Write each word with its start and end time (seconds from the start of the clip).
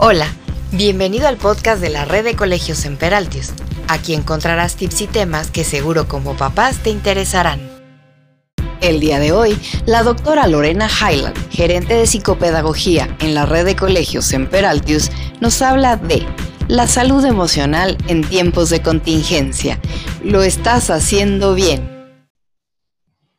Hola, 0.00 0.28
bienvenido 0.70 1.26
al 1.26 1.38
podcast 1.38 1.80
de 1.80 1.90
la 1.90 2.04
red 2.04 2.22
de 2.22 2.36
colegios 2.36 2.84
en 2.84 2.96
Peraltius. 2.96 3.52
Aquí 3.88 4.14
encontrarás 4.14 4.76
tips 4.76 5.00
y 5.00 5.06
temas 5.08 5.50
que 5.50 5.64
seguro 5.64 6.06
como 6.06 6.36
papás 6.36 6.78
te 6.84 6.90
interesarán. 6.90 7.60
El 8.80 9.00
día 9.00 9.18
de 9.18 9.32
hoy, 9.32 9.58
la 9.86 10.04
doctora 10.04 10.46
Lorena 10.46 10.86
Highland, 10.88 11.36
gerente 11.50 11.94
de 11.94 12.06
psicopedagogía 12.06 13.08
en 13.18 13.34
la 13.34 13.44
red 13.44 13.64
de 13.64 13.74
colegios 13.74 14.32
en 14.34 14.48
Peraltius, 14.48 15.10
nos 15.40 15.60
habla 15.62 15.96
de 15.96 16.24
la 16.68 16.86
salud 16.86 17.24
emocional 17.24 17.98
en 18.06 18.22
tiempos 18.22 18.70
de 18.70 18.80
contingencia. 18.80 19.80
Lo 20.22 20.44
estás 20.44 20.90
haciendo 20.90 21.54
bien. 21.54 21.90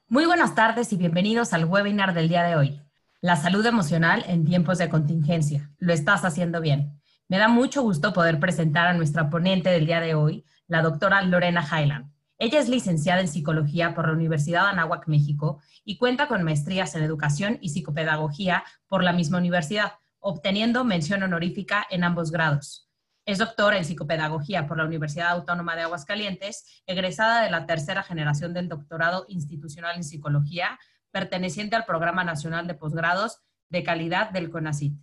Muy 0.10 0.26
buenas 0.26 0.56
tardes 0.56 0.92
y 0.92 0.98
bienvenidos 0.98 1.54
al 1.54 1.64
webinar 1.64 2.14
del 2.14 2.28
día 2.28 2.44
de 2.44 2.58
hoy. 2.58 2.82
La 3.22 3.36
salud 3.36 3.66
emocional 3.66 4.24
en 4.28 4.46
tiempos 4.46 4.78
de 4.78 4.88
contingencia. 4.88 5.70
Lo 5.78 5.92
estás 5.92 6.24
haciendo 6.24 6.62
bien. 6.62 7.02
Me 7.28 7.38
da 7.38 7.50
mucho 7.50 7.82
gusto 7.82 8.14
poder 8.14 8.40
presentar 8.40 8.88
a 8.88 8.94
nuestra 8.94 9.30
ponente 9.30 9.70
del 9.70 9.86
día 9.86 10.00
de 10.00 10.16
hoy, 10.16 10.46
la 10.68 10.82
doctora 10.82 11.22
Lorena 11.24 11.62
Highland. 11.62 12.10
Ella 12.38 12.60
es 12.60 12.70
licenciada 12.70 13.20
en 13.20 13.28
psicología 13.28 13.94
por 13.94 14.08
la 14.08 14.14
Universidad 14.14 14.64
de 14.64 14.70
Anáhuac, 14.70 15.10
México, 15.10 15.62
y 15.84 15.98
cuenta 15.98 16.30
con 16.30 16.44
maestrías 16.44 16.96
en 16.96 17.04
educación 17.04 17.58
y 17.60 17.70
psicopedagogía 17.70 18.64
por 18.88 19.04
la 19.04 19.12
misma 19.12 19.40
universidad, 19.40 19.96
obteniendo 20.20 20.86
mención 20.86 21.22
honorífica 21.22 21.86
en 21.90 22.06
ambos 22.06 22.32
grados. 22.32 22.90
Es 23.26 23.38
doctora 23.38 23.78
en 23.78 23.84
psicopedagogía 23.84 24.66
por 24.66 24.78
la 24.78 24.86
Universidad 24.86 25.32
Autónoma 25.32 25.76
de 25.76 25.82
Aguascalientes, 25.82 26.82
egresada 26.88 27.44
de 27.44 27.52
la 27.52 27.66
tercera 27.66 28.02
generación 28.02 28.54
del 28.54 28.70
doctorado 28.70 29.26
institucional 29.28 29.98
en 29.98 30.06
psicología, 30.06 30.80
perteneciente 31.12 31.76
al 31.76 31.86
Programa 31.86 32.24
Nacional 32.24 32.68
de 32.68 32.76
Posgrados 32.76 33.40
de 33.70 33.84
Calidad 33.84 34.32
del 34.32 34.50
CONACIT. 34.50 34.94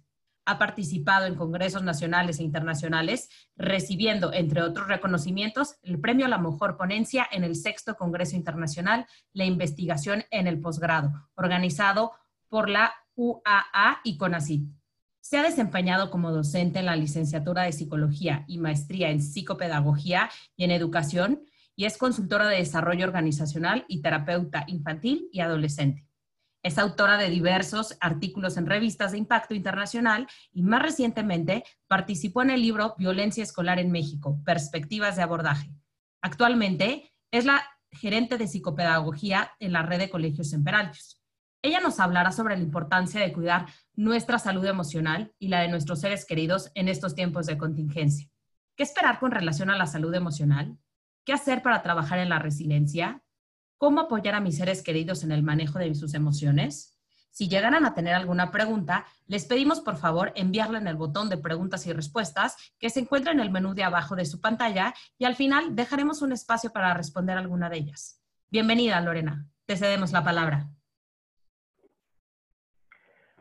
Ha 0.44 0.58
participado 0.58 1.26
en 1.26 1.34
congresos 1.34 1.82
nacionales 1.82 2.38
e 2.38 2.44
internacionales, 2.44 3.28
recibiendo, 3.56 4.32
entre 4.32 4.62
otros 4.62 4.86
reconocimientos, 4.86 5.76
el 5.82 6.00
premio 6.00 6.26
a 6.26 6.28
la 6.28 6.38
mejor 6.38 6.76
ponencia 6.76 7.26
en 7.32 7.42
el 7.42 7.56
sexto 7.56 7.96
Congreso 7.96 8.36
Internacional 8.36 9.06
La 9.32 9.44
Investigación 9.44 10.24
en 10.30 10.46
el 10.46 10.60
Posgrado, 10.60 11.10
organizado 11.34 12.12
por 12.48 12.68
la 12.68 12.94
UAA 13.16 14.00
y 14.04 14.16
CONACIT. 14.16 14.68
Se 15.20 15.36
ha 15.36 15.42
desempeñado 15.42 16.12
como 16.12 16.30
docente 16.30 16.78
en 16.78 16.86
la 16.86 16.94
licenciatura 16.94 17.64
de 17.64 17.72
Psicología 17.72 18.44
y 18.46 18.58
maestría 18.58 19.10
en 19.10 19.20
Psicopedagogía 19.20 20.30
y 20.54 20.62
en 20.62 20.70
Educación 20.70 21.42
y 21.76 21.84
es 21.84 21.98
consultora 21.98 22.48
de 22.48 22.56
desarrollo 22.56 23.06
organizacional 23.06 23.84
y 23.86 24.00
terapeuta 24.00 24.64
infantil 24.66 25.28
y 25.30 25.40
adolescente. 25.40 26.06
Es 26.62 26.78
autora 26.78 27.16
de 27.16 27.30
diversos 27.30 27.96
artículos 28.00 28.56
en 28.56 28.66
revistas 28.66 29.12
de 29.12 29.18
impacto 29.18 29.54
internacional 29.54 30.26
y 30.52 30.62
más 30.62 30.82
recientemente 30.82 31.62
participó 31.86 32.42
en 32.42 32.50
el 32.50 32.62
libro 32.62 32.96
Violencia 32.98 33.44
Escolar 33.44 33.78
en 33.78 33.92
México, 33.92 34.40
Perspectivas 34.44 35.14
de 35.14 35.22
Abordaje. 35.22 35.70
Actualmente 36.22 37.12
es 37.30 37.44
la 37.44 37.62
gerente 37.92 38.36
de 38.36 38.48
psicopedagogía 38.48 39.52
en 39.60 39.72
la 39.72 39.82
red 39.82 39.98
de 39.98 40.10
colegios 40.10 40.52
en 40.54 40.64
Peraltius. 40.64 41.22
Ella 41.62 41.80
nos 41.80 42.00
hablará 42.00 42.32
sobre 42.32 42.56
la 42.56 42.62
importancia 42.62 43.20
de 43.20 43.32
cuidar 43.32 43.66
nuestra 43.94 44.38
salud 44.38 44.64
emocional 44.64 45.32
y 45.38 45.48
la 45.48 45.60
de 45.60 45.68
nuestros 45.68 46.00
seres 46.00 46.24
queridos 46.24 46.70
en 46.74 46.88
estos 46.88 47.14
tiempos 47.14 47.46
de 47.46 47.58
contingencia. 47.58 48.28
¿Qué 48.76 48.82
esperar 48.82 49.18
con 49.18 49.30
relación 49.30 49.70
a 49.70 49.76
la 49.76 49.86
salud 49.86 50.14
emocional? 50.14 50.76
¿Qué 51.26 51.32
hacer 51.32 51.60
para 51.60 51.82
trabajar 51.82 52.20
en 52.20 52.28
la 52.28 52.38
resiliencia? 52.38 53.20
¿Cómo 53.78 54.00
apoyar 54.00 54.36
a 54.36 54.40
mis 54.40 54.58
seres 54.58 54.80
queridos 54.80 55.24
en 55.24 55.32
el 55.32 55.42
manejo 55.42 55.80
de 55.80 55.92
sus 55.96 56.14
emociones? 56.14 56.96
Si 57.32 57.48
llegaran 57.48 57.84
a 57.84 57.94
tener 57.94 58.14
alguna 58.14 58.52
pregunta, 58.52 59.06
les 59.26 59.44
pedimos 59.44 59.80
por 59.80 59.96
favor 59.96 60.30
enviarla 60.36 60.78
en 60.78 60.86
el 60.86 60.94
botón 60.94 61.28
de 61.28 61.36
preguntas 61.36 61.84
y 61.88 61.92
respuestas 61.92 62.56
que 62.78 62.90
se 62.90 63.00
encuentra 63.00 63.32
en 63.32 63.40
el 63.40 63.50
menú 63.50 63.74
de 63.74 63.82
abajo 63.82 64.14
de 64.14 64.24
su 64.24 64.40
pantalla 64.40 64.94
y 65.18 65.24
al 65.24 65.34
final 65.34 65.74
dejaremos 65.74 66.22
un 66.22 66.30
espacio 66.30 66.70
para 66.70 66.94
responder 66.94 67.36
alguna 67.36 67.68
de 67.68 67.78
ellas. 67.78 68.22
Bienvenida, 68.48 69.00
Lorena. 69.00 69.48
Te 69.66 69.76
cedemos 69.76 70.12
la 70.12 70.22
palabra. 70.22 70.68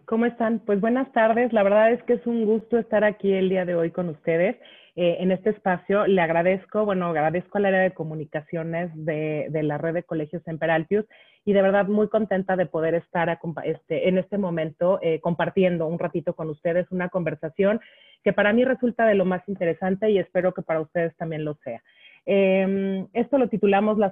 ¿Cómo 0.06 0.25
están? 0.25 0.57
Pues 0.59 0.81
buenas 0.81 1.12
tardes. 1.12 1.53
La 1.53 1.62
verdad 1.62 1.91
es 1.91 2.01
que 2.03 2.13
es 2.13 2.25
un 2.25 2.45
gusto 2.45 2.79
estar 2.79 3.03
aquí 3.03 3.31
el 3.31 3.50
día 3.50 3.63
de 3.63 3.75
hoy 3.75 3.91
con 3.91 4.09
ustedes. 4.09 4.57
Eh, 4.97 5.17
en 5.19 5.31
este 5.31 5.50
espacio 5.50 6.07
le 6.07 6.22
agradezco, 6.22 6.85
bueno, 6.85 7.07
agradezco 7.07 7.57
al 7.57 7.66
área 7.66 7.81
de 7.81 7.94
comunicaciones 7.94 8.89
de, 8.95 9.50
la 9.51 9.78
red 9.78 9.94
de 9.94 10.03
colegios 10.03 10.41
en 10.47 10.57
Peraltius 10.57 11.06
y 11.44 11.51
de 11.51 11.61
verdad 11.61 11.88
muy 11.88 12.07
contenta 12.07 12.56
de 12.56 12.66
poder 12.66 12.95
estar 12.95 13.38
este, 13.66 14.07
en 14.07 14.17
este 14.17 14.38
momento 14.38 15.00
eh, 15.01 15.19
compartiendo 15.19 15.85
un 15.85 16.00
ratito 16.00 16.33
con 16.33 16.50
ustedes 16.50 16.89
una 16.91 17.09
conversación 17.09 17.81
que 18.23 18.31
para 18.31 18.53
mí 18.53 18.63
resulta 18.63 19.06
de 19.06 19.16
lo 19.16 19.25
más 19.25 19.47
interesante 19.50 20.09
y 20.11 20.17
espero 20.17 20.53
que 20.53 20.61
para 20.61 20.79
ustedes 20.79 21.16
también 21.17 21.44
lo 21.44 21.56
sea. 21.56 21.83
Em, 22.25 23.08
esto 23.13 23.38
lo 23.38 23.50
titulamos 23.50 24.00
la, 24.00 24.12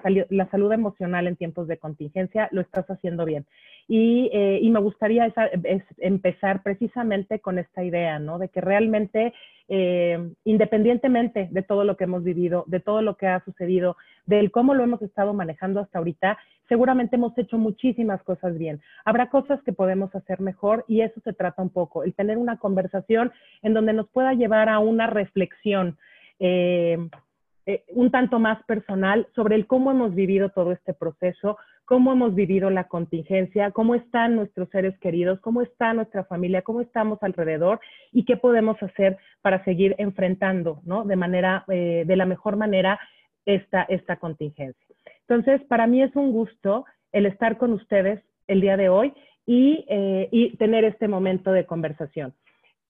salud 0.51 0.71
emocional 0.71 1.27
en 1.27 1.35
tiempos 1.35 1.67
de 1.67 1.77
contingencia, 1.77 2.47
lo 2.51 2.61
estás 2.61 2.85
haciendo 2.89 3.25
bien. 3.25 3.45
Y, 3.87 4.29
eh, 4.31 4.59
me 4.69 4.79
gustaría 4.79 5.33
empezar 5.97 6.63
precisamente 6.63 7.39
con 7.39 7.59
esta 7.59 7.83
idea, 7.83 8.19
¿no? 8.19 8.39
De 8.39 8.49
que 8.49 8.61
realmente, 8.61 9.33
eh, 9.67 10.31
independientemente 10.45 11.47
de 11.51 11.63
todo 11.63 11.83
lo 11.83 11.97
que 11.97 12.05
hemos 12.05 12.23
vivido, 12.23 12.63
de 12.67 12.79
todo 12.79 13.01
lo 13.01 13.17
que 13.17 13.27
ha 13.27 13.43
sucedido, 13.45 13.97
del 14.25 14.51
cómo 14.51 14.73
lo 14.73 14.83
hemos 14.83 15.01
estado 15.01 15.33
manejando 15.33 15.79
hasta 15.79 15.97
ahorita, 15.97 16.37
seguramente 16.69 17.15
hemos 17.17 17.37
hecho 17.37 17.57
muchísimas 17.57 18.21
cosas 18.23 18.57
bien. 18.57 18.81
Habrá 19.05 19.29
cosas 19.29 19.61
que 19.63 19.73
podemos 19.73 20.13
hacer 20.15 20.39
mejor 20.39 20.85
y 20.87 21.01
eso 21.01 21.19
se 21.23 21.33
trata 21.33 21.61
un 21.61 21.69
poco, 21.69 22.03
el 22.03 22.13
tener 22.13 22.37
una 22.37 22.57
conversación 22.57 23.31
en 23.63 23.73
donde 23.73 23.93
nos 23.93 24.07
pueda 24.09 24.33
llevar 24.33 24.69
a 24.69 24.79
una 24.79 25.07
reflexión. 25.07 25.97
Eh, 26.39 26.97
eh, 27.65 27.83
un 27.89 28.11
tanto 28.11 28.39
más 28.39 28.61
personal 28.65 29.27
sobre 29.35 29.55
el 29.55 29.67
cómo 29.67 29.91
hemos 29.91 30.13
vivido 30.13 30.49
todo 30.49 30.73
este 30.73 30.93
proceso, 30.93 31.57
cómo 31.85 32.11
hemos 32.11 32.35
vivido 32.35 32.69
la 32.69 32.89
contingencia, 32.89 33.71
cómo 33.71 33.95
están 33.95 34.35
nuestros 34.35 34.69
seres 34.69 34.97
queridos, 34.99 35.39
cómo 35.39 35.61
está 35.61 35.93
nuestra 35.93 36.25
familia, 36.25 36.61
cómo 36.61 36.81
estamos 36.81 37.19
alrededor 37.23 37.79
y 38.11 38.25
qué 38.25 38.35
podemos 38.35 38.81
hacer 38.83 39.17
para 39.41 39.63
seguir 39.63 39.95
enfrentando, 39.97 40.81
¿no? 40.83 41.05
De 41.05 41.15
manera, 41.15 41.63
eh, 41.69 42.03
de 42.05 42.15
la 42.15 42.25
mejor 42.25 42.57
manera 42.57 42.99
esta, 43.45 43.83
esta 43.83 44.17
contingencia. 44.17 44.95
Entonces, 45.27 45.61
para 45.67 45.87
mí 45.87 46.01
es 46.01 46.13
un 46.15 46.31
gusto 46.33 46.85
el 47.13 47.25
estar 47.25 47.57
con 47.57 47.71
ustedes 47.71 48.21
el 48.47 48.59
día 48.59 48.75
de 48.75 48.89
hoy 48.89 49.13
y, 49.45 49.85
eh, 49.87 50.27
y 50.31 50.57
tener 50.57 50.83
este 50.83 51.07
momento 51.07 51.51
de 51.51 51.65
conversación 51.65 52.33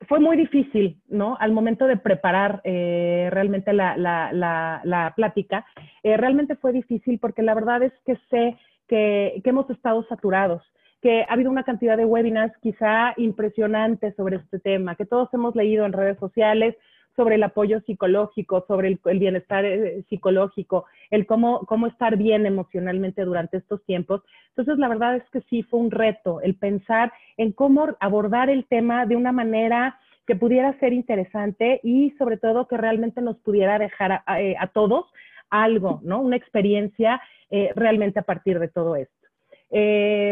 fue 0.07 0.19
muy 0.19 0.37
difícil, 0.37 1.01
¿no? 1.07 1.37
Al 1.39 1.51
momento 1.51 1.87
de 1.87 1.97
preparar 1.97 2.61
eh, 2.63 3.29
realmente 3.31 3.73
la, 3.73 3.95
la, 3.97 5.13
plática, 5.15 5.65
eh, 6.03 6.17
realmente 6.17 6.55
fue 6.55 6.71
difícil 6.71 7.19
porque 7.19 7.41
la 7.41 7.53
verdad 7.53 7.83
es 7.83 7.93
que 8.05 8.15
sé 8.29 8.57
que, 8.87 9.41
que, 9.43 9.49
hemos 9.49 9.69
estado 9.69 10.03
saturados, 10.07 10.63
que 11.01 11.23
ha 11.23 11.33
habido 11.33 11.51
una 11.51 11.63
cantidad 11.63 11.97
de 11.97 12.05
webinars 12.05 12.53
quizá 12.61 13.13
impresionantes 13.17 14.15
sobre 14.15 14.37
este 14.37 14.59
tema, 14.59 14.95
que 14.95 15.05
todos 15.05 15.33
hemos 15.33 15.55
leído 15.55 15.85
en 15.85 15.93
redes 15.93 16.17
sociales, 16.19 16.75
sobre 17.15 17.35
el 17.35 17.43
apoyo 17.43 17.81
psicológico, 17.81 18.65
sobre 18.67 18.99
el, 19.05 19.19
bienestar 19.19 19.65
eh, 19.65 20.03
psicológico, 20.09 20.85
el 21.11 21.25
cómo, 21.25 21.65
cómo 21.65 21.87
estar 21.87 22.17
bien 22.17 22.45
emocionalmente 22.45 23.23
durante 23.23 23.57
estos 23.57 23.83
tiempos. 23.85 24.21
Entonces, 24.49 24.77
la 24.77 24.87
verdad 24.87 25.15
es 25.15 25.29
que 25.29 25.41
sí 25.49 25.63
fue 25.63 25.79
un 25.79 25.91
reto 25.91 26.41
el 26.41 26.55
pensar 26.55 27.11
en 27.37 27.51
cómo 27.51 27.87
abordar 27.99 28.49
el 28.49 28.65
tema 28.65 29.05
de 29.05 29.15
una 29.15 29.31
manera 29.31 29.99
que 30.25 30.35
pudiera 30.35 30.77
ser 30.79 30.93
interesante 30.93 31.81
y 31.83 32.11
sobre 32.17 32.37
todo 32.37 32.67
que 32.67 32.77
realmente 32.77 33.21
nos 33.21 33.37
pudiera 33.39 33.77
dejar 33.77 34.23
a, 34.25 34.41
eh, 34.41 34.55
todos 34.73 35.05
algo, 35.49 35.99
¿no? 36.03 36.21
Una 36.21 36.37
experiencia 36.37 37.21
eh, 37.51 37.71
realmente 37.75 38.19
a 38.19 38.23
partir 38.23 38.57
de 38.59 38.69
todo 38.69 38.95
esto. 38.95 39.13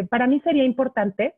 para 0.10 0.28
mí 0.28 0.40
sería 0.42 0.64
importante 0.64 1.34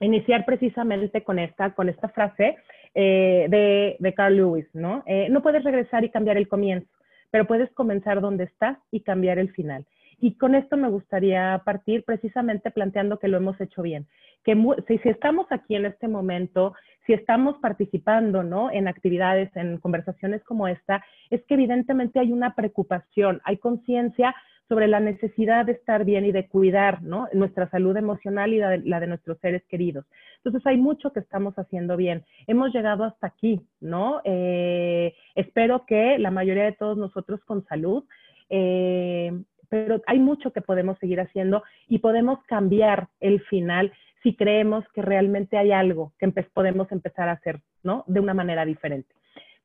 iniciar 0.00 0.44
precisamente 0.44 1.22
con 1.22 1.38
esta, 1.38 1.74
con 1.74 1.88
esta 1.88 2.08
frase 2.08 2.56
eh, 2.94 3.96
de, 3.98 4.14
Carl 4.14 4.36
Lewis, 4.36 4.66
¿no? 4.72 5.02
Eh, 5.06 5.28
no 5.30 5.42
puedes 5.42 5.64
regresar 5.64 6.04
y 6.04 6.10
cambiar 6.10 6.36
el 6.36 6.48
comienzo, 6.48 6.88
pero 7.30 7.46
puedes 7.46 7.70
comenzar 7.72 8.20
donde 8.20 8.44
estás 8.44 8.78
y 8.90 9.00
cambiar 9.00 9.38
el 9.38 9.50
final. 9.52 9.86
Y 10.18 10.34
con 10.38 10.54
esto 10.54 10.76
me 10.76 10.88
gustaría 10.88 11.60
partir 11.64 12.04
precisamente 12.04 12.70
planteando 12.70 13.18
que 13.18 13.28
lo 13.28 13.36
hemos 13.36 13.60
hecho 13.60 13.82
bien, 13.82 14.06
que 14.44 14.54
si, 14.88 14.98
si, 14.98 15.08
estamos 15.10 15.46
aquí 15.50 15.74
en 15.74 15.84
este 15.84 16.08
momento, 16.08 16.74
si 17.06 17.12
estamos 17.12 17.56
participando 17.58 18.42
¿no? 18.42 18.70
en 18.70 18.88
actividades, 18.88 19.54
en 19.56 19.78
conversaciones 19.78 20.42
como 20.44 20.68
esta, 20.68 21.04
es 21.28 21.44
que 21.44 21.54
evidentemente 21.54 22.18
hay 22.18 22.32
una 22.32 22.54
preocupación, 22.54 23.42
hay 23.44 23.58
conciencia 23.58 24.34
sobre 24.68 24.88
la 24.88 25.00
necesidad 25.00 25.66
de 25.66 25.72
estar 25.72 26.04
bien 26.04 26.24
y 26.24 26.32
de 26.32 26.48
cuidar 26.48 27.02
¿no? 27.02 27.28
nuestra 27.32 27.68
salud 27.70 27.96
emocional 27.96 28.52
y 28.52 28.58
la 28.58 29.00
de, 29.00 29.06
nuestros 29.06 29.38
seres 29.38 29.62
queridos. 29.68 30.04
Entonces 30.38 30.66
hay 30.66 30.76
mucho 30.76 31.12
que 31.12 31.20
estamos 31.20 31.54
haciendo 31.56 31.96
bien. 31.96 32.24
Hemos 32.46 32.72
llegado 32.72 33.04
hasta 33.04 33.28
aquí, 33.28 33.60
¿no? 33.80 34.20
Eh, 34.24 35.14
espero 35.34 35.84
que 35.86 36.18
la 36.18 36.30
mayoría 36.30 36.64
de 36.64 36.72
todos 36.72 36.96
nosotros 36.96 37.40
con 37.44 37.64
salud, 37.66 38.04
eh, 38.50 39.32
pero 39.68 40.02
hay 40.06 40.18
mucho 40.18 40.52
que 40.52 40.60
podemos 40.60 40.98
seguir 40.98 41.20
haciendo 41.20 41.62
y 41.88 41.98
podemos 41.98 42.38
cambiar 42.46 43.08
el 43.20 43.40
final 43.42 43.92
si 44.22 44.34
creemos 44.34 44.84
que 44.92 45.02
realmente 45.02 45.56
hay 45.56 45.70
algo 45.70 46.12
que 46.18 46.28
podemos 46.28 46.90
empezar 46.90 47.28
a 47.28 47.32
hacer, 47.32 47.60
¿no? 47.82 48.04
De 48.08 48.20
una 48.20 48.34
manera 48.34 48.64
diferente. 48.64 49.14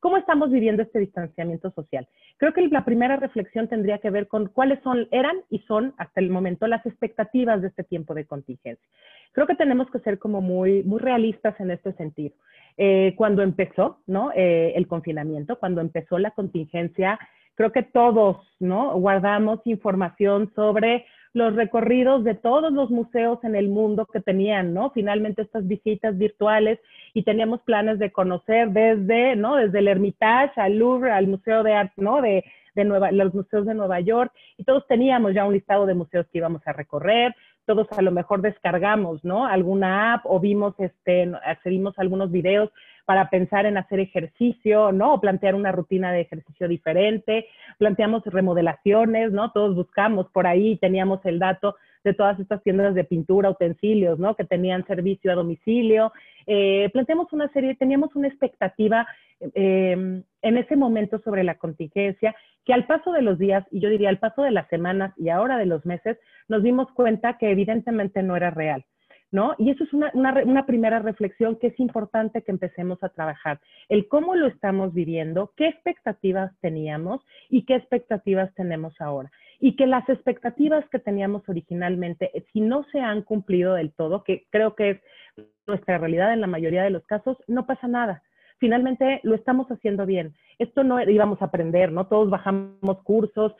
¿Cómo 0.01 0.17
estamos 0.17 0.49
viviendo 0.49 0.81
este 0.81 0.97
distanciamiento 0.97 1.69
social? 1.71 2.07
Creo 2.37 2.53
que 2.53 2.67
la 2.69 2.83
primera 2.83 3.17
reflexión 3.17 3.67
tendría 3.67 3.99
que 3.99 4.09
ver 4.09 4.27
con 4.27 4.47
cuáles 4.47 4.81
son, 4.81 5.07
eran 5.11 5.37
y 5.51 5.59
son 5.59 5.93
hasta 5.97 6.19
el 6.19 6.31
momento 6.31 6.65
las 6.65 6.83
expectativas 6.87 7.61
de 7.61 7.67
este 7.67 7.83
tiempo 7.83 8.15
de 8.15 8.25
contingencia. 8.25 8.83
Creo 9.31 9.45
que 9.45 9.53
tenemos 9.53 9.91
que 9.91 9.99
ser 9.99 10.17
como 10.17 10.41
muy, 10.41 10.81
realistas 10.97 11.53
en 11.59 11.69
este 11.69 11.93
sentido. 11.93 12.33
Eh, 12.77 13.13
cuando 13.15 13.43
empezó 13.43 13.99
¿no? 14.07 14.31
Eh, 14.33 14.73
el 14.75 14.87
confinamiento, 14.87 15.59
cuando 15.59 15.81
empezó 15.81 16.17
la 16.17 16.31
contingencia, 16.31 17.19
creo 17.53 17.71
que 17.71 17.83
todos 17.83 18.37
¿no? 18.59 18.97
guardamos 18.97 19.59
información 19.65 20.51
sobre 20.55 21.05
los 21.33 21.55
recorridos 21.55 22.23
de 22.23 22.35
todos 22.35 22.73
los 22.73 22.89
museos 22.89 23.39
en 23.43 23.55
el 23.55 23.69
mundo 23.69 24.05
que 24.05 24.19
tenían, 24.19 24.73
¿no? 24.73 24.91
Finalmente 24.91 25.41
estas 25.41 25.67
visitas 25.67 26.17
virtuales 26.17 26.79
y 27.13 27.23
teníamos 27.23 27.61
planes 27.61 27.99
de 27.99 28.11
conocer 28.11 28.69
desde, 28.71 29.35
¿no? 29.35 29.55
Desde 29.55 29.79
el 29.79 29.87
Hermitage 29.87 30.59
al 30.59 30.77
Louvre, 30.77 31.11
al 31.11 31.27
Museo 31.27 31.63
de 31.63 31.73
Arte, 31.73 31.93
¿no? 31.97 32.21
De, 32.21 32.43
de 32.75 32.83
Nueva, 32.83 33.11
los 33.11 33.33
museos 33.33 33.65
de 33.65 33.73
Nueva 33.73 33.99
York 33.99 34.31
y 34.57 34.63
todos 34.63 34.85
teníamos 34.87 35.33
ya 35.33 35.45
un 35.45 35.53
listado 35.53 35.85
de 35.85 35.93
museos 35.93 36.27
que 36.31 36.37
íbamos 36.37 36.61
a 36.65 36.73
recorrer, 36.73 37.35
todos 37.65 37.87
a 37.91 38.01
lo 38.01 38.11
mejor 38.11 38.41
descargamos, 38.41 39.23
¿no? 39.23 39.45
Alguna 39.45 40.13
app 40.15 40.25
o 40.25 40.39
vimos, 40.39 40.73
este, 40.79 41.31
accedimos 41.45 41.97
a 41.97 42.01
algunos 42.01 42.31
videos 42.31 42.71
para 43.05 43.29
pensar 43.29 43.65
en 43.65 43.77
hacer 43.77 43.99
ejercicio, 43.99 44.91
¿no? 44.91 45.19
Plantear 45.19 45.55
una 45.55 45.71
rutina 45.71 46.11
de 46.11 46.21
ejercicio 46.21 46.67
diferente, 46.67 47.47
planteamos 47.77 48.23
remodelaciones, 48.25 49.31
¿no? 49.31 49.51
Todos 49.51 49.75
buscamos 49.75 50.27
por 50.31 50.47
ahí, 50.47 50.77
teníamos 50.77 51.19
el 51.25 51.39
dato 51.39 51.75
de 52.03 52.13
todas 52.13 52.39
estas 52.39 52.63
tiendas 52.63 52.95
de 52.95 53.03
pintura, 53.03 53.49
utensilios, 53.49 54.17
¿no? 54.19 54.35
Que 54.35 54.43
tenían 54.43 54.85
servicio 54.87 55.31
a 55.31 55.35
domicilio. 55.35 56.11
Eh, 56.47 56.89
planteamos 56.93 57.31
una 57.33 57.47
serie, 57.49 57.75
teníamos 57.75 58.15
una 58.15 58.27
expectativa 58.27 59.07
eh, 59.53 60.23
en 60.41 60.57
ese 60.57 60.75
momento 60.75 61.19
sobre 61.23 61.43
la 61.43 61.55
contingencia 61.55 62.35
que 62.65 62.73
al 62.73 62.85
paso 62.85 63.11
de 63.11 63.21
los 63.21 63.39
días, 63.39 63.65
y 63.71 63.79
yo 63.79 63.89
diría 63.89 64.09
al 64.09 64.19
paso 64.19 64.43
de 64.43 64.51
las 64.51 64.67
semanas 64.69 65.13
y 65.17 65.29
ahora 65.29 65.57
de 65.57 65.65
los 65.65 65.85
meses, 65.85 66.17
nos 66.47 66.63
dimos 66.63 66.91
cuenta 66.91 67.37
que 67.37 67.51
evidentemente 67.51 68.21
no 68.21 68.35
era 68.35 68.51
real. 68.51 68.85
¿No? 69.31 69.55
Y 69.57 69.69
eso 69.69 69.85
es 69.85 69.93
una, 69.93 70.11
una, 70.13 70.65
primera 70.65 70.99
reflexión 70.99 71.55
que 71.55 71.67
es 71.67 71.79
importante 71.79 72.41
que 72.41 72.51
empecemos 72.51 73.01
a 73.01 73.07
trabajar. 73.07 73.61
El 73.87 74.09
cómo 74.09 74.35
lo 74.35 74.47
estamos 74.47 74.93
viviendo, 74.93 75.53
qué 75.55 75.67
expectativas 75.69 76.51
teníamos 76.59 77.25
y 77.49 77.63
qué 77.63 77.75
expectativas 77.75 78.53
tenemos 78.55 78.99
ahora. 78.99 79.31
Y 79.61 79.77
que 79.77 79.87
las 79.87 80.07
expectativas 80.09 80.83
que 80.89 80.99
teníamos 80.99 81.47
originalmente, 81.47 82.29
si 82.51 82.59
no 82.59 82.83
se 82.91 82.99
han 82.99 83.21
cumplido 83.21 83.75
del 83.75 83.93
todo, 83.93 84.25
que 84.25 84.47
creo 84.49 84.75
que 84.75 84.89
es 85.37 85.45
nuestra 85.65 85.97
realidad 85.97 86.33
en 86.33 86.41
la 86.41 86.47
mayoría 86.47 86.83
de 86.83 86.89
los 86.89 87.05
casos, 87.05 87.37
no 87.47 87.65
pasa 87.65 87.87
nada 87.87 88.23
finalmente 88.59 89.21
lo 89.23 89.33
estamos 89.33 89.67
haciendo 89.71 90.05
bien. 90.05 90.35
Esto 90.59 90.83
no 90.83 91.01
íbamos 91.01 91.41
a 91.41 91.45
aprender, 91.45 91.91
¿no? 91.91 92.05
Todos 92.05 92.29
bajamos 92.29 93.01
cursos, 93.03 93.55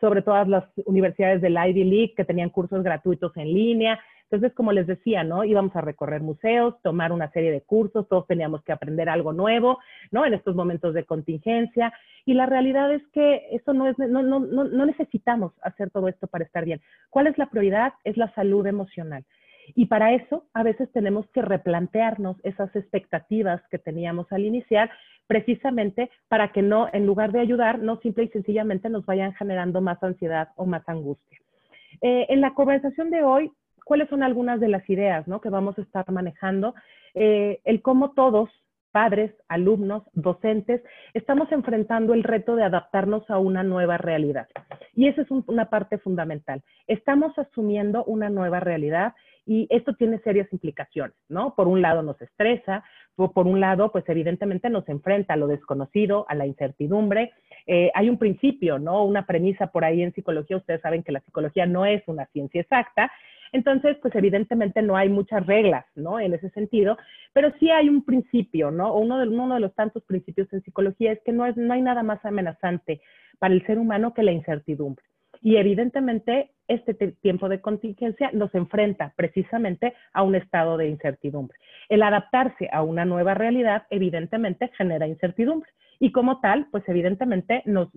sobre 0.00 0.22
todas 0.22 0.46
las 0.48 0.64
universidades 0.84 1.40
del 1.40 1.56
Ivy 1.56 1.84
League 1.84 2.14
que 2.16 2.24
tenían 2.24 2.50
cursos 2.50 2.82
gratuitos 2.82 3.36
en 3.36 3.52
línea. 3.52 3.98
Entonces, 4.30 4.54
como 4.54 4.72
les 4.72 4.86
decía, 4.86 5.22
¿no? 5.22 5.44
Íbamos 5.44 5.74
a 5.76 5.80
recorrer 5.80 6.20
museos, 6.20 6.74
tomar 6.82 7.12
una 7.12 7.30
serie 7.30 7.52
de 7.52 7.60
cursos, 7.60 8.08
todos 8.08 8.26
teníamos 8.26 8.62
que 8.64 8.72
aprender 8.72 9.08
algo 9.08 9.32
nuevo, 9.32 9.78
¿no? 10.10 10.26
En 10.26 10.34
estos 10.34 10.56
momentos 10.56 10.94
de 10.94 11.04
contingencia. 11.04 11.92
Y 12.24 12.34
la 12.34 12.46
realidad 12.46 12.92
es 12.92 13.06
que 13.12 13.46
eso 13.52 13.72
no 13.72 13.86
es, 13.86 13.96
no, 13.98 14.22
no, 14.22 14.40
no, 14.40 14.64
no 14.64 14.86
necesitamos 14.86 15.52
hacer 15.62 15.90
todo 15.90 16.08
esto 16.08 16.26
para 16.26 16.44
estar 16.44 16.64
bien. 16.64 16.80
¿Cuál 17.10 17.28
es 17.28 17.38
la 17.38 17.46
prioridad? 17.46 17.92
Es 18.02 18.16
la 18.16 18.32
salud 18.34 18.66
emocional. 18.66 19.24
Y 19.74 19.86
para 19.86 20.12
eso 20.12 20.44
a 20.54 20.62
veces 20.62 20.90
tenemos 20.92 21.28
que 21.30 21.42
replantearnos 21.42 22.36
esas 22.44 22.74
expectativas 22.76 23.62
que 23.70 23.78
teníamos 23.78 24.30
al 24.32 24.44
iniciar, 24.44 24.90
precisamente 25.26 26.10
para 26.28 26.52
que 26.52 26.62
no, 26.62 26.88
en 26.92 27.06
lugar 27.06 27.32
de 27.32 27.40
ayudar, 27.40 27.80
no 27.80 27.98
simple 28.00 28.24
y 28.24 28.28
sencillamente 28.28 28.88
nos 28.88 29.04
vayan 29.06 29.34
generando 29.34 29.80
más 29.80 30.02
ansiedad 30.02 30.50
o 30.56 30.66
más 30.66 30.88
angustia. 30.88 31.38
Eh, 32.00 32.26
en 32.28 32.40
la 32.40 32.54
conversación 32.54 33.10
de 33.10 33.22
hoy, 33.22 33.50
¿cuáles 33.86 34.08
son 34.08 34.24
algunas 34.24 34.58
de 34.58 34.68
las 34.68 34.88
ideas 34.90 35.28
¿no? 35.28 35.40
que 35.40 35.48
vamos 35.48 35.78
a 35.78 35.82
estar 35.82 36.10
manejando? 36.10 36.74
Eh, 37.14 37.60
el 37.64 37.82
cómo 37.82 38.10
todos 38.10 38.50
padres, 38.90 39.30
alumnos, 39.48 40.02
docentes, 40.14 40.82
estamos 41.14 41.52
enfrentando 41.52 42.14
el 42.14 42.24
reto 42.24 42.56
de 42.56 42.64
adaptarnos 42.64 43.28
a 43.30 43.38
una 43.38 43.62
nueva 43.62 43.96
realidad. 43.98 44.48
Y 44.94 45.06
esa 45.06 45.22
es 45.22 45.30
una 45.30 45.68
parte 45.68 45.98
fundamental. 45.98 46.62
Estamos 46.86 47.38
asumiendo 47.38 48.04
una 48.04 48.30
nueva 48.30 48.58
realidad 48.58 49.14
y 49.44 49.68
esto 49.70 49.94
tiene 49.94 50.18
serias 50.20 50.50
implicaciones, 50.52 51.14
¿no? 51.28 51.54
Por 51.54 51.68
un 51.68 51.82
lado 51.82 52.02
nos 52.02 52.20
estresa, 52.20 52.84
por, 53.14 53.46
un 53.46 53.60
lado, 53.60 53.92
pues 53.92 54.04
evidentemente 54.08 54.68
nos 54.70 54.88
enfrenta 54.88 55.34
a 55.34 55.36
lo 55.36 55.46
desconocido, 55.46 56.24
a 56.28 56.34
la 56.34 56.46
incertidumbre. 56.46 57.32
Eh, 57.66 57.90
hay 57.94 58.10
un 58.10 58.18
principio, 58.18 58.78
¿no? 58.78 59.04
Una 59.04 59.26
premisa 59.26 59.68
por 59.68 59.84
ahí 59.84 60.02
en 60.02 60.14
psicología, 60.14 60.56
ustedes 60.56 60.80
saben 60.80 61.02
que 61.02 61.12
la 61.12 61.20
psicología 61.20 61.66
no 61.66 61.86
es 61.86 62.02
una 62.06 62.26
ciencia 62.32 62.62
exacta, 62.62 63.12
entonces, 63.56 63.96
pues 64.00 64.14
evidentemente 64.14 64.82
no 64.82 64.96
hay 64.96 65.08
muchas 65.08 65.44
reglas, 65.46 65.84
¿no? 65.94 66.20
En 66.20 66.34
ese 66.34 66.50
sentido, 66.50 66.96
pero 67.32 67.52
sí 67.58 67.70
hay 67.70 67.88
un 67.88 68.04
principio, 68.04 68.70
¿no? 68.70 68.94
Uno 68.94 69.18
de, 69.18 69.28
uno 69.28 69.54
de 69.54 69.60
los 69.60 69.74
tantos 69.74 70.04
principios 70.04 70.52
en 70.52 70.62
psicología 70.62 71.12
es 71.12 71.20
que 71.24 71.32
no, 71.32 71.46
es, 71.46 71.56
no 71.56 71.74
hay 71.74 71.82
nada 71.82 72.02
más 72.02 72.24
amenazante 72.24 73.00
para 73.38 73.54
el 73.54 73.66
ser 73.66 73.78
humano 73.78 74.14
que 74.14 74.22
la 74.22 74.32
incertidumbre. 74.32 75.04
Y 75.42 75.56
evidentemente 75.56 76.50
este 76.68 76.94
tiempo 76.94 77.48
de 77.48 77.60
contingencia 77.60 78.30
nos 78.32 78.54
enfrenta 78.54 79.12
precisamente 79.16 79.94
a 80.12 80.22
un 80.22 80.34
estado 80.34 80.76
de 80.76 80.88
incertidumbre. 80.88 81.58
El 81.88 82.02
adaptarse 82.02 82.68
a 82.72 82.82
una 82.82 83.04
nueva 83.04 83.34
realidad 83.34 83.84
evidentemente 83.90 84.70
genera 84.76 85.06
incertidumbre 85.06 85.70
y 85.98 86.12
como 86.12 86.40
tal, 86.40 86.66
pues 86.70 86.84
evidentemente 86.88 87.62
nos, 87.64 87.88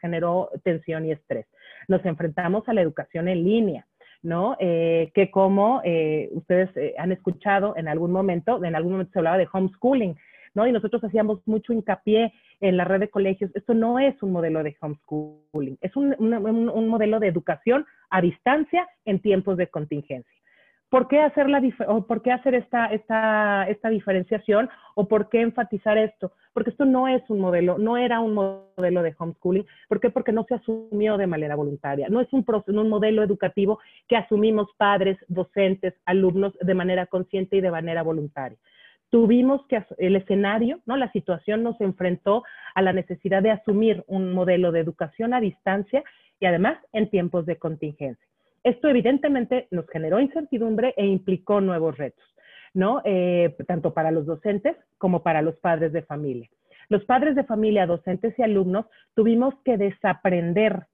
generó 0.00 0.50
tensión 0.64 1.06
y 1.06 1.12
estrés. 1.12 1.46
Nos 1.88 2.04
enfrentamos 2.04 2.68
a 2.68 2.72
la 2.72 2.82
educación 2.82 3.28
en 3.28 3.44
línea. 3.44 3.86
¿No? 4.26 4.56
Eh, 4.58 5.12
que 5.14 5.30
como 5.30 5.80
eh, 5.84 6.28
ustedes 6.32 6.76
eh, 6.76 6.94
han 6.98 7.12
escuchado 7.12 7.74
en 7.76 7.86
algún 7.86 8.10
momento, 8.10 8.62
en 8.64 8.74
algún 8.74 8.92
momento 8.92 9.12
se 9.12 9.20
hablaba 9.20 9.38
de 9.38 9.48
homeschooling, 9.50 10.16
¿no? 10.52 10.66
Y 10.66 10.72
nosotros 10.72 11.04
hacíamos 11.04 11.46
mucho 11.46 11.72
hincapié 11.72 12.32
en 12.60 12.76
la 12.76 12.84
red 12.84 12.98
de 12.98 13.08
colegios. 13.08 13.52
Esto 13.54 13.72
no 13.72 14.00
es 14.00 14.20
un 14.24 14.32
modelo 14.32 14.64
de 14.64 14.76
homeschooling, 14.80 15.78
es 15.80 15.94
un, 15.94 16.16
modelo 16.88 17.20
de 17.20 17.28
educación 17.28 17.86
a 18.10 18.20
distancia 18.20 18.88
en 19.04 19.20
tiempos 19.20 19.56
de 19.58 19.68
contingencia. 19.68 20.34
¿Por 20.88 21.08
qué 21.08 21.20
hacer, 21.20 21.48
la 21.48 21.60
o 21.88 22.06
por 22.06 22.22
qué 22.22 22.30
hacer 22.30 22.54
esta, 22.54 22.86
esta, 22.86 23.68
esta 23.68 23.88
diferenciación 23.88 24.68
o 24.94 25.08
por 25.08 25.28
qué 25.28 25.40
enfatizar 25.40 25.98
esto? 25.98 26.32
Porque 26.52 26.70
esto 26.70 26.84
no 26.84 27.08
es 27.08 27.22
un 27.28 27.40
modelo, 27.40 27.76
no 27.76 27.96
era 27.96 28.20
un 28.20 28.34
modelo 28.34 29.02
de 29.02 29.14
homeschooling. 29.18 29.66
¿Por 29.88 29.98
qué? 29.98 30.10
Porque 30.10 30.32
no 30.32 30.44
se 30.44 30.54
asumió 30.54 31.16
de 31.16 31.26
manera 31.26 31.56
voluntaria. 31.56 32.08
No 32.08 32.20
es 32.20 32.32
un, 32.32 32.44
un 32.68 32.88
modelo 32.88 33.24
educativo 33.24 33.80
que 34.06 34.16
asumimos 34.16 34.68
padres, 34.76 35.18
docentes, 35.26 35.94
alumnos 36.04 36.56
de 36.60 36.74
manera 36.74 37.06
consciente 37.06 37.56
y 37.56 37.60
de 37.60 37.70
manera 37.70 38.02
voluntaria 38.02 38.58
tuvimos 39.10 39.64
que, 39.68 39.84
el 39.98 40.16
escenario, 40.16 40.80
¿no? 40.84 40.96
La 40.96 41.10
situación 41.12 41.62
nos 41.62 41.80
enfrentó 41.80 42.42
a 42.74 42.82
la 42.82 42.92
necesidad 42.92 43.42
de 43.42 43.52
asumir 43.52 44.04
un 44.08 44.32
modelo 44.32 44.72
de 44.72 44.80
educación 44.80 45.32
a 45.32 45.40
distancia 45.40 46.02
y 46.40 46.46
además 46.46 46.78
en 46.92 47.08
tiempos 47.08 47.46
de 47.46 47.56
contingencia. 47.56 48.26
Esto 48.66 48.88
evidentemente 48.88 49.68
nos 49.70 49.88
generó 49.88 50.18
incertidumbre 50.18 50.92
e 50.96 51.06
implicó 51.06 51.60
nuevos 51.60 51.96
retos, 51.96 52.24
¿no? 52.74 53.00
Eh, 53.04 53.54
tanto 53.64 53.94
para 53.94 54.10
los 54.10 54.26
docentes 54.26 54.76
como 54.98 55.22
para 55.22 55.40
los 55.40 55.54
padres 55.60 55.92
de 55.92 56.02
familia. 56.02 56.50
Los 56.88 57.04
padres 57.04 57.36
de 57.36 57.44
familia, 57.44 57.86
docentes 57.86 58.36
y 58.36 58.42
alumnos 58.42 58.86
tuvimos 59.14 59.54
que 59.64 59.76
desaprender 59.76 60.86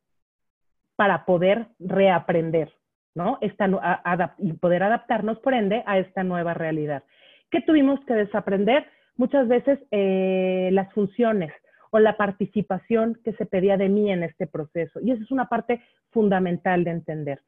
para 0.96 1.24
poder 1.24 1.68
reaprender, 1.78 2.70
¿no? 3.14 3.38
y 3.40 4.52
poder 4.52 4.82
adaptarnos, 4.82 5.38
por 5.38 5.54
ende, 5.54 5.82
a 5.86 5.98
esta 5.98 6.24
nueva 6.24 6.52
realidad. 6.52 7.04
¿Qué 7.50 7.62
tuvimos 7.62 8.04
que 8.04 8.12
desaprender? 8.12 8.84
Muchas 9.16 9.48
veces 9.48 9.78
eh, 9.92 10.68
las 10.72 10.92
funciones 10.92 11.54
o 11.90 11.98
la 12.00 12.18
participación 12.18 13.18
que 13.24 13.32
se 13.32 13.46
pedía 13.46 13.78
de 13.78 13.88
mí 13.88 14.12
en 14.12 14.24
este 14.24 14.46
proceso. 14.46 15.00
Y 15.00 15.12
esa 15.12 15.22
es 15.22 15.30
una 15.30 15.48
parte 15.48 15.80
fundamental 16.10 16.84
de 16.84 16.90
entender. 16.90 17.40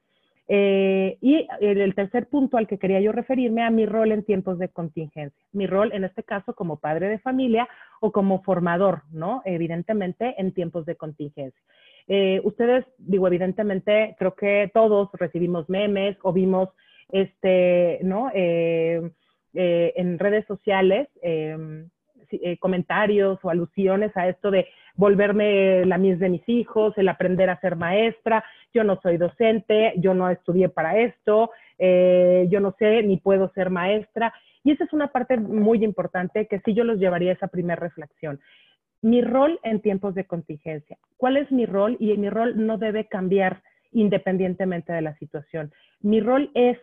Eh, 0.46 1.16
y 1.22 1.46
el 1.60 1.94
tercer 1.94 2.28
punto 2.28 2.58
al 2.58 2.66
que 2.66 2.78
quería 2.78 3.00
yo 3.00 3.12
referirme 3.12 3.62
a 3.62 3.70
mi 3.70 3.86
rol 3.86 4.12
en 4.12 4.24
tiempos 4.24 4.58
de 4.58 4.68
contingencia. 4.68 5.44
Mi 5.52 5.66
rol 5.66 5.92
en 5.92 6.04
este 6.04 6.22
caso 6.22 6.54
como 6.54 6.78
padre 6.78 7.08
de 7.08 7.18
familia 7.18 7.66
o 8.00 8.12
como 8.12 8.42
formador, 8.42 9.02
¿no? 9.10 9.40
Evidentemente 9.46 10.34
en 10.36 10.52
tiempos 10.52 10.84
de 10.84 10.96
contingencia. 10.96 11.60
Eh, 12.08 12.42
ustedes, 12.44 12.84
digo, 12.98 13.26
evidentemente, 13.26 14.14
creo 14.18 14.34
que 14.34 14.70
todos 14.74 15.08
recibimos 15.14 15.68
memes 15.70 16.18
o 16.22 16.32
vimos, 16.32 16.68
este, 17.10 18.00
¿no? 18.02 18.30
Eh, 18.34 19.10
en 19.54 20.18
redes 20.18 20.44
sociales 20.46 21.08
em, 21.22 21.88
eh, 22.30 22.58
comentarios 22.58 23.38
o 23.42 23.50
alusiones 23.50 24.16
a 24.16 24.28
esto 24.28 24.50
de 24.50 24.68
volverme 24.96 25.84
la 25.84 25.98
mis 25.98 26.18
de 26.18 26.28
mis 26.28 26.48
hijos, 26.48 26.96
el 26.96 27.08
aprender 27.08 27.50
a 27.50 27.60
ser 27.60 27.76
maestra, 27.76 28.44
yo 28.72 28.84
no 28.84 29.00
soy 29.00 29.16
docente, 29.16 29.94
yo 29.96 30.14
no 30.14 30.28
estudié 30.30 30.68
para 30.68 30.98
esto, 30.98 31.50
eh, 31.78 32.46
yo 32.50 32.60
no 32.60 32.74
sé 32.78 33.02
ni 33.02 33.16
puedo 33.16 33.50
ser 33.54 33.70
maestra. 33.70 34.32
Y 34.62 34.70
esa 34.70 34.84
es 34.84 34.92
una 34.92 35.08
parte 35.08 35.36
muy 35.36 35.84
importante 35.84 36.46
que 36.46 36.60
sí 36.60 36.74
yo 36.74 36.84
los 36.84 36.98
llevaría 36.98 37.30
a 37.30 37.34
esa 37.34 37.48
primera 37.48 37.76
reflexión. 37.76 38.40
Mi 39.02 39.20
rol 39.20 39.60
en 39.62 39.80
tiempos 39.80 40.14
de 40.14 40.24
contingencia. 40.24 40.96
¿Cuál 41.18 41.36
es 41.36 41.52
mi 41.52 41.66
rol? 41.66 41.96
Y 42.00 42.16
mi 42.16 42.30
rol 42.30 42.66
no 42.66 42.78
debe 42.78 43.06
cambiar 43.06 43.62
independientemente 43.92 44.92
de 44.92 45.02
la 45.02 45.14
situación. 45.18 45.72
Mi 46.00 46.20
rol 46.20 46.50
es, 46.54 46.78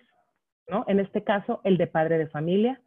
¿no? 0.67 0.85
En 0.87 0.99
este 0.99 1.23
caso, 1.23 1.61
el 1.63 1.77
de 1.77 1.87
padre 1.87 2.17
de 2.17 2.27
familia. 2.27 2.79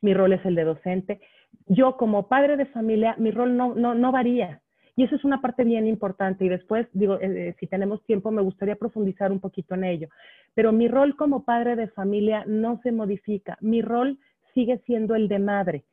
Mi 0.00 0.14
rol 0.14 0.32
es 0.32 0.44
el 0.44 0.54
de 0.54 0.64
docente. 0.64 1.20
Yo 1.66 1.96
como 1.96 2.28
padre 2.28 2.56
de 2.56 2.66
familia, 2.66 3.14
mi 3.18 3.30
rol 3.30 3.56
no, 3.56 3.74
no, 3.74 4.12
varía. 4.12 4.60
Y 4.96 5.04
eso 5.04 5.16
es 5.16 5.24
una 5.24 5.40
parte 5.40 5.64
bien 5.64 5.86
importante. 5.86 6.44
Y 6.44 6.48
después, 6.48 6.86
digo, 6.92 7.20
eh, 7.20 7.48
eh, 7.48 7.56
si 7.60 7.66
tenemos 7.66 8.04
tiempo, 8.04 8.30
me 8.30 8.42
gustaría 8.42 8.76
profundizar 8.76 9.30
un 9.30 9.40
poquito 9.40 9.74
en 9.74 9.84
ello. 9.84 10.08
Pero 10.54 10.72
mi 10.72 10.88
rol 10.88 11.16
como 11.16 11.44
padre 11.44 11.76
de 11.76 11.88
familia 11.88 12.44
no 12.46 12.80
se 12.82 12.90
modifica. 12.90 13.58
Mi 13.60 13.82
rol 13.82 14.18
sigue 14.54 14.78
siendo 14.86 15.14
el 15.14 15.28
de 15.28 15.38
madre. 15.38 15.84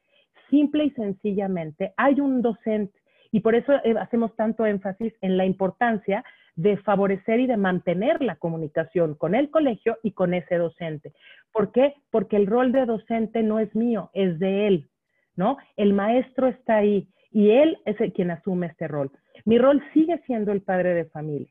Simple 0.50 0.86
y 0.86 0.92
sencillamente, 0.92 1.94
hay 1.98 2.20
un 2.20 2.42
docente. 2.42 2.98
Y 3.32 3.42
por 3.42 3.56
eso 3.56 3.74
eh, 3.84 3.96
hacemos 4.00 4.36
tanto 4.36 4.66
énfasis 4.66 5.14
en 5.22 5.38
la 5.38 5.46
importancia 5.46 6.24
de 6.56 6.78
favorecer 6.78 7.40
y 7.42 7.48
de 7.48 7.58
mantener 7.58 8.22
la 8.22 8.38
comunicación 8.38 9.16
con 9.16 9.36
el 9.36 9.50
colegio 9.50 9.98
y 10.04 10.12
con 10.12 10.34
ese 10.34 10.56
docente. 10.56 11.14
¿Por 11.52 11.72
qué? 11.72 11.96
Porque 12.12 12.38
el 12.38 12.48
rol 12.48 12.72
de 12.72 12.86
docente 12.86 13.44
no 13.44 13.60
es 13.60 13.76
mío, 13.76 14.10
es 14.14 14.40
de 14.40 14.68
él, 14.68 14.90
¿no? 15.36 15.58
El 15.78 15.94
maestro 15.94 16.48
está 16.48 16.78
ahí 16.78 17.08
y 17.32 17.52
él 17.52 17.78
es 17.86 18.00
el 18.00 18.14
quien 18.14 18.32
asume 18.32 18.68
este 18.68 18.88
rol. 18.88 19.12
Mi 19.44 19.58
rol 19.58 19.84
sigue 19.94 20.22
siendo 20.26 20.52
el 20.52 20.62
padre 20.62 20.94
de 20.94 21.06
familia. 21.06 21.50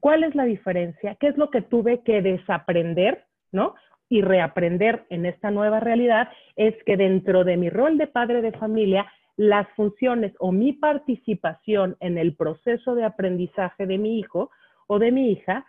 ¿Cuál 0.00 0.24
es 0.24 0.34
la 0.34 0.44
diferencia? 0.44 1.16
¿Qué 1.16 1.28
es 1.28 1.36
lo 1.36 1.50
que 1.50 1.62
tuve 1.62 2.02
que 2.02 2.22
desaprender, 2.22 3.24
¿no? 3.50 3.74
Y 4.08 4.22
reaprender 4.22 5.04
en 5.10 5.26
esta 5.26 5.50
nueva 5.50 5.80
realidad 5.80 6.28
es 6.56 6.74
que 6.84 6.96
dentro 6.96 7.44
de 7.44 7.56
mi 7.56 7.70
rol 7.70 7.98
de 7.98 8.06
padre 8.06 8.42
de 8.42 8.52
familia 8.52 9.06
las 9.36 9.66
funciones 9.70 10.32
o 10.38 10.52
mi 10.52 10.74
participación 10.74 11.96
en 12.00 12.18
el 12.18 12.36
proceso 12.36 12.94
de 12.94 13.04
aprendizaje 13.04 13.86
de 13.86 13.98
mi 13.98 14.18
hijo 14.18 14.50
o 14.86 14.98
de 14.98 15.10
mi 15.10 15.32
hija 15.32 15.66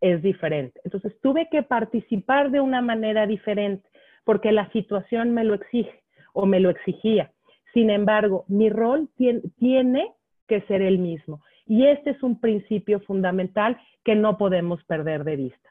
es 0.00 0.22
diferente. 0.22 0.80
Entonces 0.84 1.18
tuve 1.20 1.48
que 1.50 1.62
participar 1.62 2.50
de 2.50 2.60
una 2.60 2.82
manera 2.82 3.26
diferente 3.26 3.88
porque 4.24 4.52
la 4.52 4.70
situación 4.72 5.32
me 5.32 5.44
lo 5.44 5.54
exige 5.54 6.03
o 6.34 6.44
me 6.44 6.60
lo 6.60 6.68
exigía. 6.68 7.30
Sin 7.72 7.88
embargo, 7.88 8.44
mi 8.48 8.68
rol 8.68 9.08
tiene 9.16 10.12
que 10.46 10.60
ser 10.62 10.82
el 10.82 10.98
mismo. 10.98 11.40
Y 11.66 11.86
este 11.86 12.10
es 12.10 12.22
un 12.22 12.38
principio 12.38 13.00
fundamental 13.00 13.80
que 14.04 14.14
no 14.14 14.36
podemos 14.36 14.84
perder 14.84 15.24
de 15.24 15.36
vista. 15.36 15.70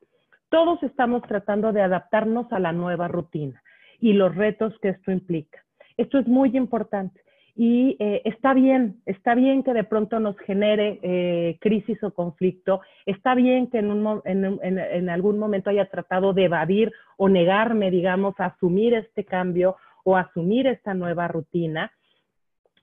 Todos 0.50 0.82
estamos 0.84 1.22
tratando 1.24 1.72
de 1.72 1.82
adaptarnos 1.82 2.51
a 2.51 2.60
la 2.60 2.72
nueva 2.72 3.08
rutina 3.08 3.62
y 4.00 4.13
los 4.13 4.36
retos 4.36 4.74
que 4.82 4.89
esto 4.89 5.12
implica. 5.12 5.63
Esto 5.98 6.17
es 6.17 6.27
muy 6.27 6.55
importante. 6.58 7.22
Y 7.55 7.96
eh, 8.00 8.24
está 8.25 8.55
bien, 8.55 9.01
está 9.05 9.36
bien 9.36 9.62
que 9.62 9.74
de 9.74 9.84
pronto 9.84 10.20
nos 10.20 10.36
genere 10.39 11.00
eh, 11.03 11.58
crisis 11.62 12.03
o 12.03 12.12
conflicto, 12.12 12.82
está 13.05 13.36
bien 13.36 13.67
que 13.67 13.77
en, 13.77 15.10
algún 15.10 15.38
momento 15.38 15.70
haya 15.70 15.86
tratado 15.86 16.34
de 16.34 16.46
evadir 16.46 16.91
o 17.15 17.29
negarme, 17.29 17.91
digamos, 17.91 18.39
a 18.39 18.48
asumir 18.48 18.96
este 18.96 19.24
cambio 19.24 19.75
o 20.03 20.17
asumir 20.17 20.67
esta 20.67 20.93
nueva 20.93 21.27
rutina, 21.27 21.91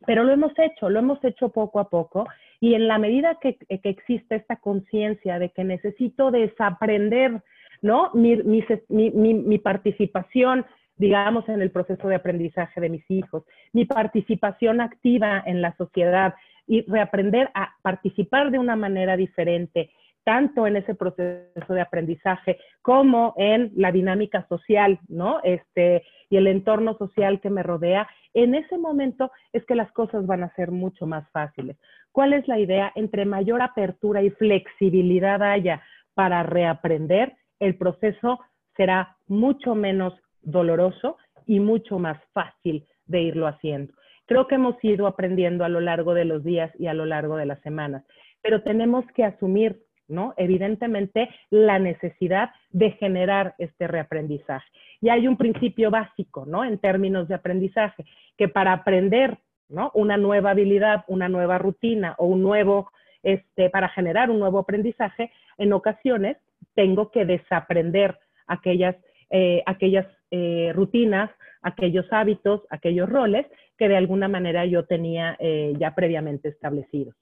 pero 0.07 0.25
lo 0.25 0.33
hemos 0.33 0.53
hecho, 0.59 0.89
lo 0.89 0.99
hemos 0.99 1.23
hecho 1.25 1.51
poco 1.51 1.79
a 1.81 1.89
poco 1.89 2.27
y 2.61 2.75
en 2.75 2.89
la 2.89 2.99
medida 2.99 3.39
que, 3.41 3.59
existe 3.69 4.37
esta 4.37 4.57
conciencia 4.57 5.39
de 5.39 5.51
que 5.51 5.65
necesito 5.65 6.31
desaprender, 6.31 7.43
¿no? 7.83 8.11
mi 8.15 9.59
participación 9.59 10.65
digamos, 11.01 11.49
en 11.49 11.63
el 11.63 11.71
proceso 11.71 12.09
de 12.09 12.17
aprendizaje 12.17 12.79
de 12.79 12.91
mis 12.91 13.11
hijos, 13.11 13.45
mi 13.73 13.87
participación 13.87 14.83
activa 14.83 15.43
en 15.47 15.63
la 15.63 15.75
sociedad 15.77 16.35
y 16.67 16.83
reaprender 16.83 17.51
a 17.55 17.71
participar 17.81 18.51
de 18.51 18.59
una 18.59 18.77
manera 18.77 19.17
diferente, 19.17 19.91
tanto 20.25 20.67
en 20.67 20.77
ese 20.77 20.95
proceso 20.95 21.73
de 21.73 21.81
aprendizaje 21.81 22.59
como 22.83 23.35
en 23.37 23.73
la 23.77 23.93
dinámica 23.93 24.47
social, 24.49 24.99
¿no? 25.09 25.41
Este, 25.43 26.03
y 26.29 26.37
el 26.37 26.47
entorno 26.47 26.97
social 26.97 27.41
que 27.41 27.51
me 27.51 27.63
rodea, 27.63 28.09
en 28.35 28.55
ese 28.55 28.79
momento 28.79 29.31
es 29.53 29.65
que 29.67 29.75
las 29.75 29.91
cosas 29.93 30.27
van 30.27 30.45
a 30.45 30.55
ser 30.55 30.71
mucho 30.71 31.07
más 31.07 31.29
fáciles. 31.31 31.77
¿Cuál 32.13 32.33
es 32.33 32.47
la 32.49 32.59
idea? 32.59 32.93
Entre 32.95 33.25
mayor 33.25 33.63
apertura 33.63 34.23
y 34.23 34.31
flexibilidad 34.31 35.43
haya 35.43 35.83
para 36.15 36.43
reaprender, 36.43 37.35
el 37.59 37.77
proceso 37.77 38.41
será 38.77 39.17
mucho 39.27 39.75
menos 39.75 40.15
doloroso 40.43 41.17
y 41.47 41.61
mucho 41.61 41.99
más 41.99 42.19
fácil 42.33 42.87
de 43.07 43.23
irlo 43.23 43.47
haciendo. 43.47 43.93
Creo 44.27 44.47
que 44.47 44.55
hemos 44.55 44.77
ido 44.85 45.07
aprendiendo 45.07 45.65
a 45.65 45.69
lo 45.69 45.81
largo 45.81 46.15
de 46.15 46.25
los 46.25 46.45
días 46.45 46.73
y 46.79 46.87
a 46.87 46.95
lo 46.95 47.05
largo 47.05 47.37
de 47.37 47.47
las 47.47 47.61
semanas, 47.63 48.05
pero 48.43 48.63
tenemos 48.63 49.05
que 49.15 49.25
asumir, 49.25 49.83
¿no? 50.11 50.35
Evidentemente, 50.37 51.31
la 51.51 51.79
necesidad 51.79 52.51
de 52.71 52.91
generar 52.93 53.55
este 53.59 53.87
reaprendizaje. 53.87 54.69
Y 55.01 55.09
hay 55.09 55.27
un 55.27 55.37
principio 55.37 55.91
básico, 55.91 56.45
¿no? 56.47 56.65
En 56.65 56.79
términos 56.79 57.29
de 57.29 57.37
aprendizaje, 57.37 58.05
que 58.37 58.49
para 58.49 58.73
aprender, 58.73 59.39
¿no? 59.69 59.91
Una 59.95 60.17
nueva 60.17 60.51
habilidad, 60.51 61.05
una 61.09 61.29
nueva 61.29 61.59
rutina 61.59 62.15
o 62.19 62.27
un 62.27 62.43
nuevo, 62.43 62.91
este, 63.23 63.71
para 63.71 63.89
generar 63.89 64.31
un 64.31 64.39
nuevo 64.39 64.59
aprendizaje, 64.59 65.31
en 65.57 65.73
ocasiones 65.73 66.37
tengo 66.75 67.11
que 67.11 67.25
desaprender 67.25 68.19
aquellas, 68.47 68.97
eh, 69.31 69.63
aquellas 69.67 70.07
eh, 70.31 70.73
rutinas, 70.75 71.31
aquellos 71.63 72.07
hábitos, 72.13 72.63
aquellos 72.71 73.09
roles 73.09 73.47
que 73.79 73.89
de 73.89 73.97
alguna 73.97 74.29
manera 74.29 74.65
yo 74.67 74.85
tenía 74.85 75.37
eh, 75.39 75.73
ya 75.79 75.95
previamente 75.95 76.49
establecidos. 76.49 77.15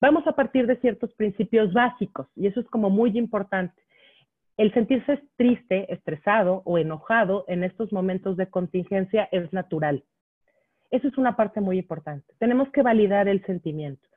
Vamos 0.00 0.26
a 0.26 0.32
partir 0.32 0.66
de 0.66 0.76
ciertos 0.76 1.12
principios 1.14 1.72
básicos 1.72 2.26
y 2.36 2.46
eso 2.46 2.60
es 2.60 2.66
como 2.68 2.90
muy 2.90 3.16
importante. 3.16 3.82
El 4.56 4.72
sentirse 4.72 5.22
triste, 5.36 5.92
estresado 5.92 6.62
o 6.64 6.78
enojado 6.78 7.44
en 7.48 7.64
estos 7.64 7.92
momentos 7.92 8.36
de 8.36 8.48
contingencia 8.48 9.28
es 9.32 9.52
natural. 9.52 10.04
Eso 10.90 11.08
es 11.08 11.18
una 11.18 11.36
parte 11.36 11.60
muy 11.60 11.78
importante. 11.78 12.32
Tenemos 12.38 12.70
que 12.70 12.82
validar 12.82 13.28
el 13.28 13.44
sentimiento. 13.44 14.08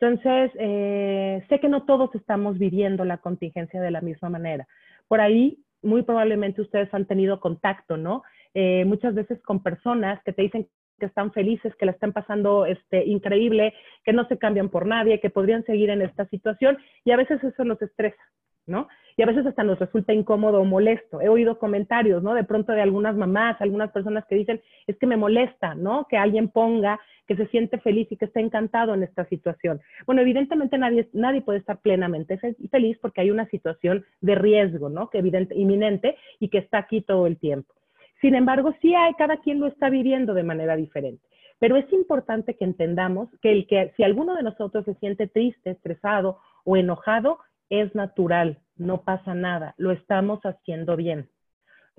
Entonces, 0.00 0.52
eh, 0.58 1.44
sé 1.48 1.58
que 1.58 1.68
no 1.68 1.84
todos 1.84 2.14
estamos 2.14 2.58
viviendo 2.58 3.04
la 3.04 3.18
contingencia 3.18 3.80
de 3.80 3.90
la 3.90 4.00
misma 4.00 4.28
manera. 4.28 4.68
Por 5.08 5.20
ahí 5.20 5.58
muy 5.82 6.02
probablemente 6.02 6.62
ustedes 6.62 6.92
han 6.92 7.06
tenido 7.06 7.40
contacto, 7.40 7.96
¿no? 7.96 8.22
Eh, 8.54 8.84
muchas 8.84 9.14
veces 9.14 9.40
con 9.42 9.62
personas 9.62 10.22
que 10.24 10.32
te 10.32 10.42
dicen 10.42 10.68
que 10.98 11.06
están 11.06 11.32
felices, 11.32 11.74
que 11.76 11.86
la 11.86 11.92
están 11.92 12.12
pasando 12.12 12.66
este, 12.66 13.04
increíble, 13.06 13.74
que 14.04 14.12
no 14.12 14.26
se 14.26 14.38
cambian 14.38 14.68
por 14.68 14.86
nadie, 14.86 15.20
que 15.20 15.30
podrían 15.30 15.64
seguir 15.64 15.90
en 15.90 16.02
esta 16.02 16.26
situación 16.26 16.78
y 17.04 17.12
a 17.12 17.16
veces 17.16 17.42
eso 17.42 17.64
nos 17.64 17.80
estresa, 17.82 18.22
¿no? 18.66 18.88
Y 19.16 19.22
a 19.22 19.26
veces 19.26 19.44
hasta 19.46 19.64
nos 19.64 19.80
resulta 19.80 20.12
incómodo 20.12 20.60
o 20.60 20.64
molesto. 20.64 21.20
He 21.20 21.28
oído 21.28 21.58
comentarios, 21.58 22.22
¿no? 22.22 22.34
De 22.34 22.44
pronto 22.44 22.72
de 22.72 22.82
algunas 22.82 23.16
mamás, 23.16 23.60
algunas 23.60 23.90
personas 23.90 24.24
que 24.26 24.36
dicen, 24.36 24.60
es 24.86 24.96
que 24.96 25.08
me 25.08 25.16
molesta, 25.16 25.74
¿no? 25.74 26.06
Que 26.08 26.16
alguien 26.16 26.48
ponga 26.48 27.00
que 27.26 27.36
se 27.36 27.46
siente 27.48 27.78
feliz 27.78 28.10
y 28.10 28.16
que 28.16 28.24
está 28.24 28.40
encantado 28.40 28.94
en 28.94 29.02
esta 29.02 29.24
situación. 29.26 29.80
Bueno, 30.06 30.22
evidentemente 30.22 30.78
nadie, 30.78 31.08
nadie 31.12 31.42
puede 31.42 31.58
estar 31.58 31.78
plenamente 31.78 32.38
feliz 32.70 32.98
porque 33.02 33.20
hay 33.20 33.30
una 33.30 33.46
situación 33.48 34.04
de 34.20 34.34
riesgo, 34.34 34.88
¿no? 34.88 35.10
Que 35.10 35.18
evidente, 35.18 35.54
inminente 35.54 36.16
y 36.40 36.48
que 36.48 36.58
está 36.58 36.78
aquí 36.78 37.02
todo 37.02 37.26
el 37.26 37.36
tiempo. 37.38 37.74
Sin 38.20 38.34
embargo, 38.34 38.74
sí 38.80 38.94
hay, 38.94 39.14
cada 39.14 39.38
quien 39.38 39.60
lo 39.60 39.66
está 39.66 39.90
viviendo 39.90 40.34
de 40.34 40.42
manera 40.42 40.76
diferente. 40.76 41.24
Pero 41.58 41.76
es 41.76 41.92
importante 41.92 42.56
que 42.56 42.64
entendamos 42.64 43.28
que, 43.42 43.52
el 43.52 43.66
que 43.66 43.92
si 43.96 44.02
alguno 44.02 44.34
de 44.34 44.42
nosotros 44.42 44.84
se 44.84 44.94
siente 44.94 45.26
triste, 45.26 45.70
estresado 45.70 46.38
o 46.64 46.76
enojado, 46.76 47.38
es 47.70 47.94
natural, 47.94 48.58
no 48.76 49.02
pasa 49.02 49.34
nada, 49.34 49.74
lo 49.76 49.92
estamos 49.92 50.40
haciendo 50.42 50.96
bien. 50.96 51.28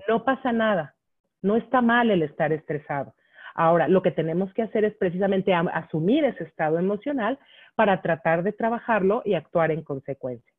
No 0.08 0.24
pasa 0.24 0.52
nada, 0.52 0.94
no 1.42 1.56
está 1.56 1.80
mal 1.80 2.10
el 2.10 2.22
estar 2.22 2.52
estresado. 2.52 3.14
Ahora, 3.54 3.88
lo 3.88 4.02
que 4.02 4.10
tenemos 4.10 4.52
que 4.54 4.62
hacer 4.62 4.84
es 4.84 4.94
precisamente 4.96 5.52
asumir 5.52 6.24
ese 6.24 6.44
estado 6.44 6.78
emocional 6.78 7.38
para 7.74 8.00
tratar 8.00 8.42
de 8.42 8.52
trabajarlo 8.52 9.22
y 9.24 9.34
actuar 9.34 9.70
en 9.70 9.82
consecuencia. 9.82 10.52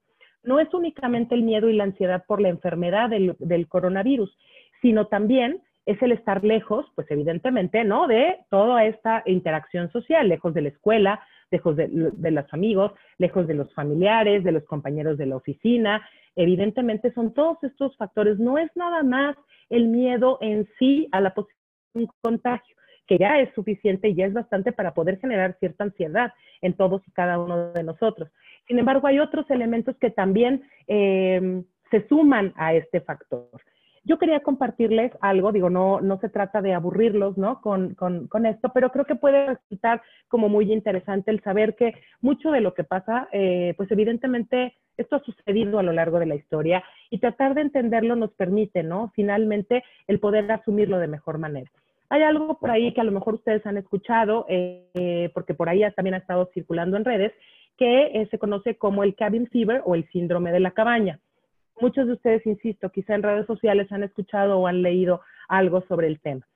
No 0.44 0.60
es 0.60 0.74
únicamente 0.74 1.36
el 1.36 1.44
miedo 1.44 1.70
y 1.70 1.75
la 1.75 1.84
ansiedad 1.84 2.24
por 2.27 2.41
la 2.41 2.50
enfermedad 2.50 3.10
del, 3.10 3.36
del 3.39 3.68
coronavirus, 3.68 4.36
sino 4.82 5.08
también 5.08 5.62
es 5.86 6.02
el 6.02 6.12
estar 6.12 6.44
lejos, 6.44 6.86
pues 6.96 7.10
evidentemente, 7.10 7.84
¿no? 7.84 8.08
De 8.08 8.38
toda 8.50 8.86
esta 8.86 9.24
interacción 9.26 9.92
social, 9.92 10.30
lejos 10.30 10.54
de 10.54 10.62
la 10.62 10.70
escuela, 10.70 11.22
lejos 11.50 11.76
de, 11.76 11.90
los 11.90 12.54
amigos, 12.54 12.94
lejos 13.18 13.48
de 13.48 13.56
los 13.56 13.74
familiares, 13.74 14.44
de 14.44 14.52
los 14.52 14.64
compañeros 14.64 15.18
de 15.18 15.26
la 15.26 15.36
oficina. 15.36 16.08
Evidentemente 16.36 17.12
son 17.14 17.34
todos 17.34 17.58
estos 17.64 17.98
factores. 17.98 18.40
No 18.40 18.58
es 18.58 18.70
nada 18.76 19.04
más 19.04 19.36
el 19.70 19.88
miedo 19.88 20.38
en 20.42 20.68
sí 20.78 21.08
a 21.12 21.20
la 21.20 21.34
posibilidad 21.34 21.62
de 21.94 22.02
un 22.02 22.10
contagio, 22.22 22.76
que 23.08 23.18
ya 23.18 23.40
es 23.40 23.54
suficiente 23.54 24.08
y 24.08 24.16
ya 24.16 24.28
es 24.28 24.34
bastante 24.34 24.72
para 24.72 24.94
poder 24.94 25.20
generar 25.20 25.58
cierta 25.60 25.84
ansiedad 25.84 26.32
en 26.62 26.74
todos 26.74 27.02
y 27.08 27.12
cada 27.12 27.40
uno 27.40 27.74
de 27.74 27.84
nosotros. 27.84 28.30
Sin 28.68 28.80
embargo, 28.80 29.08
hay 29.08 29.20
otros 29.20 29.50
elementos 29.50 29.98
que 29.98 30.12
también 30.12 30.64
eh, 30.88 31.64
se 31.90 32.08
suman 32.08 32.54
a 32.56 32.76
este 32.76 33.02
factor. 33.02 33.50
Yo 34.03 34.17
quería 34.17 34.39
compartirles 34.39 35.12
algo, 35.22 35.51
digo, 35.51 35.70
no, 35.70 36.01
no 36.01 36.20
se 36.20 36.29
trata 36.29 36.62
de 36.62 36.74
aburrirlos, 36.74 37.38
¿no? 37.38 37.62
Con, 37.62 37.93
con, 37.93 38.27
con, 38.27 38.46
esto, 38.48 38.72
pero 38.74 38.91
creo 38.91 39.05
que 39.05 39.15
puede 39.15 39.46
resultar 39.46 40.01
como 40.27 40.50
muy 40.50 40.72
interesante 40.72 41.29
el 41.29 41.41
saber 41.43 41.75
que 41.75 41.93
mucho 42.20 42.51
de 42.51 42.62
lo 42.62 42.74
que 42.74 42.84
pasa, 42.84 43.29
eh, 43.31 43.75
pues 43.77 43.91
evidentemente 43.91 44.75
esto 44.98 45.17
ha 45.17 45.24
sucedido 45.24 45.77
a 45.77 45.84
lo 45.84 45.93
largo 45.93 46.20
de 46.20 46.25
la 46.25 46.36
historia 46.36 46.84
y 47.10 47.20
tratar 47.20 47.53
de 47.53 47.62
entenderlo 47.62 48.15
nos 48.15 48.34
permite, 48.34 48.81
¿no? 48.81 49.12
Finalmente, 49.15 49.84
el 50.08 50.20
poder 50.20 50.51
asumirlo 50.51 50.98
de 50.98 51.08
mejor 51.08 51.38
manera. 51.38 51.70
Hay 52.10 52.24
algo 52.24 52.60
por 52.60 52.72
ahí 52.72 52.93
que 52.93 53.01
a 53.01 53.05
lo 53.05 53.12
mejor 53.12 53.36
ustedes 53.36 53.65
han 53.65 53.77
escuchado, 53.77 54.46
eh, 54.50 55.29
porque 55.34 55.53
por 55.53 55.70
ahí 55.70 55.81
también 55.96 56.15
ha 56.15 56.17
estado 56.17 56.50
circulando 56.53 56.98
en 56.98 57.05
redes, 57.05 57.31
que 57.77 58.08
eh, 58.08 58.27
se 58.29 58.38
conoce 58.38 58.75
como 58.75 59.03
el 59.03 59.15
cabin 59.15 59.48
fever 59.48 59.81
o 59.86 59.96
el 59.96 60.08
síndrome 60.10 60.51
de 60.51 60.60
la 60.60 60.72
cabaña. 60.72 61.20
Muchos 61.82 62.06
de 62.06 62.14
ustedes, 62.14 62.46
insisto, 62.46 62.92
quizá 62.92 63.16
en 63.16 63.24
redes 63.24 63.48
sociales 63.48 63.92
han 63.92 64.04
escuchado 64.04 64.60
o 64.60 64.68
han 64.68 64.84
leído 64.84 65.22
algo 65.48 65.82
sobre 65.88 66.08
el 66.08 66.20
tema. 66.20 66.48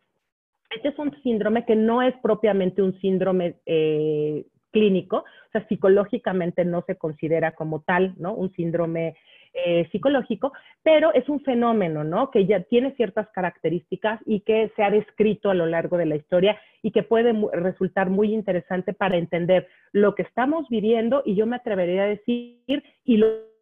Este 0.70 0.90
es 0.90 1.00
un 1.00 1.12
síndrome 1.24 1.66
que 1.66 1.76
no 1.76 2.02
es 2.02 2.14
propiamente 2.22 2.82
un 2.82 3.00
síndrome 3.00 3.56
eh, 3.66 4.46
clínico, 4.72 5.18
o 5.18 5.52
sea, 5.52 5.68
psicológicamente 5.68 6.64
no 6.64 6.84
se 6.86 6.98
considera 6.98 7.54
como 7.54 7.82
tal, 7.82 8.14
¿no? 8.18 8.34
Un 8.34 8.52
síndrome 8.54 9.16
eh, 9.54 9.88
psicológico, 9.92 10.52
pero 10.84 11.14
es 11.14 11.30
un 11.30 11.40
fenómeno, 11.40 12.04
¿no? 12.04 12.30
Que 12.30 12.46
ya 12.46 12.60
tiene 12.64 12.94
ciertas 12.96 13.28
características 13.30 14.20
y 14.26 14.42
que 14.42 14.72
se 14.76 14.84
ha 14.84 14.92
descrito 14.92 15.50
a 15.50 15.54
lo 15.54 15.66
largo 15.66 15.98
de 15.98 16.06
la 16.06 16.18
historia 16.18 16.60
y 16.82 16.92
que 16.92 17.04
puede 17.04 17.34
resultar 17.54 18.10
muy 18.10 18.34
interesante 18.34 18.94
para 18.94 19.18
entender 19.18 19.68
lo 19.94 20.14
que 20.14 20.24
estamos 20.24 20.68
viviendo 20.70 21.24
y 21.26 21.36
yo 21.36 21.48
me 21.48 21.56
atrevería 21.56 22.04
a 22.04 22.08
decir 22.08 22.84
y 23.06 23.18
lo 23.18 23.55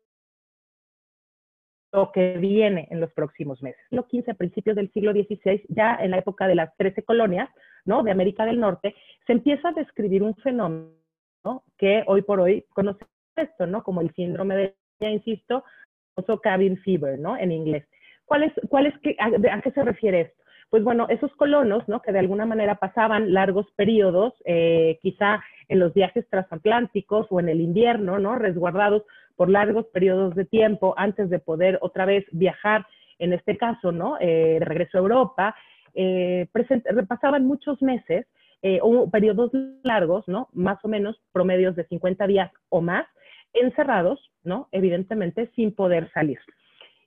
lo 1.93 2.11
que 2.11 2.37
viene 2.37 2.87
en 2.89 2.99
los 2.99 3.13
próximos 3.13 3.61
meses. 3.61 3.81
Los 3.91 4.07
15 4.07 4.31
a 4.31 4.33
principios 4.33 4.75
del 4.75 4.91
siglo 4.91 5.11
XVI, 5.11 5.63
ya 5.69 5.95
en 5.95 6.11
la 6.11 6.17
época 6.17 6.47
de 6.47 6.55
las 6.55 6.75
13 6.77 7.03
colonias 7.03 7.49
¿no? 7.85 8.03
de 8.03 8.11
América 8.11 8.45
del 8.45 8.59
Norte, 8.59 8.95
se 9.27 9.33
empieza 9.33 9.69
a 9.69 9.73
describir 9.73 10.23
un 10.23 10.35
fenómeno 10.35 10.93
que 11.77 12.03
hoy 12.07 12.23
por 12.23 12.39
hoy 12.39 12.65
conocemos 12.69 13.09
esto, 13.35 13.67
¿no? 13.67 13.83
como 13.83 14.01
el 14.01 14.11
síndrome 14.15 14.55
de, 14.55 14.75
ya 14.99 15.09
insisto, 15.09 15.63
famoso 16.15 16.41
cabin 16.41 16.77
fever, 16.79 17.19
¿no? 17.19 17.37
En 17.37 17.51
inglés. 17.51 17.85
¿Cuál 18.25 18.43
es, 18.43 18.53
cuál 18.69 18.87
es 18.87 18.97
que, 18.99 19.15
a, 19.19 19.61
qué 19.61 19.71
se 19.71 19.83
refiere 19.83 20.21
esto? 20.21 20.43
Pues 20.69 20.83
bueno, 20.83 21.07
esos 21.09 21.31
colonos, 21.35 21.87
¿no? 21.87 22.01
Que 22.01 22.11
de 22.11 22.19
alguna 22.19 22.45
manera 22.45 22.75
pasaban 22.75 23.33
largos 23.33 23.67
periodos, 23.75 24.33
eh, 24.45 24.97
quizá 25.01 25.43
en 25.67 25.79
los 25.79 25.93
viajes 25.93 26.27
transatlánticos 26.29 27.27
o 27.29 27.39
en 27.39 27.49
el 27.49 27.61
invierno, 27.61 28.19
¿no? 28.19 28.35
Resguardados 28.35 29.03
por 29.35 29.49
largos 29.49 29.85
periodos 29.87 30.35
de 30.35 30.45
tiempo 30.45 30.93
antes 30.97 31.29
de 31.29 31.39
poder 31.39 31.79
otra 31.81 32.05
vez 32.05 32.25
viajar, 32.31 32.85
en 33.19 33.33
este 33.33 33.57
caso, 33.57 33.91
¿no? 33.91 34.17
Eh, 34.19 34.57
de 34.59 34.65
regreso 34.65 34.97
a 34.97 35.01
Europa, 35.01 35.55
eh, 35.93 36.47
pasaban 37.07 37.45
muchos 37.45 37.81
meses 37.81 38.25
eh, 38.61 38.79
o 38.81 39.09
periodos 39.09 39.51
largos, 39.83 40.27
¿no? 40.27 40.49
Más 40.53 40.83
o 40.83 40.87
menos 40.87 41.21
promedios 41.31 41.75
de 41.75 41.85
50 41.85 42.27
días 42.27 42.51
o 42.69 42.81
más, 42.81 43.05
encerrados, 43.53 44.31
¿no? 44.43 44.67
Evidentemente 44.71 45.51
sin 45.55 45.73
poder 45.73 46.11
salir. 46.13 46.39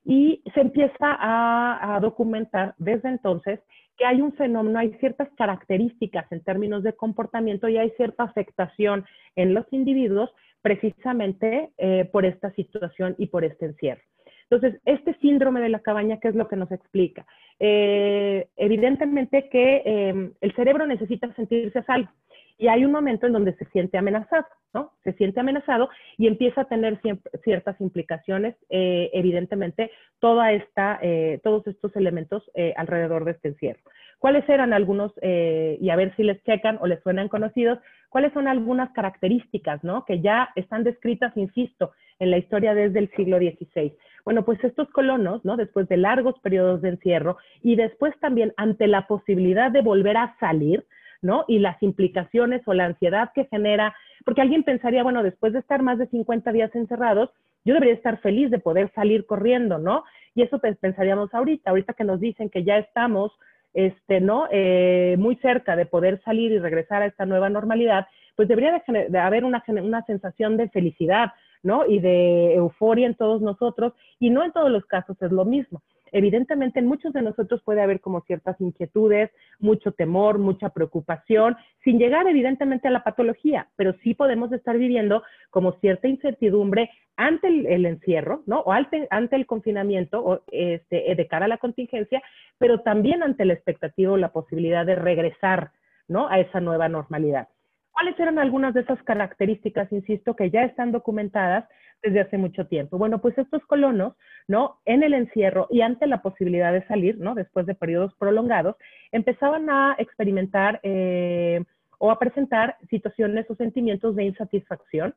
Y 0.09 0.41
se 0.55 0.61
empieza 0.61 0.95
a, 1.01 1.99
documentar 2.01 2.75
desde 2.79 3.09
entonces 3.09 3.59
que 3.99 4.07
hay 4.07 4.21
un 4.21 4.33
fenómeno, 4.35 4.79
hay 4.79 4.93
ciertas 5.01 5.29
características 5.37 6.31
en 6.31 6.45
términos 6.45 6.85
de 6.85 6.93
comportamiento 6.93 7.69
y 7.69 7.77
hay 7.77 7.91
cierta 7.97 8.23
afectación 8.23 9.05
en 9.35 9.53
los 9.53 9.67
individuos 9.73 10.31
precisamente 10.63 11.71
eh, 11.79 12.09
por 12.13 12.25
esta 12.25 12.53
situación 12.53 13.17
y 13.19 13.27
por 13.27 13.45
este 13.45 13.67
encierro. 13.67 14.03
Entonces, 14.49 14.81
este 14.85 15.15
síndrome 15.15 15.61
de 15.61 15.71
la 15.71 15.81
cabaña, 15.81 16.19
¿qué 16.21 16.29
es 16.29 16.37
lo 16.37 16.47
que 16.47 16.55
nos 16.55 16.71
explica? 16.71 17.27
Eh, 17.59 18.47
evidentemente 18.57 19.49
que 19.49 19.83
eh, 19.85 20.31
el 20.41 20.55
cerebro 20.55 20.87
necesita 20.87 21.35
sentirse 21.35 21.81
a 21.81 21.85
salvo 21.85 22.11
y 22.59 22.69
hay 22.69 22.85
un 22.85 22.93
momento 22.93 23.27
en 23.27 23.33
donde 23.33 23.55
se 23.55 23.67
siente 23.67 23.99
amenazado, 23.99 24.47
¿no? 24.73 24.93
Se 25.05 25.13
siente 25.15 25.41
amenazado 25.41 25.89
y 26.17 26.27
empieza 26.27 26.63
a 26.63 26.69
tener 26.69 27.01
ciertas 27.45 27.81
implicaciones, 27.81 28.57
eh, 28.71 29.11
evidentemente, 29.13 29.91
toda 30.21 30.53
esta, 30.53 30.99
eh, 31.03 31.41
todos 31.43 31.67
estos 31.67 31.95
elementos 31.97 32.51
eh, 32.55 32.73
alrededor 32.77 33.25
de 33.25 33.33
este 33.33 33.49
encierro. 33.49 33.81
¿Cuáles 34.19 34.49
eran 34.49 34.73
algunos, 34.73 35.13
y 35.23 35.91
a 35.91 35.97
ver 35.97 36.17
si 36.17 36.23
les 36.23 36.43
checan 36.45 36.79
o 36.81 36.87
les 36.87 37.03
suenan 37.03 37.29
conocidos, 37.29 37.79
cuáles 38.09 38.33
son 38.33 38.49
algunas 38.49 38.91
características, 38.93 39.85
¿no? 39.85 40.07
Que 40.07 40.23
ya 40.23 40.49
están 40.57 40.85
descritas, 40.85 41.37
insisto, 41.37 41.93
en 42.19 42.31
la 42.31 42.39
historia 42.39 42.75
desde 42.75 43.01
el 43.01 43.11
siglo 43.11 43.37
XVI. 43.37 43.95
Bueno, 44.25 44.45
pues 44.45 44.63
estos 44.65 44.89
colonos, 44.91 45.45
¿no? 45.45 45.59
Después 45.59 45.87
de 45.89 45.99
largos 45.99 46.39
periodos 46.41 46.81
de 46.81 46.89
encierro 46.89 47.37
y 47.63 47.77
después 47.77 48.19
también 48.19 48.55
ante 48.57 48.87
la 48.87 49.07
posibilidad 49.07 49.71
de 49.71 49.83
volver 49.83 50.17
a 50.17 50.35
salir, 50.41 50.87
¿no? 51.23 51.45
Y 51.49 51.59
las 51.59 51.83
implicaciones 51.83 52.63
o 52.67 52.75
la 52.75 52.87
ansiedad 52.87 53.31
que 53.35 53.47
genera, 53.47 53.95
porque 54.25 54.41
alguien 54.41 54.65
pensaría, 54.65 55.03
bueno, 55.03 55.23
después 55.23 55.53
de 55.53 55.61
estar 55.61 55.83
más 55.83 55.99
de 55.99 56.07
50 56.09 56.53
días 56.53 56.75
encerrados, 56.75 57.31
yo 57.65 57.75
debería 57.75 57.95
estar 57.95 58.19
feliz 58.21 58.51
de 58.51 58.59
poder 58.59 58.93
salir 58.95 59.27
corriendo, 59.27 59.79
¿no? 59.79 60.05
Y 60.35 60.43
eso 60.43 60.61
pensaríamos 60.61 61.35
ahorita, 61.35 61.71
ahorita 61.71 61.95
que 61.95 62.05
nos 62.05 62.21
dicen 62.21 62.49
que 62.49 62.63
ya 62.63 62.79
estamos, 62.79 63.33
este, 63.75 64.21
¿no? 64.21 64.47
Eh, 64.51 65.17
muy 65.19 65.37
cerca 65.37 65.77
de 65.77 65.87
poder 65.87 66.21
salir 66.23 66.53
y 66.53 66.59
regresar 66.59 67.03
a 67.03 67.07
esta 67.07 67.27
nueva 67.27 67.49
normalidad, 67.49 68.07
pues 68.37 68.49
debería 68.49 68.83
de, 68.87 69.19
haber 69.19 69.45
una, 69.45 69.65
una 69.69 70.05
sensación 70.05 70.57
de 70.57 70.69
felicidad, 70.69 71.33
¿no? 71.63 71.87
Y 71.87 71.99
de 71.99 72.55
euforia 72.55 73.07
en 73.07 73.15
todos 73.15 73.43
nosotros, 73.43 73.95
y 74.21 74.31
no 74.31 74.45
en 74.45 74.53
todos 74.53 74.71
los 74.71 74.85
casos 74.87 75.21
es 75.21 75.33
lo 75.33 75.45
mismo 75.45 75.83
evidentemente 76.13 76.79
en 76.79 76.87
muchos 76.87 77.13
de 77.13 77.23
nosotros 77.23 77.63
puede 77.65 77.83
haber 77.83 78.01
como 78.01 78.21
ciertas 78.23 78.61
inquietudes, 78.61 79.31
mucho 79.59 79.93
temor, 79.93 80.39
mucha 80.39 80.71
preocupación, 80.71 81.57
sin 81.85 81.99
llegar 81.99 82.27
evidentemente 82.27 82.89
a 82.89 82.91
la 82.91 83.05
patología, 83.05 83.69
pero 83.77 83.95
sí 84.03 84.15
podemos 84.15 84.53
estar 84.53 84.79
viviendo 84.79 85.23
como 85.51 85.73
cierta 85.81 86.09
incertidumbre 86.09 86.91
ante 87.17 87.49
el, 87.49 87.87
encierro, 87.87 88.43
¿no? 88.47 88.61
O 88.61 88.73
ante, 88.73 89.09
el 89.11 89.47
confinamiento, 89.47 90.23
o 90.23 90.43
este, 90.53 91.15
de 91.15 91.27
cara 91.27 91.47
a 91.47 91.49
la 91.49 91.59
contingencia, 91.59 92.23
pero 92.59 92.81
también 92.81 93.23
ante 93.23 93.45
la 93.45 93.55
expectativa 93.55 94.13
o 94.13 94.17
la 94.17 94.33
posibilidad 94.33 94.85
de 94.85 94.97
regresar, 94.97 95.71
¿no? 96.09 96.29
A 96.29 96.41
esa 96.41 96.61
nueva 96.61 96.89
normalidad. 96.89 97.49
¿Cuáles 97.97 98.21
eran 98.21 98.39
algunas 98.39 98.75
de 98.75 98.83
esas 98.83 99.03
características, 99.05 99.91
insisto, 99.91 100.37
que 100.37 100.51
ya 100.51 100.65
están 100.65 100.93
documentadas 100.93 101.67
desde 102.03 102.21
hace 102.21 102.37
mucho 102.37 102.67
tiempo? 102.67 102.99
Bueno, 102.99 103.23
pues 103.23 103.39
estos 103.39 103.65
colonos, 103.65 104.13
¿no? 104.49 104.81
En 104.85 105.03
el 105.03 105.15
encierro 105.15 105.67
y 105.71 105.81
ante 105.81 106.07
la 106.07 106.21
posibilidad 106.21 106.75
de 106.75 106.87
salir, 106.89 107.17
¿no? 107.17 107.35
Después 107.35 107.65
de 107.65 107.75
periodos 107.75 108.13
prolongados, 108.17 108.77
empezaban 109.13 109.71
a 109.71 109.97
experimentar 109.99 110.79
eh, 110.83 111.65
o 111.97 112.11
a 112.11 112.19
presentar 112.19 112.77
situaciones 112.91 113.51
o 113.51 113.55
sentimientos 113.55 114.15
de 114.15 114.25
insatisfacción, 114.25 115.15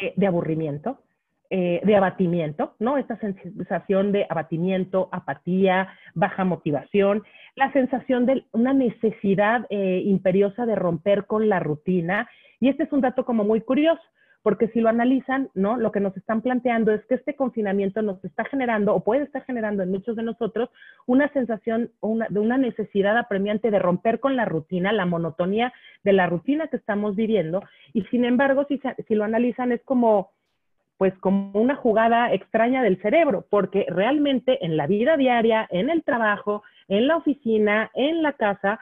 eh, 0.00 0.14
de 0.16 0.26
aburrimiento, 0.26 1.02
eh, 1.50 1.80
de 1.82 1.96
abatimiento, 1.96 2.74
¿no? 2.78 2.98
Esta 2.98 3.18
sensación 3.18 4.12
de 4.12 4.26
abatimiento, 4.28 5.08
apatía, 5.12 5.88
baja 6.14 6.44
motivación, 6.44 7.22
la 7.56 7.72
sensación 7.72 8.26
de 8.26 8.44
una 8.52 8.74
necesidad 8.74 9.66
eh, 9.70 10.02
imperiosa 10.04 10.66
de 10.66 10.74
romper 10.74 11.24
con 11.24 11.48
la 11.48 11.58
rutina. 11.58 12.28
Y 12.60 12.68
este 12.68 12.82
es 12.82 12.92
un 12.92 13.00
dato 13.00 13.24
como 13.24 13.44
muy 13.44 13.62
curioso, 13.62 14.02
porque 14.42 14.68
si 14.68 14.80
lo 14.82 14.90
analizan, 14.90 15.48
¿no? 15.54 15.78
Lo 15.78 15.90
que 15.90 16.00
nos 16.00 16.14
están 16.18 16.42
planteando 16.42 16.92
es 16.92 17.02
que 17.06 17.14
este 17.14 17.34
confinamiento 17.34 18.02
nos 18.02 18.22
está 18.26 18.44
generando, 18.44 18.94
o 18.94 19.02
puede 19.02 19.24
estar 19.24 19.42
generando 19.44 19.82
en 19.82 19.90
muchos 19.90 20.16
de 20.16 20.24
nosotros, 20.24 20.68
una 21.06 21.32
sensación 21.32 21.90
de 22.02 22.40
una 22.40 22.58
necesidad 22.58 23.16
apremiante 23.16 23.70
de 23.70 23.78
romper 23.78 24.20
con 24.20 24.36
la 24.36 24.44
rutina, 24.44 24.92
la 24.92 25.06
monotonía 25.06 25.72
de 26.04 26.12
la 26.12 26.26
rutina 26.26 26.68
que 26.68 26.76
estamos 26.76 27.16
viviendo. 27.16 27.62
Y 27.94 28.02
sin 28.10 28.26
embargo, 28.26 28.66
si, 28.68 28.78
si 29.06 29.14
lo 29.14 29.24
analizan, 29.24 29.72
es 29.72 29.82
como 29.84 30.30
pues 30.98 31.16
como 31.20 31.52
una 31.52 31.76
jugada 31.76 32.32
extraña 32.34 32.82
del 32.82 33.00
cerebro, 33.00 33.46
porque 33.48 33.86
realmente 33.88 34.64
en 34.64 34.76
la 34.76 34.86
vida 34.86 35.16
diaria, 35.16 35.66
en 35.70 35.90
el 35.90 36.02
trabajo, 36.02 36.64
en 36.88 37.06
la 37.06 37.16
oficina, 37.16 37.90
en 37.94 38.22
la 38.22 38.32
casa, 38.32 38.80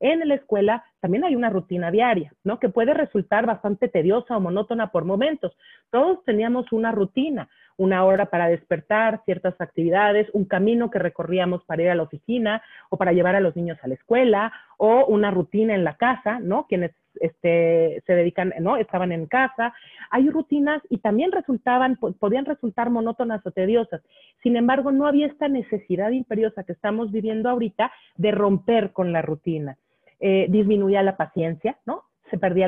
en 0.00 0.28
la 0.28 0.34
escuela, 0.34 0.84
también 1.00 1.24
hay 1.24 1.36
una 1.36 1.50
rutina 1.50 1.92
diaria, 1.92 2.32
¿no? 2.42 2.58
Que 2.58 2.68
puede 2.68 2.92
resultar 2.92 3.46
bastante 3.46 3.88
tediosa 3.88 4.36
o 4.36 4.40
monótona 4.40 4.90
por 4.90 5.04
momentos. 5.04 5.56
Todos 5.90 6.24
teníamos 6.24 6.72
una 6.72 6.90
rutina, 6.90 7.48
una 7.76 8.04
hora 8.04 8.26
para 8.26 8.48
despertar, 8.48 9.22
ciertas 9.24 9.54
actividades, 9.60 10.28
un 10.32 10.46
camino 10.46 10.90
que 10.90 10.98
recorríamos 10.98 11.64
para 11.64 11.82
ir 11.82 11.90
a 11.90 11.94
la 11.94 12.02
oficina 12.02 12.62
o 12.90 12.96
para 12.96 13.12
llevar 13.12 13.36
a 13.36 13.40
los 13.40 13.54
niños 13.54 13.78
a 13.82 13.88
la 13.88 13.94
escuela, 13.94 14.52
o 14.76 15.06
una 15.06 15.30
rutina 15.30 15.74
en 15.74 15.84
la 15.84 15.96
casa, 15.96 16.40
¿no? 16.40 16.66
Quienes 16.66 16.90
este, 17.20 18.02
se 18.06 18.12
dedican, 18.14 18.52
¿no? 18.60 18.76
Estaban 18.76 19.12
en 19.12 19.26
casa. 19.26 19.74
Hay 20.10 20.28
rutinas 20.30 20.82
y 20.90 20.98
también 20.98 21.32
resultaban, 21.32 21.96
podían 21.96 22.44
resultar 22.44 22.90
monótonas 22.90 23.44
o 23.46 23.50
tediosas. 23.50 24.02
Sin 24.42 24.56
embargo, 24.56 24.92
no 24.92 25.06
había 25.06 25.26
esta 25.26 25.48
necesidad 25.48 26.10
imperiosa 26.10 26.64
que 26.64 26.72
estamos 26.72 27.10
viviendo 27.12 27.48
ahorita 27.48 27.92
de 28.16 28.30
romper 28.30 28.92
con 28.92 29.12
la 29.12 29.22
rutina. 29.22 29.76
eh, 30.20 30.46
disminuía 30.48 31.02
la 31.02 31.16
paciencia, 31.16 31.76
¿no? 31.84 32.04
Se 32.30 32.38
perdía, 32.38 32.66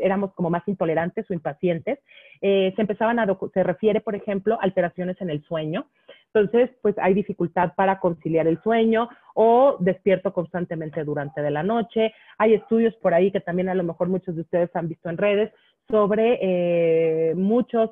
éramos 0.00 0.32
como 0.34 0.50
más 0.50 0.66
intolerantes 0.66 1.28
o 1.30 1.34
impacientes. 1.34 1.98
Eh, 2.40 2.72
se 2.76 2.82
empezaban 2.82 3.18
a, 3.18 3.26
se 3.54 3.62
refiere, 3.62 4.00
por 4.00 4.14
ejemplo, 4.14 4.58
alteraciones 4.60 5.20
en 5.20 5.30
el 5.30 5.42
sueño. 5.44 5.86
Entonces, 6.34 6.70
pues 6.82 6.94
hay 6.98 7.14
dificultad 7.14 7.74
para 7.74 8.00
conciliar 8.00 8.46
el 8.46 8.60
sueño 8.62 9.08
o 9.34 9.76
despierto 9.80 10.32
constantemente 10.32 11.04
durante 11.04 11.42
de 11.42 11.50
la 11.50 11.62
noche. 11.62 12.12
Hay 12.38 12.54
estudios 12.54 12.94
por 12.96 13.14
ahí 13.14 13.30
que 13.30 13.40
también 13.40 13.68
a 13.68 13.74
lo 13.74 13.84
mejor 13.84 14.08
muchos 14.08 14.34
de 14.34 14.42
ustedes 14.42 14.74
han 14.74 14.88
visto 14.88 15.08
en 15.08 15.18
redes 15.18 15.52
sobre 15.88 16.38
eh, 16.40 17.34
muchos 17.34 17.90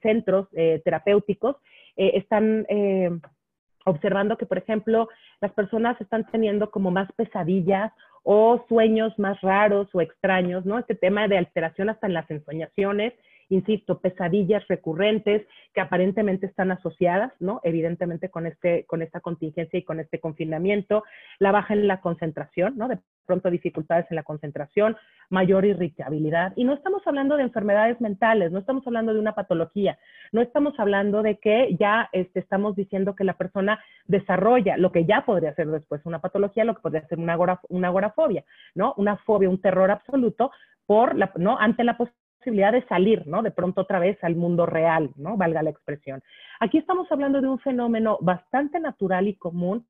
centros 0.00 0.48
terapéuticos 0.84 1.56
están 1.96 2.64
observando 3.84 4.36
que, 4.36 4.46
por 4.46 4.58
ejemplo, 4.58 5.08
las 5.40 5.52
personas 5.52 6.00
están 6.00 6.24
teniendo 6.30 6.70
como 6.70 6.90
más 6.90 7.10
pesadillas 7.12 7.92
o 8.24 8.64
sueños 8.68 9.16
más 9.18 9.40
raros 9.42 9.88
o 9.92 10.00
extraños, 10.00 10.64
¿no? 10.64 10.78
Este 10.78 10.94
tema 10.94 11.28
de 11.28 11.38
alteración 11.38 11.90
hasta 11.90 12.06
en 12.06 12.14
las 12.14 12.28
ensoñaciones, 12.30 13.12
insisto, 13.48 14.00
pesadillas 14.00 14.66
recurrentes 14.68 15.46
que 15.72 15.80
aparentemente 15.80 16.46
están 16.46 16.70
asociadas, 16.70 17.32
¿no? 17.40 17.60
Evidentemente 17.64 18.28
con, 18.28 18.46
este, 18.46 18.84
con 18.86 19.02
esta 19.02 19.20
contingencia 19.20 19.78
y 19.78 19.82
con 19.82 20.00
este 20.00 20.20
confinamiento, 20.20 21.04
la 21.38 21.52
baja 21.52 21.74
en 21.74 21.86
la 21.86 22.00
concentración, 22.00 22.76
¿no? 22.76 22.88
De 22.88 22.98
pronto 23.26 23.50
dificultades 23.50 24.06
en 24.10 24.16
la 24.16 24.22
concentración, 24.22 24.96
mayor 25.30 25.64
irritabilidad. 25.64 26.52
Y 26.56 26.64
no 26.64 26.74
estamos 26.74 27.02
hablando 27.06 27.36
de 27.36 27.42
enfermedades 27.42 28.00
mentales, 28.00 28.52
no 28.52 28.58
estamos 28.58 28.86
hablando 28.86 29.14
de 29.14 29.20
una 29.20 29.34
patología, 29.34 29.98
no 30.32 30.42
estamos 30.42 30.74
hablando 30.78 31.22
de 31.22 31.38
que 31.38 31.76
ya 31.78 32.08
este, 32.12 32.40
estamos 32.40 32.76
diciendo 32.76 33.14
que 33.14 33.24
la 33.24 33.34
persona 33.34 33.82
desarrolla 34.06 34.76
lo 34.76 34.92
que 34.92 35.04
ya 35.04 35.24
podría 35.24 35.54
ser 35.54 35.68
después 35.68 36.02
una 36.04 36.20
patología, 36.20 36.64
lo 36.64 36.74
que 36.74 36.82
podría 36.82 37.06
ser 37.08 37.18
una, 37.18 37.34
agorafobia, 37.88 38.44
¿no? 38.74 38.94
Una 38.96 39.16
fobia, 39.18 39.48
un 39.48 39.60
terror 39.60 39.90
absoluto 39.90 40.50
por 40.86 41.16
la, 41.16 41.32
¿no? 41.36 41.58
ante 41.58 41.82
la 41.82 41.96
posibilidad 41.96 42.23
posibilidad 42.44 42.72
de 42.72 42.86
salir, 42.86 43.26
¿no? 43.26 43.42
De 43.42 43.50
pronto 43.50 43.80
otra 43.80 43.98
vez 43.98 44.22
al 44.22 44.36
mundo 44.36 44.66
real, 44.66 45.10
¿no? 45.16 45.38
Valga 45.38 45.62
la 45.62 45.70
expresión. 45.70 46.22
Aquí 46.60 46.76
estamos 46.76 47.10
hablando 47.10 47.40
de 47.40 47.48
un 47.48 47.58
fenómeno 47.58 48.18
bastante 48.20 48.78
natural 48.80 49.28
y 49.28 49.34
común 49.34 49.86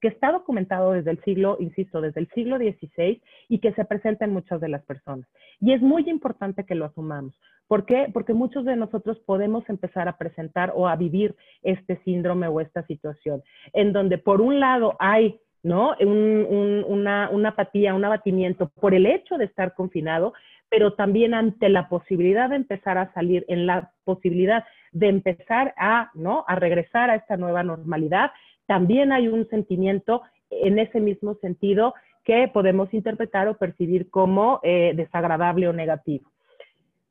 que 0.00 0.08
está 0.08 0.32
documentado 0.32 0.92
desde 0.92 1.10
el 1.10 1.22
siglo, 1.24 1.58
insisto, 1.60 2.00
desde 2.00 2.20
el 2.20 2.28
siglo 2.30 2.56
XVI 2.56 3.20
y 3.50 3.58
que 3.58 3.74
se 3.74 3.84
presenta 3.84 4.24
en 4.24 4.32
muchas 4.32 4.58
de 4.62 4.70
las 4.70 4.82
personas. 4.86 5.28
Y 5.60 5.74
es 5.74 5.82
muy 5.82 6.08
importante 6.08 6.64
que 6.64 6.74
lo 6.74 6.86
asumamos. 6.86 7.38
¿Por 7.68 7.84
qué? 7.84 8.08
Porque 8.10 8.32
muchos 8.32 8.64
de 8.64 8.76
nosotros 8.76 9.18
podemos 9.26 9.68
empezar 9.68 10.08
a 10.08 10.16
presentar 10.16 10.72
o 10.74 10.88
a 10.88 10.96
vivir 10.96 11.36
este 11.62 12.00
síndrome 12.02 12.48
o 12.48 12.62
esta 12.62 12.82
situación, 12.86 13.42
en 13.74 13.92
donde 13.92 14.16
por 14.16 14.40
un 14.40 14.58
lado 14.58 14.96
hay 14.98 15.38
¿no? 15.62 15.94
una, 16.00 17.28
una 17.30 17.48
apatía, 17.50 17.94
un 17.94 18.04
abatimiento 18.04 18.68
por 18.80 18.94
el 18.94 19.06
hecho 19.06 19.36
de 19.36 19.44
estar 19.44 19.74
confinado, 19.74 20.32
pero 20.70 20.94
también 20.94 21.34
ante 21.34 21.68
la 21.68 21.88
posibilidad 21.88 22.48
de 22.48 22.56
empezar 22.56 22.96
a 22.96 23.12
salir, 23.12 23.44
en 23.48 23.66
la 23.66 23.90
posibilidad 24.04 24.64
de 24.92 25.08
empezar 25.08 25.74
a, 25.76 26.10
¿no? 26.14 26.44
A 26.48 26.54
regresar 26.54 27.10
a 27.10 27.16
esta 27.16 27.36
nueva 27.36 27.62
normalidad, 27.62 28.30
también 28.66 29.12
hay 29.12 29.28
un 29.28 29.48
sentimiento 29.48 30.22
en 30.50 30.78
ese 30.78 31.00
mismo 31.00 31.34
sentido 31.36 31.94
que 32.24 32.48
podemos 32.48 32.92
interpretar 32.94 33.48
o 33.48 33.56
percibir 33.56 34.10
como 34.10 34.60
eh, 34.62 34.92
desagradable 34.94 35.68
o 35.68 35.72
negativo. 35.72 36.30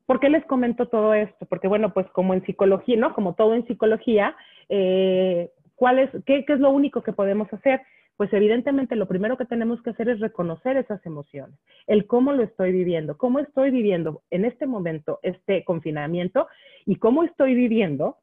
¿Por 0.06 0.20
qué 0.20 0.30
les 0.30 0.44
comento 0.46 0.88
todo 0.88 1.14
esto? 1.14 1.46
Porque, 1.46 1.68
bueno, 1.68 1.92
pues 1.92 2.06
como 2.10 2.34
en 2.34 2.44
psicología, 2.44 2.96
¿no? 2.96 3.14
Como 3.14 3.34
todo 3.34 3.54
en 3.54 3.66
psicología, 3.66 4.34
eh, 4.68 5.50
¿cuál 5.76 5.98
es, 5.98 6.10
qué, 6.26 6.44
¿qué 6.44 6.54
es 6.54 6.60
lo 6.60 6.70
único 6.70 7.02
que 7.02 7.12
podemos 7.12 7.52
hacer? 7.52 7.82
Pues 8.20 8.34
evidentemente 8.34 8.96
lo 8.96 9.08
primero 9.08 9.38
que 9.38 9.46
tenemos 9.46 9.80
que 9.80 9.88
hacer 9.88 10.10
es 10.10 10.20
reconocer 10.20 10.76
esas 10.76 11.00
emociones, 11.06 11.58
el 11.86 12.06
cómo 12.06 12.34
lo 12.34 12.42
estoy 12.42 12.70
viviendo, 12.70 13.16
cómo 13.16 13.38
estoy 13.38 13.70
viviendo 13.70 14.20
en 14.28 14.44
este 14.44 14.66
momento 14.66 15.20
este 15.22 15.64
confinamiento 15.64 16.46
y 16.84 16.96
cómo 16.96 17.24
estoy 17.24 17.54
viviendo 17.54 18.18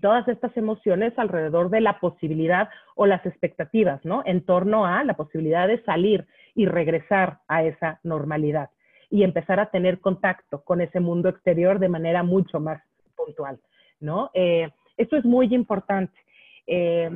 todas 0.00 0.26
estas 0.28 0.56
emociones 0.56 1.12
alrededor 1.18 1.68
de 1.68 1.82
la 1.82 2.00
posibilidad 2.00 2.70
o 2.94 3.04
las 3.04 3.26
expectativas, 3.26 4.02
¿no? 4.02 4.22
En 4.24 4.46
torno 4.46 4.86
a 4.86 5.04
la 5.04 5.12
posibilidad 5.12 5.68
de 5.68 5.82
salir 5.82 6.26
y 6.54 6.64
regresar 6.64 7.40
a 7.48 7.64
esa 7.64 8.00
normalidad 8.04 8.70
y 9.10 9.24
empezar 9.24 9.60
a 9.60 9.70
tener 9.70 10.00
contacto 10.00 10.64
con 10.64 10.80
ese 10.80 11.00
mundo 11.00 11.28
exterior 11.28 11.78
de 11.80 11.90
manera 11.90 12.22
mucho 12.22 12.60
más 12.60 12.82
puntual, 13.14 13.60
¿no? 14.00 14.30
Eh, 14.32 14.70
esto 14.96 15.18
es 15.18 15.26
muy 15.26 15.54
importante. 15.54 16.18
Eh, 16.66 17.10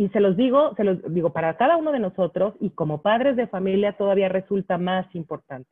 y 0.00 0.08
se 0.08 0.20
los 0.20 0.34
digo, 0.34 0.74
se 0.76 0.84
los 0.84 1.12
digo 1.12 1.34
para 1.34 1.58
cada 1.58 1.76
uno 1.76 1.92
de 1.92 1.98
nosotros 1.98 2.54
y 2.58 2.70
como 2.70 3.02
padres 3.02 3.36
de 3.36 3.46
familia 3.48 3.98
todavía 3.98 4.30
resulta 4.30 4.78
más 4.78 5.14
importante. 5.14 5.68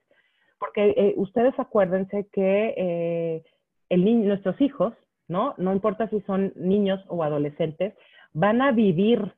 Porque 0.59 0.91
eh, 0.99 1.15
ustedes 1.17 1.59
acuérdense 1.59 2.29
que 2.31 2.75
eh, 2.77 3.43
el 3.89 4.27
nuestros 4.27 4.61
hijos, 4.61 4.93
¿no? 5.29 5.55
No 5.57 5.73
importa 5.73 6.11
si 6.11 6.21
son 6.27 6.53
niños 6.57 7.03
o 7.09 7.25
adolescentes, 7.25 7.95
van 8.35 8.61
a 8.61 8.71
vivir 8.71 9.33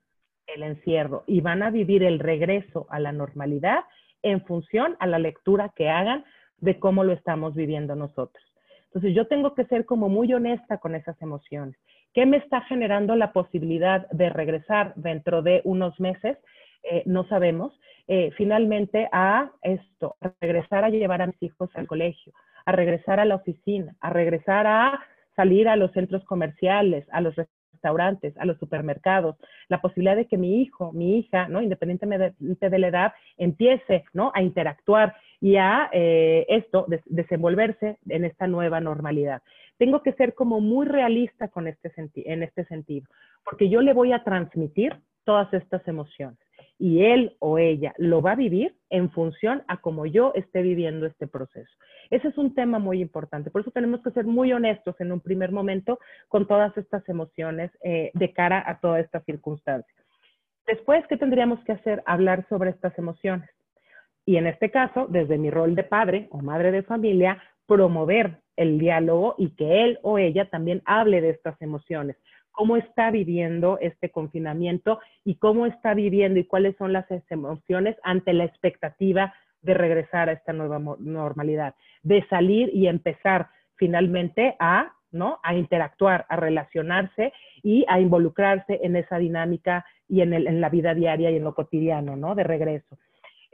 el 0.48 0.64
encierro 0.64 1.22
y 1.28 1.40
van 1.40 1.62
a 1.62 1.70
vivir 1.70 2.02
el 2.02 2.18
regreso 2.18 2.88
a 2.90 2.98
la 2.98 3.12
normalidad 3.12 3.84
en 4.24 4.44
función 4.44 4.96
a 4.98 5.06
la 5.06 5.20
lectura 5.20 5.72
que 5.76 5.88
hagan 5.88 6.24
de 6.58 6.80
cómo 6.80 7.04
lo 7.04 7.12
estamos 7.12 7.54
viviendo 7.54 7.94
nosotros. 7.94 8.44
Entonces 8.86 9.14
yo 9.14 9.28
tengo 9.28 9.54
que 9.54 9.66
ser 9.66 9.86
como 9.86 10.08
muy 10.08 10.34
honesta 10.34 10.78
con 10.78 10.96
esas 10.96 11.22
emociones. 11.22 11.78
¿Qué 12.12 12.26
me 12.26 12.38
está 12.38 12.62
generando 12.62 13.14
la 13.14 13.32
posibilidad 13.32 14.08
de 14.10 14.30
regresar 14.30 14.92
dentro 14.96 15.42
de 15.42 15.60
unos 15.64 15.98
meses? 16.00 16.38
Eh, 16.82 17.02
no 17.06 17.26
sabemos. 17.28 17.78
Eh, 18.08 18.32
finalmente 18.36 19.08
a 19.12 19.50
esto, 19.62 20.16
regresar 20.40 20.84
a 20.84 20.90
llevar 20.90 21.22
a 21.22 21.28
mis 21.28 21.40
hijos 21.42 21.70
al 21.74 21.86
colegio, 21.86 22.32
a 22.66 22.72
regresar 22.72 23.20
a 23.20 23.24
la 23.24 23.36
oficina, 23.36 23.94
a 24.00 24.10
regresar 24.10 24.66
a 24.66 25.00
salir 25.36 25.68
a 25.68 25.76
los 25.76 25.92
centros 25.92 26.24
comerciales, 26.24 27.06
a 27.12 27.20
los 27.20 27.36
restaurantes, 27.36 28.36
a 28.36 28.44
los 28.44 28.58
supermercados, 28.58 29.36
la 29.68 29.80
posibilidad 29.80 30.16
de 30.16 30.26
que 30.26 30.36
mi 30.36 30.60
hijo, 30.60 30.92
mi 30.92 31.18
hija, 31.18 31.48
¿no? 31.48 31.62
independientemente 31.62 32.34
de, 32.68 32.78
la 32.78 32.88
edad, 32.88 33.12
empiece 33.38 34.04
¿no? 34.12 34.32
a 34.34 34.42
interactuar 34.42 35.14
y 35.40 35.56
a 35.56 35.88
eh, 35.92 36.44
esto, 36.48 36.86
desenvolverse 37.06 37.98
en 38.08 38.24
esta 38.24 38.46
nueva 38.48 38.80
normalidad. 38.80 39.40
Tengo 39.80 40.02
que 40.02 40.12
ser 40.12 40.34
como 40.34 40.60
muy 40.60 40.84
realista 40.84 41.48
con 41.48 41.66
este 41.66 41.90
en 42.26 42.42
este 42.42 42.66
sentido, 42.66 43.08
porque 43.42 43.70
yo 43.70 43.80
le 43.80 43.94
voy 43.94 44.12
a 44.12 44.22
transmitir 44.22 44.94
todas 45.24 45.50
estas 45.54 45.88
emociones 45.88 46.38
y 46.78 47.02
él 47.06 47.34
o 47.38 47.56
ella 47.56 47.94
lo 47.96 48.20
va 48.20 48.32
a 48.32 48.36
vivir 48.36 48.76
en 48.90 49.10
función 49.10 49.62
a 49.68 49.78
cómo 49.78 50.04
yo 50.04 50.32
esté 50.34 50.60
viviendo 50.60 51.06
este 51.06 51.26
proceso. 51.26 51.72
Ese 52.10 52.28
es 52.28 52.36
un 52.36 52.54
tema 52.54 52.78
muy 52.78 53.00
importante. 53.00 53.50
Por 53.50 53.62
eso 53.62 53.70
tenemos 53.70 54.02
que 54.02 54.10
ser 54.10 54.26
muy 54.26 54.52
honestos 54.52 55.00
en 55.00 55.12
un 55.12 55.20
primer 55.20 55.50
momento 55.50 55.98
con 56.28 56.46
todas 56.46 56.76
estas 56.76 57.08
emociones 57.08 57.70
eh, 57.82 58.10
de 58.12 58.34
cara 58.34 58.62
a 58.66 58.80
toda 58.80 59.00
esta 59.00 59.20
circunstancia. 59.20 59.94
Después, 60.66 61.06
¿qué 61.06 61.16
tendríamos 61.16 61.58
que 61.64 61.72
hacer? 61.72 62.02
Hablar 62.04 62.46
sobre 62.50 62.68
estas 62.68 62.98
emociones. 62.98 63.48
Y 64.26 64.36
en 64.36 64.46
este 64.46 64.70
caso, 64.70 65.06
desde 65.08 65.38
mi 65.38 65.50
rol 65.50 65.74
de 65.74 65.84
padre 65.84 66.28
o 66.30 66.42
madre 66.42 66.70
de 66.70 66.82
familia, 66.82 67.42
promover 67.66 68.40
el 68.60 68.78
diálogo 68.78 69.34
y 69.38 69.50
que 69.50 69.84
él 69.84 69.98
o 70.02 70.18
ella 70.18 70.48
también 70.50 70.82
hable 70.84 71.20
de 71.20 71.30
estas 71.30 71.60
emociones 71.62 72.16
cómo 72.52 72.76
está 72.76 73.10
viviendo 73.10 73.78
este 73.80 74.10
confinamiento 74.10 75.00
y 75.24 75.36
cómo 75.36 75.66
está 75.66 75.94
viviendo 75.94 76.38
y 76.38 76.44
cuáles 76.44 76.76
son 76.76 76.92
las 76.92 77.06
emociones 77.30 77.96
ante 78.02 78.34
la 78.34 78.44
expectativa 78.44 79.32
de 79.62 79.72
regresar 79.72 80.28
a 80.28 80.32
esta 80.32 80.52
nueva 80.52 80.78
normalidad, 80.98 81.74
de 82.02 82.22
salir 82.28 82.70
y 82.74 82.86
empezar 82.86 83.48
finalmente 83.76 84.56
a, 84.58 84.92
¿no? 85.10 85.38
a 85.42 85.54
interactuar, 85.54 86.26
a 86.28 86.36
relacionarse 86.36 87.32
y 87.62 87.84
a 87.88 88.00
involucrarse 88.00 88.80
en 88.82 88.96
esa 88.96 89.18
dinámica 89.18 89.84
y 90.08 90.22
en, 90.22 90.60
la 90.60 90.68
vida 90.68 90.94
diaria 90.94 91.30
y 91.30 91.36
en 91.36 91.44
lo 91.44 91.54
cotidiano, 91.54 92.16
¿no? 92.16 92.34
De 92.34 92.44
regreso. 92.44 92.98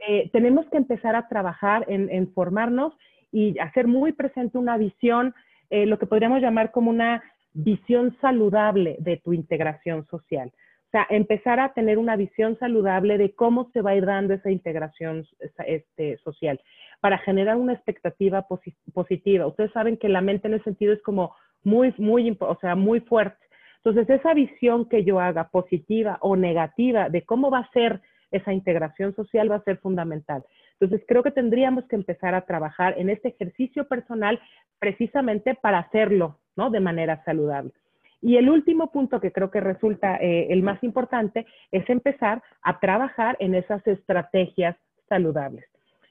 Eh, 0.07 0.29
tenemos 0.31 0.65
que 0.67 0.77
empezar 0.77 1.15
a 1.15 1.27
trabajar 1.27 1.85
en, 1.87 2.31
formarnos 2.33 2.93
y 3.31 3.57
hacer 3.59 3.87
muy 3.87 4.13
presente 4.13 4.57
una 4.57 4.77
visión, 4.77 5.33
eh, 5.69 5.85
lo 5.85 5.99
que 5.99 6.05
podríamos 6.05 6.41
llamar 6.41 6.71
como 6.71 6.89
una 6.89 7.23
visión 7.53 8.15
saludable 8.21 8.97
de 8.99 9.17
tu 9.17 9.33
integración 9.33 10.05
social. 10.07 10.51
O 10.87 10.89
sea, 10.91 11.05
empezar 11.09 11.59
a 11.59 11.73
tener 11.73 11.97
una 11.97 12.15
visión 12.15 12.57
saludable 12.59 13.17
de 13.17 13.33
cómo 13.35 13.69
se 13.73 13.81
va 13.81 13.91
a 13.91 13.95
ir 13.95 14.05
dando 14.05 14.33
esa 14.33 14.49
integración 14.51 15.25
este, 15.65 16.17
social 16.19 16.61
para 17.01 17.17
generar 17.17 17.57
una 17.57 17.73
expectativa 17.73 18.47
positiva. 18.93 19.47
Ustedes 19.47 19.71
saben 19.73 19.97
que 19.97 20.07
la 20.07 20.21
mente 20.21 20.47
en 20.47 20.53
ese 20.53 20.63
sentido 20.63 20.93
es 20.93 21.01
como 21.01 21.35
muy, 21.63 21.93
muy, 21.97 22.37
o 22.39 22.57
sea, 22.61 22.75
muy 22.75 23.01
fuerte. 23.01 23.37
Entonces, 23.83 24.09
esa 24.09 24.33
visión 24.33 24.87
que 24.87 25.03
yo 25.03 25.19
haga 25.19 25.49
positiva 25.49 26.17
o 26.21 26.35
negativa 26.35 27.09
de 27.09 27.23
cómo 27.23 27.51
va 27.51 27.59
a 27.59 27.71
ser 27.71 28.01
esa 28.31 28.53
integración 28.53 29.15
social 29.15 29.51
va 29.51 29.57
a 29.57 29.63
ser 29.63 29.77
fundamental. 29.77 30.43
Entonces, 30.79 31.05
creo 31.07 31.23
que 31.23 31.31
tendríamos 31.31 31.85
que 31.85 31.95
empezar 31.95 32.35
a 32.35 32.45
trabajar 32.45 32.95
en 32.97 33.09
este 33.09 33.29
ejercicio 33.29 33.87
personal 33.87 34.39
precisamente 34.79 35.55
para 35.55 35.79
hacerlo 35.79 36.39
¿no? 36.57 36.69
De 36.69 36.81
manera 36.81 37.23
saludable. 37.23 37.71
Y 38.19 38.35
el 38.35 38.49
último 38.49 38.91
punto 38.91 39.21
que 39.21 39.31
creo 39.31 39.51
que 39.51 39.61
resulta 39.61 40.17
eh, 40.17 40.47
el 40.49 40.63
más 40.63 40.83
importante 40.83 41.45
es 41.71 41.87
empezar 41.89 42.41
a 42.63 42.79
trabajar 42.79 43.37
en 43.39 43.53
esas 43.53 43.85
estrategias 43.87 44.75
saludables. 45.07 45.65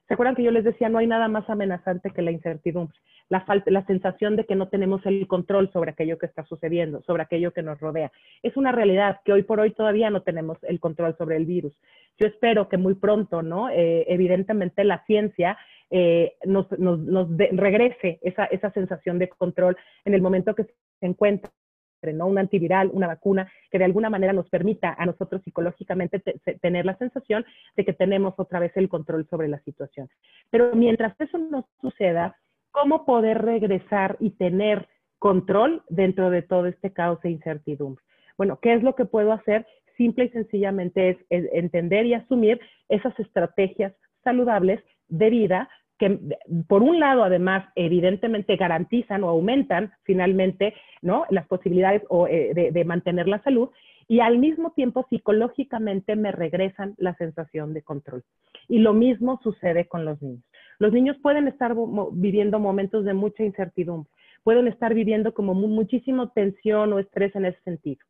¿Se 0.06 0.14
acuerdan 0.14 0.36
que 0.36 0.44
yo 0.44 0.52
les 0.52 0.62
decía, 0.62 0.88
no 0.88 0.98
hay 0.98 1.08
nada 1.08 1.26
más 1.26 1.50
amenazante 1.50 2.10
que 2.10 2.22
la 2.22 2.30
incertidumbre, 2.30 2.96
la, 3.28 3.40
falta, 3.42 3.70
la 3.70 3.84
sensación 3.86 4.36
de 4.36 4.44
que 4.44 4.54
no 4.54 4.68
tenemos 4.68 5.04
el 5.06 5.26
control 5.26 5.70
sobre 5.72 5.90
aquello 5.90 6.18
que 6.18 6.26
está 6.26 6.44
sucediendo, 6.44 7.02
sobre 7.02 7.22
aquello 7.22 7.52
que 7.52 7.62
nos 7.62 7.80
rodea? 7.80 8.12
Es 8.42 8.56
una 8.56 8.72
realidad 8.72 9.20
que 9.24 9.32
hoy 9.32 9.42
por 9.42 9.60
hoy 9.60 9.72
todavía 9.72 10.10
no 10.10 10.22
tenemos 10.22 10.58
el 10.62 10.80
control 10.80 11.16
sobre 11.16 11.36
el 11.36 11.46
virus. 11.46 11.72
Yo 12.18 12.26
espero 12.26 12.68
que 12.68 12.76
muy 12.76 12.94
pronto, 12.94 13.42
¿no? 13.42 13.68
Eh, 13.68 14.04
evidentemente 14.08 14.84
la 14.84 15.04
ciencia 15.04 15.58
eh, 15.90 16.34
nos, 16.44 16.66
regrese 16.70 18.18
esa, 18.22 18.46
esa 18.46 18.70
sensación 18.72 19.18
de 19.18 19.28
control 19.28 19.76
en 20.04 20.14
el 20.14 20.22
momento 20.22 20.54
que 20.54 20.64
se 20.64 21.06
encuentra 21.06 21.50
¿no? 22.14 22.26
Un 22.26 22.38
antiviral, 22.38 22.90
una 22.92 23.06
vacuna, 23.06 23.50
que 23.70 23.78
de 23.78 23.84
alguna 23.84 24.10
manera 24.10 24.32
nos 24.32 24.48
permita 24.48 24.94
a 24.98 25.06
nosotros 25.06 25.42
psicológicamente 25.42 26.20
tener 26.60 26.86
la 26.86 26.96
sensación 26.96 27.44
de 27.76 27.84
que 27.84 27.92
tenemos 27.92 28.34
otra 28.36 28.60
vez 28.60 28.76
el 28.76 28.88
control 28.88 29.26
sobre 29.28 29.48
la 29.48 29.58
situación. 29.60 30.08
Pero 30.50 30.74
mientras 30.74 31.18
eso 31.20 31.38
no 31.38 31.68
suceda, 31.80 32.36
¿cómo 32.76 33.06
poder 33.06 33.40
regresar 33.40 34.18
y 34.20 34.30
tener 34.30 34.86
control 35.18 35.82
dentro 35.88 36.28
de 36.28 36.42
todo 36.42 36.66
este 36.66 36.92
caos 36.92 37.18
e 37.22 37.30
incertidumbre? 37.30 38.04
Bueno, 38.36 38.58
¿qué 38.60 38.74
es 38.74 38.82
lo 38.82 38.94
que 38.94 39.06
puedo 39.06 39.32
hacer? 39.32 39.66
Simple 39.96 40.26
y 40.26 40.28
sencillamente 40.28 41.18
es 41.30 41.48
entender 41.54 42.04
y 42.04 42.12
asumir 42.12 42.60
esas 42.90 43.18
estrategias 43.18 43.94
saludables 44.22 44.82
de 45.08 45.30
vida 45.30 45.70
que 45.98 46.18
por 46.68 46.82
un 46.82 47.00
lado 47.00 47.24
además 47.24 47.66
evidentemente 47.74 48.56
garantizan 48.56 49.24
o 49.24 49.30
aumentan 49.30 49.92
finalmente 50.02 50.74
¿no? 51.00 51.24
las 51.30 51.46
posibilidades 51.46 52.02
eh, 52.28 52.70
de, 52.70 52.84
mantener 52.84 53.26
la 53.26 53.42
salud 53.42 53.70
y 54.06 54.20
al 54.20 54.38
mismo 54.38 54.72
tiempo 54.72 55.06
psicológicamente 55.08 56.14
me 56.14 56.30
regresan 56.30 56.94
la 56.98 57.14
sensación 57.14 57.72
de 57.72 57.80
control. 57.80 58.22
Y 58.68 58.80
lo 58.80 58.92
mismo 58.92 59.40
sucede 59.42 59.88
con 59.88 60.04
los 60.04 60.20
niños. 60.20 60.44
Los 60.78 60.92
niños 60.92 61.16
pueden 61.22 61.48
estar 61.48 61.74
viviendo 62.12 62.58
momentos 62.58 63.04
de 63.04 63.14
mucha 63.14 63.42
incertidumbre, 63.44 64.10
pueden 64.42 64.68
estar 64.68 64.94
viviendo 64.94 65.34
como 65.34 65.54
muchísima 65.54 66.30
tensión 66.34 66.92
o 66.92 66.98
estrés 66.98 67.34
en 67.34 67.46
ese 67.46 67.60
sentido. 67.62 68.00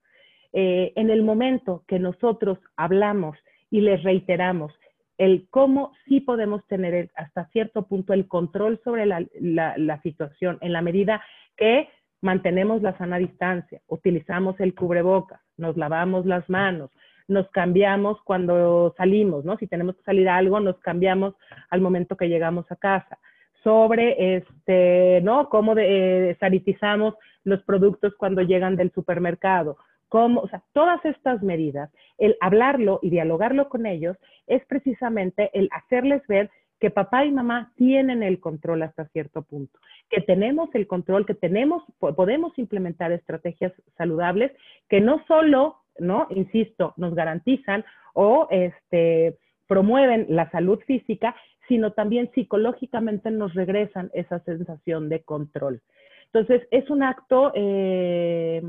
Eh, 0.52 0.92
en 0.96 1.10
el 1.10 1.22
momento 1.22 1.84
que 1.86 1.98
nosotros 1.98 2.58
hablamos 2.76 3.36
y 3.70 3.80
les 3.80 4.02
reiteramos 4.02 4.72
el 5.18 5.46
cómo 5.50 5.92
sí 6.06 6.20
podemos 6.20 6.66
tener 6.66 7.10
hasta 7.14 7.46
cierto 7.48 7.86
punto 7.86 8.12
el 8.12 8.28
control 8.28 8.80
sobre 8.84 9.06
la, 9.06 10.00
situación 10.02 10.58
en 10.60 10.72
la 10.72 10.82
medida 10.82 11.22
que 11.56 11.88
mantenemos 12.20 12.82
la 12.82 12.96
sana 12.98 13.18
distancia, 13.18 13.80
utilizamos 13.86 14.58
el 14.60 14.74
cubrebocas, 14.74 15.40
nos 15.56 15.76
lavamos 15.76 16.26
las 16.26 16.48
manos, 16.50 16.90
nos 17.28 17.48
cambiamos 17.50 18.20
cuando 18.22 18.94
salimos, 18.96 19.44
¿no? 19.44 19.56
Si 19.56 19.66
tenemos 19.66 19.96
que 19.96 20.02
salir 20.04 20.28
a 20.28 20.36
algo, 20.36 20.60
nos 20.60 20.78
cambiamos 20.78 21.34
al 21.70 21.80
momento 21.80 22.16
que 22.16 22.28
llegamos 22.28 22.70
a 22.70 22.76
casa. 22.76 23.18
Sobre, 23.64 24.36
este, 24.36 25.20
¿no? 25.22 25.48
Cómo 25.48 25.74
eh, 25.76 26.36
sanitizamos 26.38 27.14
los 27.44 27.62
productos 27.62 28.14
cuando 28.16 28.42
llegan 28.42 28.76
del 28.76 28.92
supermercado 28.92 29.76
cómo, 30.08 30.40
o 30.40 30.48
sea, 30.48 30.62
todas 30.72 31.04
estas 31.04 31.42
medidas, 31.42 31.90
el 32.18 32.36
hablarlo 32.40 33.00
y 33.02 33.10
dialogarlo 33.10 33.68
con 33.68 33.86
ellos 33.86 34.16
es 34.46 34.64
precisamente 34.66 35.50
el 35.52 35.68
hacerles 35.72 36.26
ver 36.26 36.50
que 36.78 36.90
papá 36.90 37.24
y 37.24 37.32
mamá 37.32 37.72
tienen 37.76 38.22
el 38.22 38.38
control 38.38 38.82
hasta 38.82 39.06
cierto 39.06 39.42
punto, 39.42 39.78
que 40.10 40.20
tenemos 40.20 40.68
el 40.74 40.86
control, 40.86 41.24
que 41.24 41.34
tenemos, 41.34 41.82
podemos 41.98 42.56
implementar 42.58 43.12
estrategias 43.12 43.72
saludables 43.96 44.52
que 44.88 45.00
no 45.00 45.24
solo, 45.26 45.76
¿no? 45.98 46.26
Insisto, 46.30 46.94
nos 46.96 47.14
garantizan 47.14 47.84
o 48.14 48.48
este, 48.50 49.36
promueven 49.66 50.26
la 50.28 50.50
salud 50.50 50.78
física, 50.86 51.34
sino 51.68 51.92
también 51.92 52.30
psicológicamente 52.34 53.30
nos 53.30 53.54
regresan 53.54 54.10
esa 54.14 54.38
sensación 54.40 55.08
de 55.08 55.22
control. 55.22 55.82
Entonces, 56.26 56.66
es 56.70 56.88
un 56.90 57.02
acto 57.02 57.52
eh, 57.54 58.62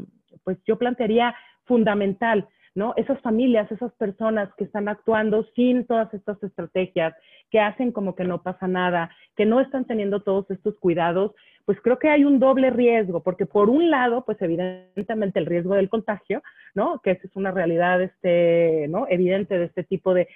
pues 0.43 0.57
yo 0.65 0.77
plantearía 0.77 1.35
fundamental, 1.65 2.47
¿no? 2.77 2.93
Esas 2.95 3.19
familias, 3.21 3.71
esas 3.71 3.91
personas 3.93 4.49
que 4.55 4.63
están 4.63 4.87
actuando 4.87 5.43
sin 5.55 5.87
todas 5.87 6.13
estas 6.13 6.41
estrategias, 6.43 7.15
que 7.49 7.59
hacen 7.59 7.91
como 7.91 8.13
que 8.13 8.23
no 8.23 8.43
pasa 8.43 8.67
nada, 8.67 9.09
que 9.35 9.47
no 9.47 9.59
están 9.59 9.85
teniendo 9.85 10.21
todos 10.21 10.49
estos 10.51 10.77
cuidados, 10.77 11.31
pues 11.65 11.79
creo 11.81 11.97
que 11.97 12.09
hay 12.09 12.23
un 12.23 12.37
doble 12.37 12.69
riesgo, 12.69 13.23
porque 13.23 13.47
por 13.47 13.71
un 13.71 13.89
lado, 13.89 14.23
pues 14.25 14.39
evidentemente 14.43 15.39
el 15.39 15.47
riesgo 15.47 15.73
del 15.73 15.89
contagio, 15.89 16.43
¿no? 16.75 16.99
Que 16.99 17.11
esa 17.11 17.25
es 17.25 17.35
una 17.35 17.49
realidad, 17.49 17.99
este, 17.99 18.85
¿no? 18.89 19.07
Evidente 19.09 19.57
de 19.57 19.65
este 19.65 19.83
tipo 19.83 20.13
de, 20.13 20.27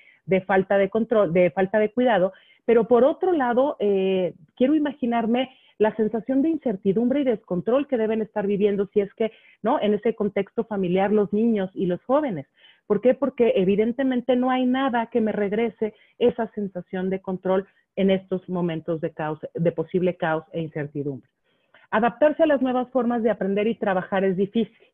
falta 0.48 0.80
de 0.80 0.90
control, 0.90 1.32
de 1.34 1.52
falta 1.52 1.78
de 1.78 1.92
cuidado, 1.92 2.34
pero 2.66 2.88
por 2.88 3.04
otro 3.04 3.34
lado, 3.34 3.76
eh, 3.80 4.34
quiero 4.56 4.74
imaginarme 4.74 5.56
la 5.82 5.96
sensación 5.96 6.44
de 6.44 6.50
incertidumbre 6.50 7.22
y 7.22 7.24
descontrol 7.24 7.88
que 7.88 7.98
deben 7.98 8.22
estar 8.22 8.46
viviendo 8.46 8.86
si 8.94 9.00
es 9.00 9.12
que, 9.16 9.32
¿no? 9.64 9.82
En 9.82 9.96
ese 9.96 10.14
contexto 10.14 10.64
familiar 10.64 11.12
los 11.12 11.34
niños 11.34 11.72
y 11.74 11.88
los 11.88 12.00
jóvenes. 12.04 12.46
¿Por 12.86 13.02
qué? 13.02 13.16
Porque 13.16 13.54
evidentemente 13.56 14.36
no 14.36 14.52
hay 14.52 14.68
nada 14.68 15.08
que 15.08 15.22
me 15.22 15.32
regrese 15.32 15.96
esa 16.20 16.46
sensación 16.52 17.10
de 17.10 17.20
control 17.20 17.68
en 17.96 18.12
estos 18.12 18.48
momentos 18.48 19.02
de 19.02 19.10
caos, 19.12 19.40
de 19.56 19.72
posible 19.72 20.18
caos 20.18 20.44
e 20.52 20.62
incertidumbre. 20.62 21.28
Adaptarse 21.90 22.44
a 22.44 22.48
las 22.48 22.62
nuevas 22.62 22.88
formas 22.92 23.24
de 23.24 23.32
aprender 23.32 23.66
y 23.66 23.74
trabajar 23.74 24.24
es 24.24 24.38
difícil, 24.38 24.88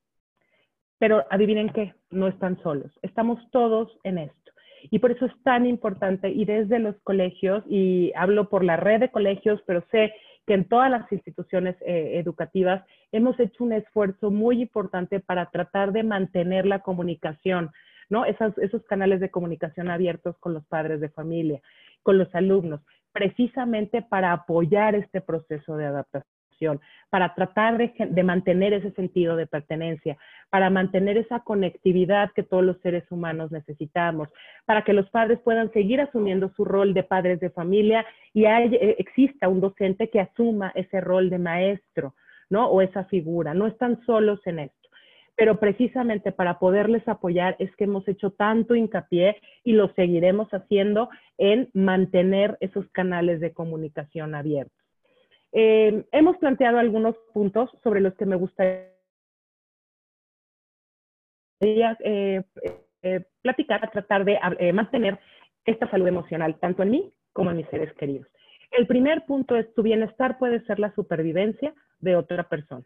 pero 0.99 1.25
adivinen 1.29 1.67
qué, 1.67 1.95
no 2.11 2.29
están 2.29 2.61
solos, 2.63 2.97
estamos 3.01 3.45
todos 3.51 3.99
en 4.05 4.19
esto. 4.19 4.51
Y 4.89 4.99
por 4.99 5.11
eso 5.11 5.25
es 5.25 5.33
tan 5.43 5.65
importante 5.65 6.29
y 6.29 6.45
desde 6.45 6.79
los 6.79 6.95
colegios, 7.01 7.65
y 7.67 8.13
hablo 8.15 8.47
por 8.47 8.63
la 8.63 8.77
red 8.77 9.01
de 9.01 9.11
colegios, 9.11 9.61
pero 9.65 9.83
sé 9.91 10.13
que 10.47 10.53
en 10.53 10.65
todas 10.65 10.89
las 10.89 11.11
instituciones 11.11 11.75
eh, 11.81 12.17
educativas 12.19 12.83
hemos 13.11 13.37
hecho 13.39 13.65
un 13.65 13.73
esfuerzo 13.73 14.31
muy 14.31 14.61
importante 14.61 15.19
para 15.19 15.51
tratar 15.51 15.91
de 15.91 16.03
mantener 16.03 16.65
la 16.65 16.79
comunicación, 16.79 17.69
¿no? 18.09 18.23
esos 18.23 18.85
canales 18.85 19.19
de 19.19 19.29
comunicación 19.29 19.89
abiertos 19.89 20.37
con 20.39 20.53
los 20.53 20.65
padres 20.65 21.01
de 21.01 21.09
familia, 21.09 21.61
con 22.01 22.17
los 22.17 22.33
alumnos, 22.33 22.79
precisamente 23.11 24.01
para 24.01 24.31
apoyar 24.31 24.95
este 24.95 25.19
proceso 25.19 25.75
de 25.75 25.85
adaptación 25.85 26.36
para 27.09 27.33
tratar 27.35 27.77
de, 27.77 28.23
mantener 28.23 28.73
ese 28.73 28.91
sentido 28.91 29.35
de 29.35 29.47
pertenencia, 29.47 30.17
para 30.49 30.69
mantener 30.69 31.17
esa 31.17 31.39
conectividad 31.41 32.31
que 32.33 32.43
todos 32.43 32.63
los 32.63 32.77
seres 32.81 33.03
humanos 33.11 33.51
necesitamos, 33.51 34.29
para 34.65 34.83
que 34.83 34.93
los 34.93 35.09
padres 35.09 35.39
puedan 35.39 35.71
seguir 35.71 36.01
asumiendo 36.01 36.51
su 36.55 36.65
rol 36.65 36.93
de 36.93 37.03
padres 37.03 37.39
de 37.39 37.49
familia 37.49 38.05
y 38.33 38.45
eh, 38.45 38.95
exista 38.99 39.47
un 39.47 39.61
docente 39.61 40.09
que 40.09 40.19
asuma 40.19 40.71
ese 40.75 41.01
rol 41.01 41.29
de 41.29 41.39
maestro, 41.39 42.15
¿no? 42.49 42.67
O 42.67 42.81
esa 42.81 43.05
figura. 43.05 43.53
No 43.53 43.67
están 43.67 44.01
solos 44.05 44.39
en 44.45 44.59
esto 44.59 44.87
pero 45.37 45.59
precisamente 45.59 46.31
para 46.31 46.57
poderles 46.57 47.07
apoyar 47.07 47.55
es 47.59 47.73
que 47.75 47.83
hemos 47.83 48.07
hecho 48.07 48.31
tanto 48.31 48.73
hincapié 48.73 49.37
y 49.63 49.73
lo 49.73 49.93
seguiremos 49.93 50.49
haciendo 50.49 51.09
en 51.37 51.69
mantener 51.73 52.57
esos 52.59 52.89
canales 52.89 53.39
de 53.39 53.53
comunicación 53.53 54.33
abiertos. 54.33 54.86
Eh, 55.53 56.05
hemos 56.11 56.37
planteado 56.37 56.77
algunos 56.77 57.15
puntos 57.33 57.69
sobre 57.83 58.01
los 58.01 58.13
que 58.15 58.25
me 58.25 58.35
gustaría 58.35 58.91
eh, 61.61 62.43
eh, 63.01 63.25
platicar, 63.41 63.89
tratar 63.91 64.25
de 64.25 64.73
mantener 64.73 65.19
esta 65.65 65.89
salud 65.89 66.07
emocional, 66.07 66.59
tanto 66.59 66.83
en 66.83 66.91
mí 66.91 67.13
como 67.33 67.51
en 67.51 67.57
mis 67.57 67.67
seres 67.67 67.93
queridos. 67.93 68.27
El 68.71 68.87
primer 68.87 69.25
punto 69.25 69.55
es 69.55 69.73
tu 69.73 69.81
bienestar 69.81 70.37
puede 70.37 70.63
ser 70.65 70.79
la 70.79 70.93
supervivencia 70.93 71.73
de 71.99 72.15
otra 72.15 72.43
persona. 72.49 72.85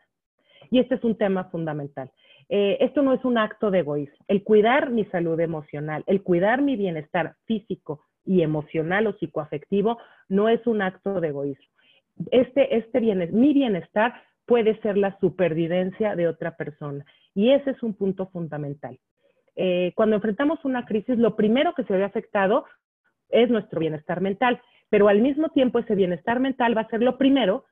Y 0.69 0.79
este 0.79 0.95
es 0.95 1.03
un 1.03 1.17
tema 1.17 1.45
fundamental. 1.45 2.11
esto 2.47 3.01
no 3.01 3.13
es 3.13 3.25
un 3.25 3.37
acto 3.37 3.71
de 3.71 3.79
egoísmo. 3.79 4.25
El 4.27 4.43
cuidar 4.43 4.91
mi 4.91 5.05
salud 5.05 5.39
emocional, 5.39 6.03
el 6.05 6.21
cuidar 6.21 6.61
mi 6.61 6.75
bienestar 6.75 7.35
físico 7.45 8.05
y 8.23 8.43
emocional 8.43 9.07
o 9.07 9.13
psicoafectivo 9.13 9.97
no 10.29 10.49
es 10.49 10.65
un 10.67 10.81
acto 10.81 11.19
de 11.19 11.29
egoísmo 11.29 11.71
este, 12.31 12.77
este 12.77 12.99
bienestar, 12.99 13.39
mi 13.39 13.53
bienestar 13.53 14.13
puede 14.45 14.79
ser 14.81 14.97
la 14.97 15.17
supervivencia 15.19 16.15
de 16.15 16.27
otra 16.27 16.55
persona. 16.57 17.05
Y 17.33 17.51
ese 17.51 17.71
es 17.71 17.83
un 17.83 17.93
punto 17.93 18.27
fundamental. 18.27 18.99
Eh, 19.55 19.93
cuando 19.95 20.15
enfrentamos 20.15 20.63
una 20.65 20.85
crisis, 20.85 21.17
lo 21.17 21.35
primero 21.35 21.73
que 21.73 21.83
se 21.83 21.93
ve 21.93 22.03
afectado 22.03 22.65
es 23.29 23.49
nuestro 23.49 23.79
bienestar 23.79 24.21
mental, 24.21 24.61
pero 24.89 25.07
al 25.07 25.21
mismo 25.21 25.49
tiempo 25.49 25.79
ese 25.79 25.95
bienestar 25.95 26.39
mental 26.39 26.75
va 26.75 26.81
a 26.81 26.89
ser 26.89 27.01
lo 27.01 27.17
primero 27.17 27.65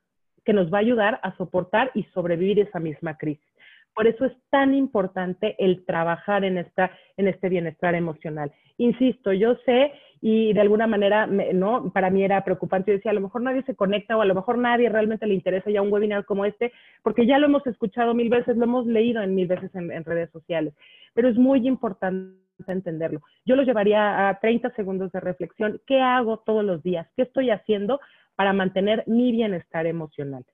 que 0.46 0.54
nos 0.54 0.72
va 0.72 0.78
a 0.78 0.82
ayudar 0.82 1.20
a 1.22 1.36
soportar 1.36 1.92
y 1.94 2.04
sobrevivir 2.14 2.60
esa 2.60 2.80
misma 2.80 3.18
crisis. 3.18 3.49
Por 3.94 4.08
eso 4.08 4.26
es 4.26 4.34
tan 4.50 4.74
importante 4.74 5.56
el 5.60 5.86
trabajar 5.86 6.44
en, 6.44 6.58
esta, 6.58 6.92
en 7.18 7.28
este 7.28 7.50
bienestar 7.50 7.96
emocional. 7.96 8.52
Insisto, 8.78 9.34
yo 9.34 9.56
sé 9.66 9.92
y 10.22 10.54
de 10.54 10.62
alguna 10.62 10.88
manera, 10.88 11.28
¿no? 11.28 11.92
Para 11.92 12.10
mí 12.10 12.24
era 12.24 12.44
preocupante. 12.44 12.92
Yo 12.92 12.98
decía, 12.98 13.12
a 13.12 13.14
lo 13.14 13.22
mejor 13.22 13.42
nadie 13.42 13.64
se 13.64 13.76
conecta 13.76 14.18
o 14.18 14.22
a 14.22 14.26
lo 14.26 14.36
mejor 14.36 14.58
nadie 14.58 14.90
realmente 14.90 15.26
le 15.26 15.34
interesa 15.34 15.70
ya 15.70 15.82
un 15.82 15.92
webinar 15.92 16.26
como 16.26 16.46
este, 16.46 16.72
porque 17.04 17.26
ya 17.26 17.40
lo 17.40 17.48
hemos 17.48 17.66
escuchado 17.68 18.14
mil 18.14 18.30
veces, 18.30 18.58
lo 18.58 18.66
hemos 18.66 18.86
leído 18.86 19.22
en 19.22 19.36
mil 19.36 19.48
veces 19.48 19.74
en, 19.74 20.04
redes 20.04 20.30
sociales. 20.32 20.74
Pero 21.14 21.30
es 21.30 21.38
muy 21.38 21.66
importante 21.68 22.38
entenderlo. 22.68 23.22
Yo 23.46 23.56
lo 23.56 23.64
llevaría 23.64 24.28
a 24.28 24.40
30 24.40 24.72
segundos 24.76 25.12
de 25.14 25.22
reflexión. 25.22 25.80
¿Qué 25.88 26.02
hago 26.02 26.40
todos 26.40 26.64
los 26.64 26.84
días? 26.84 27.08
¿Qué 27.16 27.24
estoy 27.24 27.52
haciendo 27.52 28.02
para 28.36 28.52
mantener 28.52 29.04
mi 29.08 29.32
bienestar 29.32 29.86
emocional? 29.88 30.46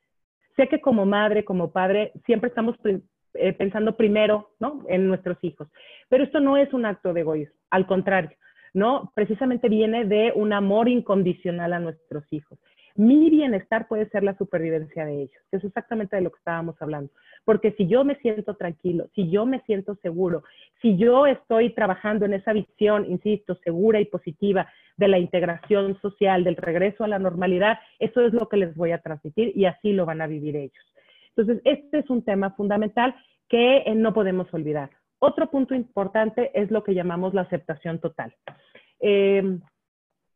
Sé 0.56 0.67
que 0.67 0.80
como 0.80 1.06
madre, 1.06 1.43
como 1.43 1.71
padre, 1.71 2.13
siempre 2.26 2.50
estamos 2.50 2.76
eh, 3.38 3.54
pensando 3.54 3.95
primero 3.95 4.52
¿no? 4.60 4.84
en 4.89 5.08
nuestros 5.08 5.38
hijos, 5.41 5.67
pero 6.10 6.24
esto 6.24 6.39
no 6.39 6.58
es 6.58 6.74
un 6.74 6.86
acto 6.86 7.13
de 7.13 7.21
egoísmo, 7.21 7.56
al 7.69 7.88
contrario, 7.88 8.38
¿no? 8.74 9.12
Precisamente 9.15 9.69
viene 9.69 10.06
de 10.06 10.34
un 10.36 10.54
amor 10.54 10.89
incondicional 10.89 11.74
a 11.74 11.80
nuestros 11.80 12.24
hijos. 12.32 12.60
Mi 12.98 13.30
bienestar 13.30 13.89
puede 13.89 14.08
ser 14.10 14.24
la 14.24 14.38
supervivencia 14.38 15.06
de 15.06 15.24
ellos. 15.24 15.43
Es 15.52 15.62
exactamente 15.65 16.15
de 16.15 16.21
lo 16.21 16.32
que 16.32 16.38
estábamos 16.38 16.82
hablando. 16.82 17.12
Porque 17.43 17.74
si 17.74 17.88
yo 17.88 18.06
me 18.06 18.15
siento 18.15 18.56
tranquilo, 18.56 19.10
si 19.13 19.30
yo 19.30 19.45
me 19.45 19.60
siento 19.62 19.95
seguro, 19.95 20.43
si 20.82 20.95
yo 20.95 21.28
estoy 21.28 21.71
trabajando 21.71 22.26
en 22.26 22.34
esa 22.34 22.54
visión, 22.54 23.06
insisto, 23.10 23.56
segura 23.65 24.00
y 24.00 24.06
positiva 24.06 24.71
de 24.95 25.10
la 25.10 25.19
integración 25.19 26.00
social, 26.00 26.45
del 26.45 26.56
regreso 26.56 27.04
a 27.04 27.10
la 27.10 27.19
normalidad, 27.19 27.80
eso 28.00 28.21
es 28.21 28.34
lo 28.34 28.48
que 28.48 28.58
les 28.58 28.74
voy 28.76 28.91
a 28.91 29.02
transmitir 29.02 29.52
y 29.56 29.65
así 29.65 29.91
lo 29.91 30.06
van 30.06 30.21
a 30.21 30.28
vivir 30.28 30.56
ellos. 30.56 30.94
Entonces, 31.36 31.62
este 31.65 32.00
es 32.00 32.10
un 32.10 32.24
tema 32.24 32.52
fundamental 32.52 33.15
que 33.50 33.78
eh, 33.78 33.95
no 33.95 34.13
podemos 34.13 34.52
olvidar. 34.54 34.89
Otro 35.19 35.50
punto 35.50 35.76
importante 35.76 36.52
es 36.54 36.71
lo 36.71 36.84
que 36.84 36.93
llamamos 36.93 37.34
la 37.34 37.41
aceptación 37.41 38.00
total. 38.00 38.34
Eh, 39.00 39.60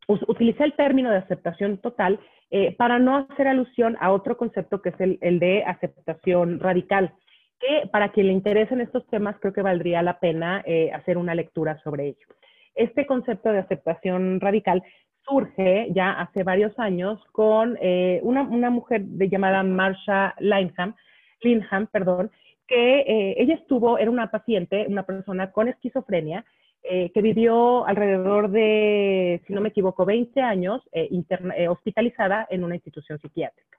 utilicé 0.08 0.64
el 0.64 0.74
término 0.74 1.10
de 1.10 1.18
aceptación 1.18 1.78
total 1.78 2.18
eh, 2.50 2.74
para 2.76 2.98
no 2.98 3.16
hacer 3.16 3.46
alusión 3.46 3.96
a 4.00 4.10
otro 4.10 4.36
concepto 4.36 4.82
que 4.82 4.88
es 4.90 5.00
el, 5.20 5.38
de 5.38 5.62
aceptación 5.64 6.58
radical, 6.58 7.14
que 7.60 7.88
para 7.92 8.10
quien 8.10 8.26
le 8.26 8.32
interesen 8.32 8.80
estos 8.80 9.06
temas 9.06 9.36
creo 9.40 9.52
que 9.52 9.62
valdría 9.62 10.02
la 10.02 10.18
pena 10.18 10.62
eh, 10.66 10.90
hacer 10.92 11.16
una 11.16 11.34
lectura 11.34 11.78
sobre 11.84 12.08
ello. 12.08 12.26
Este 12.74 13.06
concepto 13.06 13.52
de 13.52 13.58
aceptación 13.58 14.40
radical 14.40 14.82
surge 15.24 15.88
ya 15.92 16.12
hace 16.12 16.42
varios 16.42 16.78
años 16.78 17.20
con 17.32 17.76
eh, 17.80 18.20
una, 18.22 18.70
mujer 18.70 19.02
de 19.02 19.28
llamada 19.28 19.62
Marsha 19.62 20.34
Linham, 20.38 20.94
Linham 21.42 21.86
perdón, 21.86 22.30
que 22.66 23.34
ella 23.36 23.54
estuvo, 23.54 23.98
era 23.98 24.10
una 24.10 24.30
paciente, 24.30 24.86
una 24.88 25.02
persona 25.02 25.50
con 25.50 25.66
esquizofrenia, 25.66 26.44
eh, 26.82 27.10
que 27.12 27.20
vivió 27.20 27.86
alrededor 27.86 28.50
de, 28.50 29.42
si 29.46 29.52
no 29.52 29.60
me 29.60 29.68
equivoco, 29.68 30.06
20 30.06 30.40
años 30.40 30.80
eh, 30.92 31.10
eh, 31.10 31.68
hospitalizada 31.68 32.46
en 32.50 32.64
una 32.64 32.74
institución 32.74 33.18
psiquiátrica. 33.18 33.78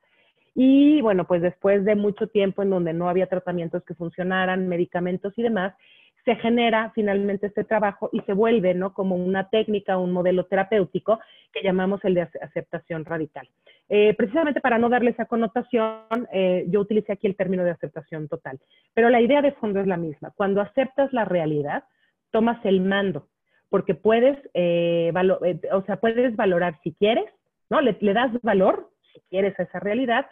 Y 0.53 1.01
bueno, 1.01 1.25
pues 1.25 1.41
después 1.41 1.83
de 1.83 1.95
mucho 1.95 2.27
tiempo 2.27 2.61
en 2.61 2.69
donde 2.69 2.93
no 2.93 3.09
había 3.09 3.25
tratamientos 3.25 3.83
que 3.85 3.95
funcionaran, 3.95 4.67
medicamentos 4.67 5.33
y 5.35 5.41
demás, 5.41 5.73
se 6.25 6.35
genera 6.35 6.91
finalmente 6.93 7.47
este 7.47 7.63
trabajo 7.63 8.09
y 8.11 8.21
se 8.21 8.33
vuelve, 8.33 8.73
¿no? 8.73 8.93
Como 8.93 9.15
una 9.15 9.49
técnica, 9.49 9.97
un 9.97 10.11
modelo 10.11 10.45
terapéutico 10.45 11.19
que 11.51 11.63
llamamos 11.63 12.03
el 12.03 12.13
de 12.13 12.21
aceptación 12.21 13.05
radical. 13.05 13.49
precisamente 13.87 14.61
para 14.61 14.77
no 14.77 14.89
darle 14.89 15.11
esa 15.11 15.25
connotación, 15.25 16.27
yo 16.67 16.79
utilicé 16.79 17.11
aquí 17.13 17.27
el 17.27 17.35
término 17.35 17.63
de 17.63 17.71
aceptación 17.71 18.27
total. 18.27 18.59
Pero 18.93 19.09
la 19.09 19.19
idea 19.19 19.41
de 19.41 19.51
fondo 19.53 19.79
es 19.79 19.87
la 19.87 19.97
misma. 19.97 20.31
Cuando 20.35 20.61
aceptas 20.61 21.11
la 21.11 21.25
realidad, 21.25 21.83
tomas 22.31 22.63
el 22.65 22.81
mando, 22.81 23.27
porque 23.69 23.93
puedes, 23.93 24.37
eh, 24.53 25.13
eh, 25.13 25.59
o 25.71 25.83
sea, 25.83 25.97
puedes 25.97 26.35
valorar 26.35 26.79
si 26.83 26.93
quieres, 26.93 27.25
¿no? 27.69 27.81
Le, 27.81 27.97
le, 28.01 28.13
das 28.13 28.31
valor 28.41 28.89
si 29.13 29.21
quieres 29.29 29.57
a 29.59 29.63
esa 29.63 29.79
realidad 29.79 30.25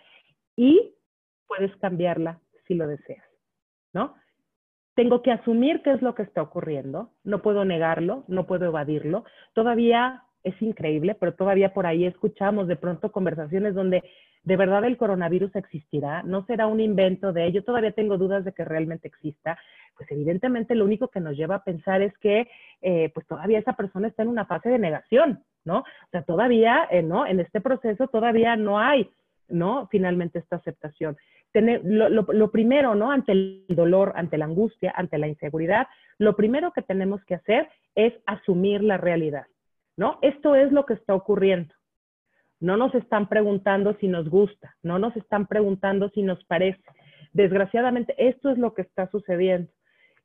y 0.56 0.96
puedes 1.48 1.76
cambiarla 1.78 2.40
si 2.68 2.74
lo 2.74 2.88
deseas, 2.88 3.26
¿no? 3.94 4.16
Tengo 5.00 5.22
que 5.22 5.32
asumir 5.32 5.82
qué 5.82 5.94
es 5.94 6.02
lo 6.02 6.14
que 6.14 6.24
está 6.24 6.42
ocurriendo, 6.42 7.12
no 7.24 7.42
puedo 7.42 7.64
negarlo, 7.64 8.26
no 8.28 8.46
puedo 8.46 8.66
evadirlo. 8.66 9.24
Todavía 9.54 10.24
es 10.44 10.62
increíble, 10.62 11.16
pero 11.16 11.36
todavía 11.36 11.74
por 11.74 11.86
ahí 11.86 12.04
escuchamos 12.04 12.68
de 12.68 12.76
pronto 12.76 13.10
conversaciones 13.10 13.76
donde 13.76 14.04
de 14.44 14.58
verdad 14.58 14.84
el 14.84 14.98
coronavirus 14.98 15.56
existirá, 15.56 16.22
no 16.24 16.46
será 16.48 16.68
un 16.68 16.82
invento 16.82 17.32
de 17.32 17.46
ello, 17.46 17.64
todavía 17.64 17.94
tengo 17.94 18.18
dudas 18.18 18.44
de 18.44 18.52
que 18.52 18.66
realmente 18.66 19.08
exista 19.08 19.58
pues 19.96 20.12
evidentemente 20.12 20.76
lo 20.76 20.84
único 20.84 21.08
que 21.08 21.22
nos 21.22 21.38
lleva 21.38 21.56
a 21.56 21.64
pensar 21.64 22.02
es 22.02 22.12
que 22.18 22.50
eh, 22.82 23.10
pues 23.14 23.26
todavía 23.26 23.60
esa 23.60 23.78
persona 23.78 24.10
está 24.10 24.24
en 24.24 24.30
una 24.30 24.48
fase 24.48 24.68
de 24.68 24.80
negación, 24.80 25.46
¿no? 25.64 25.78
O 25.80 26.10
sea, 26.12 26.24
todavía, 26.24 26.90
eh, 26.92 27.04
¿no? 27.04 27.26
En 27.26 27.40
este 27.40 27.62
proceso 27.62 28.08
todavía 28.08 28.58
no 28.58 28.80
hay, 28.80 29.10
¿no? 29.48 29.88
Finalmente 29.90 30.40
esta 30.40 30.58
aceptación. 30.58 31.16
Lo, 31.54 32.52
primero, 32.52 32.96
¿no? 32.96 33.12
Ante 33.12 33.32
el 33.32 33.66
dolor, 33.70 34.14
ante 34.16 34.38
la 34.38 34.46
angustia, 34.46 34.94
ante 34.96 35.18
la 35.18 35.28
inseguridad, 35.28 35.88
lo 36.18 36.36
primero 36.36 36.72
que 36.72 36.82
tenemos 36.82 37.24
que 37.26 37.36
hacer 37.36 37.70
es 37.96 38.14
asumir 38.26 38.84
la 38.84 38.98
realidad, 38.98 39.46
¿no? 39.98 40.20
Esto 40.22 40.56
es 40.56 40.72
lo 40.72 40.86
que 40.86 40.94
está 40.94 41.16
ocurriendo. 41.16 41.74
No 42.60 42.78
nos 42.78 42.94
están 42.94 43.30
preguntando 43.30 43.96
si 44.00 44.08
nos 44.08 44.30
gusta, 44.30 44.76
no 44.84 45.00
nos 45.00 45.16
están 45.16 45.48
preguntando 45.48 46.10
si 46.10 46.24
nos 46.24 46.44
parece. 46.46 46.84
Desgraciadamente, 47.34 48.14
esto 48.18 48.50
es 48.50 48.58
lo 48.58 48.74
que 48.74 48.82
está 48.82 49.10
sucediendo. 49.10 49.72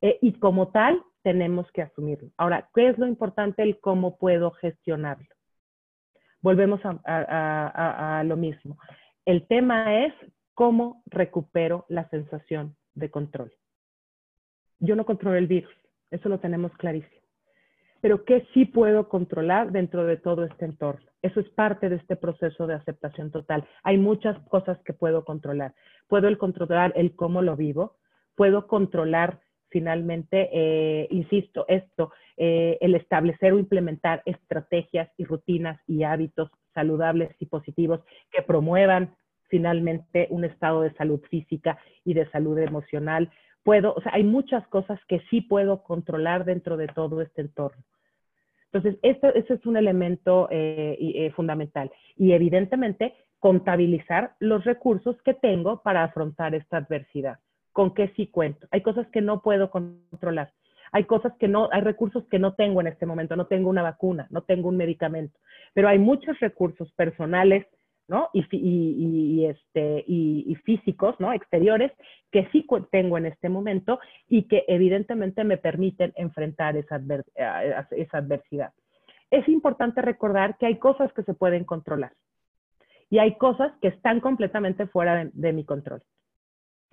Eh, 0.01 0.19
y 0.21 0.33
como 0.35 0.69
tal, 0.69 1.01
tenemos 1.23 1.71
que 1.73 1.83
asumirlo. 1.83 2.31
Ahora, 2.37 2.69
¿qué 2.75 2.89
es 2.89 2.99
lo 2.99 3.07
importante? 3.07 3.63
El 3.63 3.81
cómo 3.81 4.19
puedo 4.19 4.51
gestionarlo. 4.51 5.27
Volvemos 6.43 6.81
a, 6.85 8.23
lo 8.27 8.37
mismo. 8.37 8.77
El 9.25 9.47
tema 9.47 10.05
es 10.05 10.13
cómo 10.55 11.03
recupero 11.07 11.85
la 11.89 12.09
sensación 12.09 12.77
de 12.95 13.11
control. 13.11 13.53
Yo 14.81 14.97
no 14.97 15.05
controlo 15.05 15.37
el 15.37 15.47
virus, 15.47 15.73
eso 16.11 16.29
lo 16.29 16.39
tenemos 16.41 16.73
clarísimo. 16.77 17.23
Pero 18.01 18.25
¿qué 18.25 18.47
sí 18.53 18.67
puedo 18.67 19.09
controlar 19.09 19.73
dentro 19.73 20.05
de 20.05 20.19
todo 20.19 20.45
este 20.45 20.67
entorno? 20.67 21.07
Eso 21.23 21.41
es 21.41 21.49
parte 21.51 21.89
de 21.89 21.97
este 21.97 22.17
proceso 22.17 22.67
de 22.67 22.75
aceptación 22.75 23.31
total. 23.31 23.67
Hay 23.83 23.97
muchas 23.97 24.39
cosas 24.49 24.79
que 24.85 24.93
puedo 24.93 25.25
controlar. 25.25 25.75
Puedo 26.07 26.29
el 26.29 26.37
controlar 26.37 26.93
el 26.97 27.17
cómo 27.17 27.41
lo 27.41 27.57
vivo, 27.57 27.97
puedo 28.35 28.67
controlar 28.67 29.41
finalmente, 29.71 30.51
eh, 30.53 31.09
insisto, 31.11 31.65
esto, 31.67 32.13
eh, 32.37 32.77
el 32.81 32.95
establecer 32.95 33.55
o 33.55 33.59
implementar 33.59 34.23
estrategias 34.27 35.11
y 35.17 35.25
rutinas 35.25 35.81
y 35.87 36.05
hábitos 36.05 36.51
saludables 36.75 37.35
y 37.39 37.47
positivos 37.47 38.01
que 38.31 38.43
promuevan 38.43 39.17
finalmente 39.49 40.27
un 40.31 40.45
estado 40.45 40.83
de 40.83 40.93
salud 40.95 41.21
física 41.31 41.79
y 42.05 42.15
de 42.15 42.29
salud 42.31 42.59
emocional. 42.59 43.31
Puedo, 43.63 43.95
o 43.95 44.01
sea, 44.03 44.13
hay 44.15 44.25
muchas 44.25 44.67
cosas 44.69 45.01
que 45.09 45.21
sí 45.31 45.41
puedo 45.41 45.83
controlar 45.83 46.45
dentro 46.45 46.77
de 46.77 46.89
todo 46.89 47.23
este 47.23 47.43
entorno. 47.43 47.83
Entonces, 48.73 48.99
esto, 49.03 49.29
es 49.33 49.67
un 49.67 49.77
elemento 49.77 50.49
eh, 50.51 51.33
fundamental. 51.37 51.93
Y 52.17 52.33
evidentemente, 52.33 53.15
contabilizar 53.39 54.35
los 54.41 54.65
recursos 54.65 55.21
que 55.23 55.35
tengo 55.35 55.83
para 55.83 56.03
afrontar 56.03 56.55
esta 56.55 56.79
adversidad 56.79 57.39
con 57.75 57.93
qué 57.93 58.09
sí 58.17 58.29
cuento. 58.29 58.67
Hay 58.71 58.81
cosas 58.81 59.07
que 59.09 59.21
no 59.21 59.43
puedo 59.43 59.69
controlar. 59.69 60.53
Hay 60.93 61.05
cosas 61.05 61.33
que 61.39 61.49
no, 61.49 61.69
hay 61.73 61.83
recursos 61.83 62.25
que 62.31 62.39
no 62.39 62.55
tengo 62.55 62.81
en 62.81 62.87
este 62.87 63.05
momento. 63.05 63.37
No 63.37 63.47
tengo 63.47 63.69
una 63.69 63.83
vacuna, 63.83 64.29
no 64.31 64.43
tengo 64.43 64.69
un 64.69 64.77
medicamento, 64.77 65.39
pero 65.75 65.89
hay 65.89 65.99
muchos 65.99 66.39
recursos 66.41 66.91
personales, 66.93 67.67
¿no? 68.09 68.29
Y, 68.33 69.45
este, 69.47 70.05
y, 70.07 70.55
físicos, 70.65 71.19
¿no? 71.19 71.33
Exteriores 71.33 71.93
que 72.31 72.49
sí 72.53 72.67
tengo 72.91 73.19
en 73.19 73.27
este 73.27 73.49
momento 73.49 73.99
y 74.29 74.43
que 74.45 74.65
evidentemente 74.69 75.45
me 75.45 75.57
permiten 75.57 76.13
enfrentar 76.17 76.77
esa, 76.77 77.01
esa 77.91 78.19
adversidad. 78.19 78.73
Es 79.31 79.49
importante 79.49 80.03
recordar 80.03 80.57
que 80.59 80.67
hay 80.67 80.79
cosas 80.79 81.13
que 81.13 81.23
se 81.23 81.35
pueden 81.35 81.65
controlar 81.65 82.13
y 83.11 83.19
hay 83.19 83.37
cosas 83.37 83.73
que 83.81 83.89
están 83.89 84.21
completamente 84.21 84.87
fuera 84.87 85.29
de 85.33 85.53
mi 85.53 85.65
control 85.65 86.03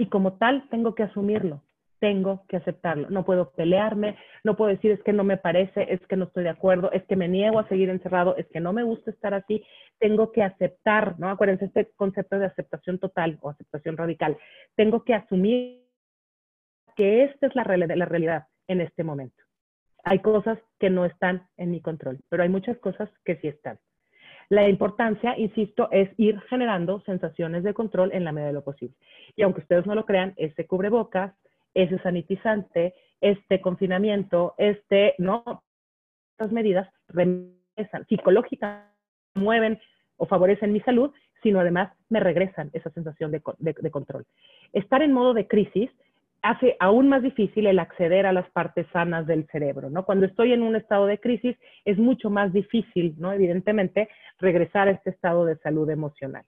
y 0.02 0.08
como 0.08 0.34
tal 0.34 0.68
tengo 0.70 0.96
que 0.96 1.04
asumirlo, 1.04 1.62
tengo 2.02 2.44
que 2.50 2.58
aceptarlo. 2.58 3.10
No 3.12 3.24
puedo 3.24 3.52
pelearme, 3.52 4.18
no 4.44 4.58
puedo 4.58 4.72
decir 4.72 4.92
es 4.92 5.02
que 5.04 5.14
no 5.14 5.24
me 5.24 5.38
parece, 5.38 5.94
es 5.94 6.02
que 6.08 6.18
no 6.18 6.26
estoy 6.26 6.44
de 6.44 6.50
acuerdo, 6.50 6.92
es 6.92 7.04
que 7.06 7.16
me 7.16 7.28
niego 7.28 7.60
a 7.60 7.68
seguir 7.70 7.90
encerrado, 7.90 8.36
es 8.38 8.48
que 8.48 8.60
no 8.60 8.74
me 8.74 8.82
gusta 8.82 9.12
estar 9.12 9.36
así. 9.36 9.64
Tengo 10.00 10.32
que 10.32 10.42
aceptar, 10.42 11.20
¿no? 11.20 11.30
Acuérdense 11.30 11.66
este 11.66 11.92
concepto 11.96 12.40
de 12.40 12.48
aceptación 12.48 12.98
total 12.98 13.38
o 13.42 13.52
aceptación 13.52 13.98
radical. 13.98 14.36
Tengo 14.76 15.04
que 15.04 15.14
asumir 15.14 15.84
que 16.96 17.24
esta 17.24 17.46
es 17.46 17.56
la, 17.56 17.64
la 17.64 18.06
realidad 18.06 18.48
en 18.68 18.82
este 18.82 19.04
momento. 19.04 19.44
Hay 20.04 20.20
cosas 20.20 20.58
que 20.80 20.90
no 20.90 21.06
están 21.06 21.48
en 21.56 21.70
mi 21.70 21.82
control, 21.82 22.20
pero 22.30 22.42
hay 22.42 22.50
muchas 22.50 22.80
cosas 22.80 23.10
que 23.24 23.36
sí 23.38 23.48
están. 23.48 23.78
La 24.50 24.68
importancia, 24.68 25.38
insisto, 25.38 25.88
es 25.92 26.10
ir 26.18 26.42
generando 26.50 27.00
sensaciones 27.02 27.64
de 27.64 27.76
control 27.76 28.10
en 28.12 28.24
la 28.24 28.32
medida 28.32 28.48
de 28.48 28.54
lo 28.54 28.64
posible. 28.64 28.96
Y 29.36 29.44
aunque 29.44 29.62
ustedes 29.62 29.86
no 29.86 29.94
lo 29.94 30.06
crean, 30.06 30.34
ese 30.36 30.66
cubrebocas, 30.66 31.34
ese 31.74 31.98
sanitizante, 32.00 32.94
este 33.22 33.62
confinamiento, 33.62 34.56
este, 34.58 35.16
¿no? 35.18 35.64
Estas 36.34 36.52
medidas 36.52 36.90
regresan, 37.08 38.06
psicológicamente 38.08 38.92
mueven 39.36 39.80
o 40.18 40.26
favorecen 40.26 40.74
mi 40.74 40.82
salud, 40.82 41.12
sino 41.42 41.60
además 41.60 41.92
me 42.10 42.20
regresan 42.20 42.70
esa 42.74 42.90
sensación 42.92 43.32
de, 43.32 43.42
de 43.60 43.92
control. 43.92 44.26
Estar 44.74 45.02
en 45.02 45.14
modo 45.14 45.34
de 45.34 45.48
crisis 45.48 45.90
hace 46.42 46.76
aún 46.80 47.08
más 47.08 47.22
difícil 47.22 47.68
el 47.68 47.80
acceder 47.80 48.26
a 48.26 48.34
las 48.34 48.50
partes 48.52 48.88
sanas 48.92 49.28
del 49.28 49.48
cerebro, 49.48 49.90
¿no? 49.90 50.06
Cuando 50.06 50.26
estoy 50.26 50.54
en 50.54 50.64
un 50.64 50.76
estado 50.76 51.06
de 51.06 51.20
crisis 51.20 51.56
es 51.86 51.98
mucho 51.98 52.30
más 52.30 52.52
difícil, 52.52 53.16
¿no? 53.18 53.32
Evidentemente, 53.32 54.10
regresar 54.40 54.88
a 54.88 54.92
este 54.92 55.12
estado 55.12 55.46
de 55.46 55.58
salud 55.58 55.90
emocional. 55.90 56.44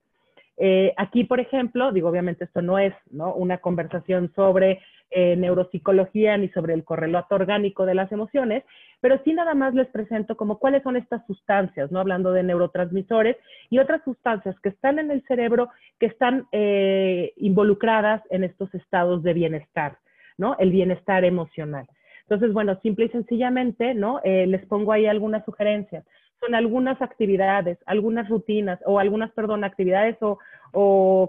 Eh, 0.58 0.94
aquí, 0.98 1.24
por 1.24 1.40
ejemplo, 1.40 1.92
digo, 1.92 2.10
obviamente 2.10 2.46
esto 2.46 2.62
no 2.62 2.78
es 2.78 2.94
una 3.12 3.58
conversación 3.58 4.32
sobre 4.36 4.82
eh, 5.10 5.36
neuropsicología 5.36 6.38
ni 6.38 6.50
sobre 6.50 6.74
el 6.74 6.84
correlato 6.84 7.36
orgánico 7.36 7.86
de 7.86 7.96
las 7.96 8.12
emociones, 8.12 8.64
pero 9.00 9.20
sí 9.24 9.34
nada 9.34 9.56
más 9.56 9.74
les 9.74 9.88
presento 9.88 10.38
como 10.38 10.60
cuáles 10.60 10.84
son 10.84 10.96
estas 10.96 11.26
sustancias, 11.26 11.92
¿no? 11.92 12.00
Hablando 12.00 12.32
de 12.32 12.44
neurotransmisores 12.44 13.38
y 13.70 13.80
otras 13.80 14.04
sustancias 14.04 14.56
que 14.60 14.70
están 14.70 15.00
en 15.00 15.12
el 15.12 15.24
cerebro 15.28 15.70
que 16.00 16.06
están 16.06 16.48
eh, 16.52 17.34
involucradas 17.38 18.22
en 18.30 18.44
estos 18.44 18.74
estados 18.76 19.24
de 19.24 19.34
bienestar, 19.34 19.98
¿no? 20.38 20.56
El 20.60 20.72
bienestar 20.72 21.26
emocional. 21.26 21.88
Entonces, 22.22 22.54
bueno, 22.54 22.80
simple 22.82 23.06
y 23.06 23.10
sencillamente, 23.10 23.94
¿no? 23.94 24.22
les 24.24 24.66
pongo 24.66 24.94
ahí 24.94 25.08
algunas 25.08 25.44
sugerencias 25.44 26.06
son 26.44 26.56
algunas 26.56 27.02
actividades, 27.02 27.78
algunas 27.86 28.28
rutinas 28.30 28.80
o 28.86 29.00
algunas, 29.00 29.32
perdón, 29.32 29.64
actividades 29.64 30.18
o, 30.22 30.40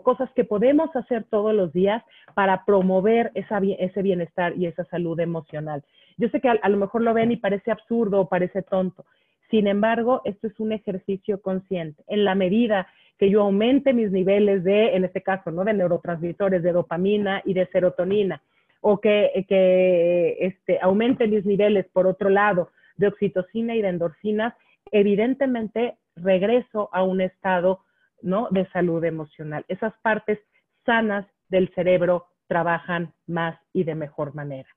cosas 0.02 0.30
que 0.34 0.44
podemos 0.44 0.94
hacer 0.96 1.24
todos 1.24 1.54
los 1.54 1.70
días 1.72 2.02
para 2.32 2.64
promover 2.64 3.30
ese 3.34 4.02
bienestar 4.02 4.54
y 4.56 4.64
esa 4.66 4.84
salud 4.86 5.20
emocional. 5.20 5.84
Yo 6.16 6.30
sé 6.30 6.40
que 6.40 6.48
a, 6.48 6.68
lo 6.70 6.78
mejor 6.78 7.02
lo 7.02 7.12
ven 7.12 7.30
y 7.30 7.36
parece 7.36 7.70
absurdo 7.70 8.20
o 8.20 8.28
parece 8.28 8.62
tonto. 8.62 9.04
Sin 9.50 9.66
embargo, 9.66 10.22
esto 10.24 10.46
es 10.46 10.58
un 10.58 10.72
ejercicio 10.72 11.42
consciente. 11.42 12.02
En 12.06 12.24
la 12.24 12.34
medida 12.34 12.86
que 13.18 13.28
yo 13.28 13.42
aumente 13.42 13.92
mis 13.92 14.10
niveles 14.10 14.64
de, 14.64 14.96
en 14.96 15.04
este 15.04 15.20
caso, 15.20 15.50
¿no? 15.50 15.62
de 15.62 15.74
neurotransmisores, 15.74 16.62
de 16.62 16.72
dopamina 16.72 17.42
y 17.44 17.52
de 17.52 17.66
serotonina, 17.66 18.40
o 18.80 18.98
que, 18.98 19.44
que 19.46 20.38
este, 20.40 20.78
aumente 20.80 21.28
mis 21.28 21.44
niveles, 21.44 21.86
por 21.92 22.06
otro 22.06 22.30
lado, 22.30 22.70
de 22.96 23.08
oxitocina 23.08 23.74
y 23.74 23.82
de 23.82 23.88
endorfinas, 23.88 24.54
evidentemente 24.90 25.98
regreso 26.16 26.88
a 26.92 27.02
un 27.02 27.20
estado 27.20 27.80
¿no? 28.22 28.48
de 28.50 28.68
salud 28.70 29.04
emocional. 29.04 29.64
Esas 29.68 29.94
partes 30.02 30.38
sanas 30.84 31.26
del 31.48 31.72
cerebro 31.74 32.26
trabajan 32.46 33.12
más 33.26 33.58
y 33.72 33.84
de 33.84 33.94
mejor 33.94 34.34
manera. 34.34 34.68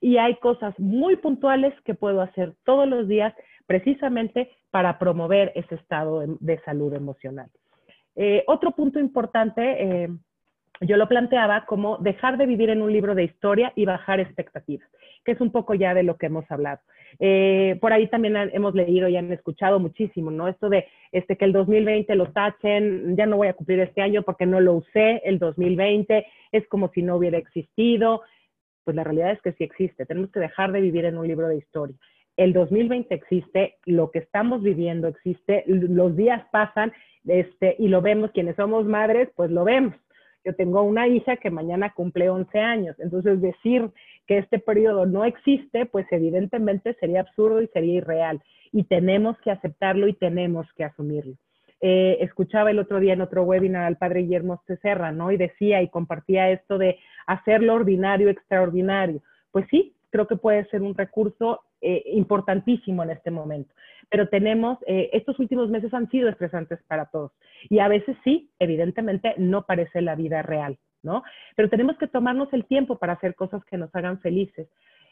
Y 0.00 0.16
hay 0.16 0.36
cosas 0.36 0.78
muy 0.78 1.16
puntuales 1.16 1.72
que 1.84 1.94
puedo 1.94 2.20
hacer 2.20 2.54
todos 2.64 2.88
los 2.88 3.06
días 3.08 3.34
precisamente 3.66 4.50
para 4.70 4.98
promover 4.98 5.52
ese 5.54 5.76
estado 5.76 6.24
de, 6.26 6.60
salud 6.64 6.92
emocional. 6.94 7.50
Eh, 8.14 8.44
otro 8.46 8.72
punto 8.72 8.98
importante, 8.98 9.62
eh, 10.04 10.08
yo 10.80 10.96
lo 10.96 11.08
planteaba 11.08 11.64
como 11.64 11.98
dejar 11.98 12.36
de 12.38 12.46
vivir 12.46 12.70
en 12.70 12.82
un 12.82 12.92
libro 12.92 13.14
de 13.14 13.24
historia 13.24 13.72
y 13.76 13.84
bajar 13.84 14.20
expectativas, 14.20 14.88
que 15.24 15.32
es 15.32 15.40
un 15.40 15.50
poco 15.50 15.74
ya 15.74 15.94
de 15.94 16.02
lo 16.02 16.16
que 16.16 16.26
hemos 16.26 16.50
hablado. 16.50 16.80
Eh, 17.18 17.78
por 17.80 17.92
ahí 17.92 18.08
también 18.08 18.36
hemos 18.36 18.74
leído 18.74 19.08
y 19.08 19.16
han 19.16 19.32
escuchado 19.32 19.78
muchísimo, 19.78 20.30
¿no? 20.30 20.48
Esto 20.48 20.68
de 20.68 20.86
este, 21.12 21.36
que 21.36 21.46
el 21.46 21.52
2020 21.52 22.14
lo 22.14 22.32
tachen, 22.32 23.16
ya 23.16 23.26
no 23.26 23.38
voy 23.38 23.48
a 23.48 23.54
cumplir 23.54 23.80
este 23.80 24.02
año 24.02 24.22
porque 24.22 24.46
no 24.46 24.60
lo 24.60 24.74
usé, 24.74 25.22
el 25.24 25.38
2020 25.38 26.26
es 26.52 26.68
como 26.68 26.90
si 26.90 27.02
no 27.02 27.16
hubiera 27.16 27.38
existido. 27.38 28.22
Pues 28.84 28.94
la 28.94 29.04
realidad 29.04 29.32
es 29.32 29.42
que 29.42 29.52
sí 29.52 29.64
existe, 29.64 30.06
tenemos 30.06 30.30
que 30.30 30.40
dejar 30.40 30.72
de 30.72 30.80
vivir 30.80 31.06
en 31.06 31.18
un 31.18 31.26
libro 31.26 31.48
de 31.48 31.56
historia. 31.56 31.96
El 32.36 32.52
2020 32.52 33.14
existe, 33.14 33.76
lo 33.86 34.10
que 34.10 34.18
estamos 34.18 34.62
viviendo 34.62 35.08
existe, 35.08 35.64
los 35.66 36.14
días 36.16 36.44
pasan 36.52 36.92
este, 37.26 37.74
y 37.78 37.88
lo 37.88 38.02
vemos, 38.02 38.30
quienes 38.30 38.56
somos 38.56 38.84
madres, 38.84 39.30
pues 39.34 39.50
lo 39.50 39.64
vemos 39.64 39.94
yo 40.46 40.54
tengo 40.54 40.80
una 40.82 41.08
hija 41.08 41.36
que 41.36 41.50
mañana 41.50 41.92
cumple 41.92 42.30
11 42.30 42.58
años, 42.60 42.96
entonces 43.00 43.40
decir 43.42 43.90
que 44.28 44.38
este 44.38 44.60
periodo 44.60 45.04
no 45.04 45.24
existe, 45.24 45.86
pues 45.86 46.06
evidentemente 46.12 46.94
sería 47.00 47.20
absurdo 47.20 47.60
y 47.60 47.66
sería 47.68 47.94
irreal. 47.94 48.40
Y 48.72 48.84
tenemos 48.84 49.36
que 49.40 49.50
aceptarlo 49.50 50.06
y 50.06 50.12
tenemos 50.12 50.66
que 50.74 50.84
asumirlo. 50.84 51.34
Eh, 51.80 52.18
escuchaba 52.20 52.70
el 52.70 52.78
otro 52.78 53.00
día 53.00 53.12
en 53.12 53.20
otro 53.20 53.42
webinar 53.42 53.84
al 53.84 53.96
padre 53.96 54.20
Guillermo 54.22 54.62
Cecerra, 54.66 55.10
¿no? 55.10 55.32
Y 55.32 55.36
decía 55.36 55.82
y 55.82 55.88
compartía 55.88 56.50
esto 56.50 56.78
de 56.78 56.98
hacer 57.26 57.62
lo 57.62 57.74
ordinario 57.74 58.30
extraordinario. 58.30 59.22
Pues 59.50 59.66
sí, 59.70 59.94
creo 60.10 60.28
que 60.28 60.36
puede 60.36 60.64
ser 60.66 60.82
un 60.82 60.94
recurso 60.94 61.60
eh, 61.80 62.02
importantísimo 62.12 63.02
en 63.02 63.10
este 63.10 63.30
momento. 63.30 63.74
Pero 64.10 64.28
tenemos, 64.28 64.78
eh, 64.86 65.10
estos 65.12 65.38
últimos 65.38 65.68
meses 65.68 65.92
han 65.92 66.08
sido 66.10 66.28
estresantes 66.28 66.78
para 66.86 67.06
todos. 67.06 67.32
Y 67.68 67.80
a 67.80 67.88
veces 67.88 68.16
sí, 68.24 68.50
evidentemente, 68.58 69.34
no 69.36 69.62
parece 69.62 70.00
la 70.00 70.14
vida 70.14 70.42
real, 70.42 70.78
¿no? 71.02 71.22
Pero 71.56 71.68
tenemos 71.68 71.98
que 71.98 72.06
tomarnos 72.06 72.52
el 72.52 72.64
tiempo 72.66 72.98
para 72.98 73.14
hacer 73.14 73.34
cosas 73.34 73.64
que 73.64 73.76
nos 73.76 73.94
hagan 73.94 74.20
felices. 74.20 74.68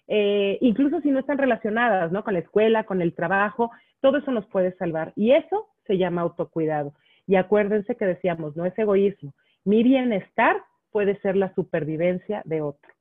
Eh, 0.07 0.59
incluso 0.61 1.01
si 1.01 1.11
no 1.11 1.19
están 1.19 1.39
relacionadas, 1.39 2.13
¿no? 2.13 2.23
Con 2.23 2.35
la 2.35 2.41
escuela, 2.41 2.85
con 2.85 3.03
el 3.03 3.15
trabajo, 3.15 3.71
todo 4.01 4.19
eso 4.19 4.31
nos 4.31 4.47
puede 4.47 4.77
salvar. 4.77 5.13
Y 5.17 5.33
eso 5.33 5.69
se 5.87 5.99
llama 5.99 6.23
autocuidado. 6.23 6.93
Y 7.27 7.37
acuérdense 7.37 7.97
que 7.97 8.07
decíamos, 8.07 8.57
no 8.57 8.67
es 8.67 8.79
egoísmo. 8.79 9.35
Mi 9.65 9.83
bienestar 9.83 10.63
puede 10.91 11.19
ser 11.21 11.37
la 11.37 11.53
supervivencia 11.55 12.43
de 12.45 12.61
otro. 12.61 12.93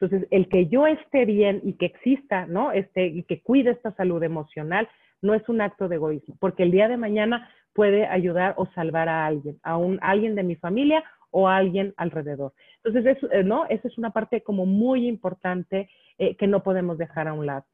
Entonces, 0.00 0.26
el 0.30 0.48
que 0.48 0.66
yo 0.66 0.86
esté 0.86 1.24
bien 1.24 1.60
y 1.62 1.74
que 1.74 1.86
exista, 1.86 2.46
¿no? 2.46 2.72
Este, 2.72 3.06
y 3.06 3.22
que 3.24 3.42
cuide 3.42 3.70
esta 3.70 3.92
salud 3.92 4.22
emocional, 4.22 4.88
no 5.22 5.34
es 5.34 5.48
un 5.48 5.60
acto 5.60 5.88
de 5.88 5.96
egoísmo, 5.96 6.36
porque 6.40 6.62
el 6.62 6.70
día 6.70 6.88
de 6.88 6.96
mañana 6.96 7.48
puede 7.72 8.06
ayudar 8.06 8.54
o 8.56 8.66
salvar 8.74 9.08
a 9.08 9.26
alguien, 9.26 9.58
a, 9.62 9.76
un, 9.76 9.98
alguien 10.02 10.34
de 10.34 10.42
mi 10.42 10.56
familia 10.56 11.04
o 11.30 11.48
a 11.48 11.56
alguien 11.56 11.94
alrededor. 11.96 12.52
Entonces, 12.82 13.18
eh, 13.32 13.44
¿no? 13.44 13.66
Esa 13.66 13.88
es 13.88 13.98
una 13.98 14.10
parte 14.10 14.42
como 14.42 14.66
muy 14.66 15.06
importante 15.06 15.88
eh, 16.18 16.34
que 16.36 16.46
no 16.46 16.62
podemos 16.62 16.98
dejar 16.98 17.28
a 17.28 17.32
un 17.32 17.46
lado. 17.46 17.64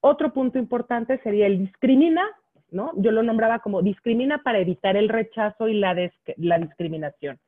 Otro 0.00 0.32
punto 0.32 0.58
importante 0.58 1.18
sería 1.22 1.46
el 1.46 1.58
discrimina, 1.58 2.22
¿no? 2.70 2.92
Yo 2.96 3.10
lo 3.10 3.22
nombraba 3.22 3.58
como 3.58 3.82
discrimina 3.82 4.42
para 4.42 4.60
evitar 4.60 4.96
el 4.96 5.08
rechazo 5.08 5.68
y 5.68 5.74
la, 5.74 5.94
la 6.36 6.58
discriminación. 6.58 7.38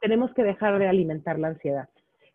Tenemos 0.00 0.32
que 0.32 0.44
dejar 0.44 0.78
de 0.78 0.88
alimentar 0.88 1.38
la 1.38 1.48
ansiedad. 1.48 1.88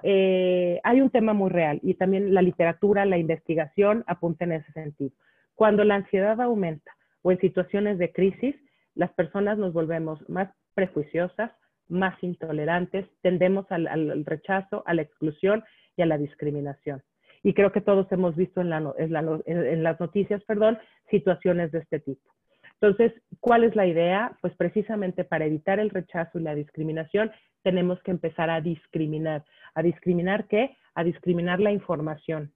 Eh, 0.03 0.79
hay 0.83 1.01
un 1.01 1.09
tema 1.09 1.33
muy 1.33 1.49
real 1.49 1.79
y 1.81 1.95
también 1.95 2.33
la 2.33 2.41
literatura, 2.41 3.05
la 3.05 3.17
investigación 3.17 4.03
apunta 4.05 4.43
en 4.43 4.51
ese 4.51 4.71
sentido. 4.73 5.15
Cuando 5.55 5.83
la 5.83 5.95
ansiedad 5.95 6.39
aumenta 6.41 6.91
o 7.21 7.31
en 7.31 7.39
situaciones 7.39 7.97
de 7.97 8.11
crisis, 8.11 8.55
las 8.93 9.11
personas 9.13 9.57
nos 9.57 9.73
volvemos 9.73 10.19
más 10.29 10.49
prejuiciosas, 10.73 11.51
más 11.87 12.21
intolerantes, 12.23 13.05
tendemos 13.21 13.65
al, 13.71 14.25
rechazo, 14.25 14.83
a 14.85 14.93
la 14.93 15.01
exclusión 15.01 15.63
y 15.97 16.01
a 16.01 16.05
la 16.05 16.17
discriminación. 16.17 17.01
Y 17.43 17.53
creo 17.53 17.71
que 17.71 17.81
todos 17.81 18.11
hemos 18.11 18.35
visto 18.35 18.61
en, 18.61 18.71
en 18.73 19.83
las 19.83 19.99
noticias, 19.99 20.43
perdón, 20.45 20.77
situaciones 21.09 21.71
de 21.71 21.79
este 21.79 21.99
tipo. 21.99 22.35
Entonces, 22.81 23.13
¿cuál 23.39 23.63
es 23.63 23.75
la 23.75 23.85
idea? 23.85 24.37
Pues 24.41 24.53
precisamente 24.55 25.23
para 25.23 25.45
evitar 25.45 25.79
el 25.79 25.89
rechazo 25.89 26.39
y 26.39 26.43
la 26.43 26.55
discriminación, 26.55 27.31
tenemos 27.63 28.01
que 28.03 28.11
empezar 28.11 28.49
a 28.49 28.61
discriminar. 28.61 29.43
¿A 29.73 29.81
discriminar 29.81 30.47
qué? 30.47 30.75
A 30.93 31.03
discriminar 31.03 31.59
la 31.59 31.71
información. 31.71 32.51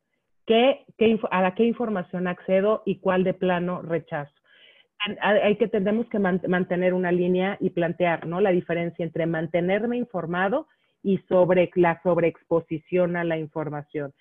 ¿Qué, 0.50 0.84
a 1.30 1.54
qué 1.54 1.64
información 1.64 2.28
accedo 2.28 2.82
y 2.84 2.96
cuál 2.96 3.24
de 3.24 3.36
plano 3.36 3.84
rechazo? 3.84 4.34
Hay 5.22 5.58
que, 5.58 5.70
que 5.70 6.20
mantener 6.48 6.96
una 6.96 7.12
línea 7.12 7.56
y 7.60 7.70
plantear, 7.70 8.26
¿no? 8.26 8.42
La 8.42 8.50
diferencia 8.50 9.06
entre 9.06 9.28
mantenerme 9.28 9.96
informado 9.96 10.68
y 11.04 11.20
sobre 11.30 11.70
la 11.76 12.02
sobreexposición 12.02 13.16
a 13.16 13.24
la 13.24 13.38
información 13.38 14.12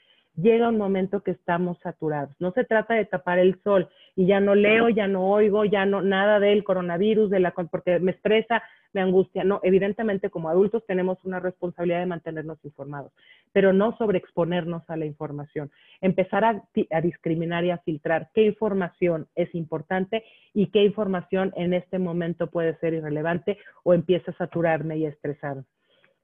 llega 0.40 0.68
un 0.68 0.78
momento 0.78 1.22
que 1.22 1.32
estamos 1.32 1.78
saturados. 1.80 2.34
No 2.38 2.52
se 2.52 2.64
trata 2.64 2.94
de 2.94 3.04
tapar 3.04 3.38
el 3.38 3.60
sol 3.62 3.88
y 4.14 4.26
ya 4.26 4.40
no 4.40 4.54
leo, 4.54 4.88
ya 4.88 5.08
no 5.08 5.28
oigo, 5.28 5.64
ya 5.64 5.84
no 5.84 6.00
nada 6.00 6.38
del 6.38 6.64
coronavirus, 6.64 7.30
de 7.30 7.40
la 7.40 7.50
porque 7.50 7.98
me 7.98 8.12
estresa, 8.12 8.62
me 8.92 9.00
angustia. 9.00 9.42
No, 9.44 9.60
evidentemente 9.62 10.30
como 10.30 10.48
adultos 10.48 10.86
tenemos 10.86 11.18
una 11.24 11.40
responsabilidad 11.40 12.00
de 12.00 12.06
mantenernos 12.06 12.64
informados, 12.64 13.12
pero 13.52 13.72
no 13.72 13.96
sobreexponernos 13.98 14.88
a 14.88 14.96
la 14.96 15.06
información. 15.06 15.70
Empezar 16.00 16.44
a, 16.44 16.62
a 16.90 17.00
discriminar 17.00 17.64
y 17.64 17.70
a 17.70 17.78
filtrar 17.78 18.30
qué 18.32 18.44
información 18.44 19.26
es 19.34 19.52
importante 19.54 20.24
y 20.54 20.68
qué 20.68 20.84
información 20.84 21.52
en 21.56 21.74
este 21.74 21.98
momento 21.98 22.48
puede 22.48 22.76
ser 22.78 22.94
irrelevante 22.94 23.58
o 23.82 23.92
empieza 23.92 24.30
a 24.30 24.36
saturarme 24.36 24.98
y 24.98 25.06
a 25.06 25.10
estresarme 25.10 25.64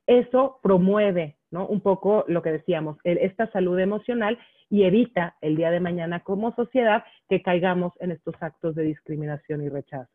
eso 0.07 0.59
promueve 0.62 1.36
¿no? 1.50 1.66
un 1.66 1.80
poco 1.80 2.24
lo 2.28 2.42
que 2.42 2.52
decíamos, 2.52 2.98
esta 3.05 3.50
salud 3.50 3.78
emocional 3.78 4.38
y 4.70 4.84
evita 4.84 5.36
el 5.40 5.57
día 5.57 5.70
de 5.70 5.80
mañana 5.80 6.20
como 6.20 6.55
sociedad 6.55 7.05
que 7.28 7.42
caigamos 7.42 7.92
en 8.00 8.11
estos 8.11 8.34
actos 8.40 8.74
de 8.74 8.82
discriminación 8.82 9.62
y 9.62 9.68
rechazo. 9.68 10.11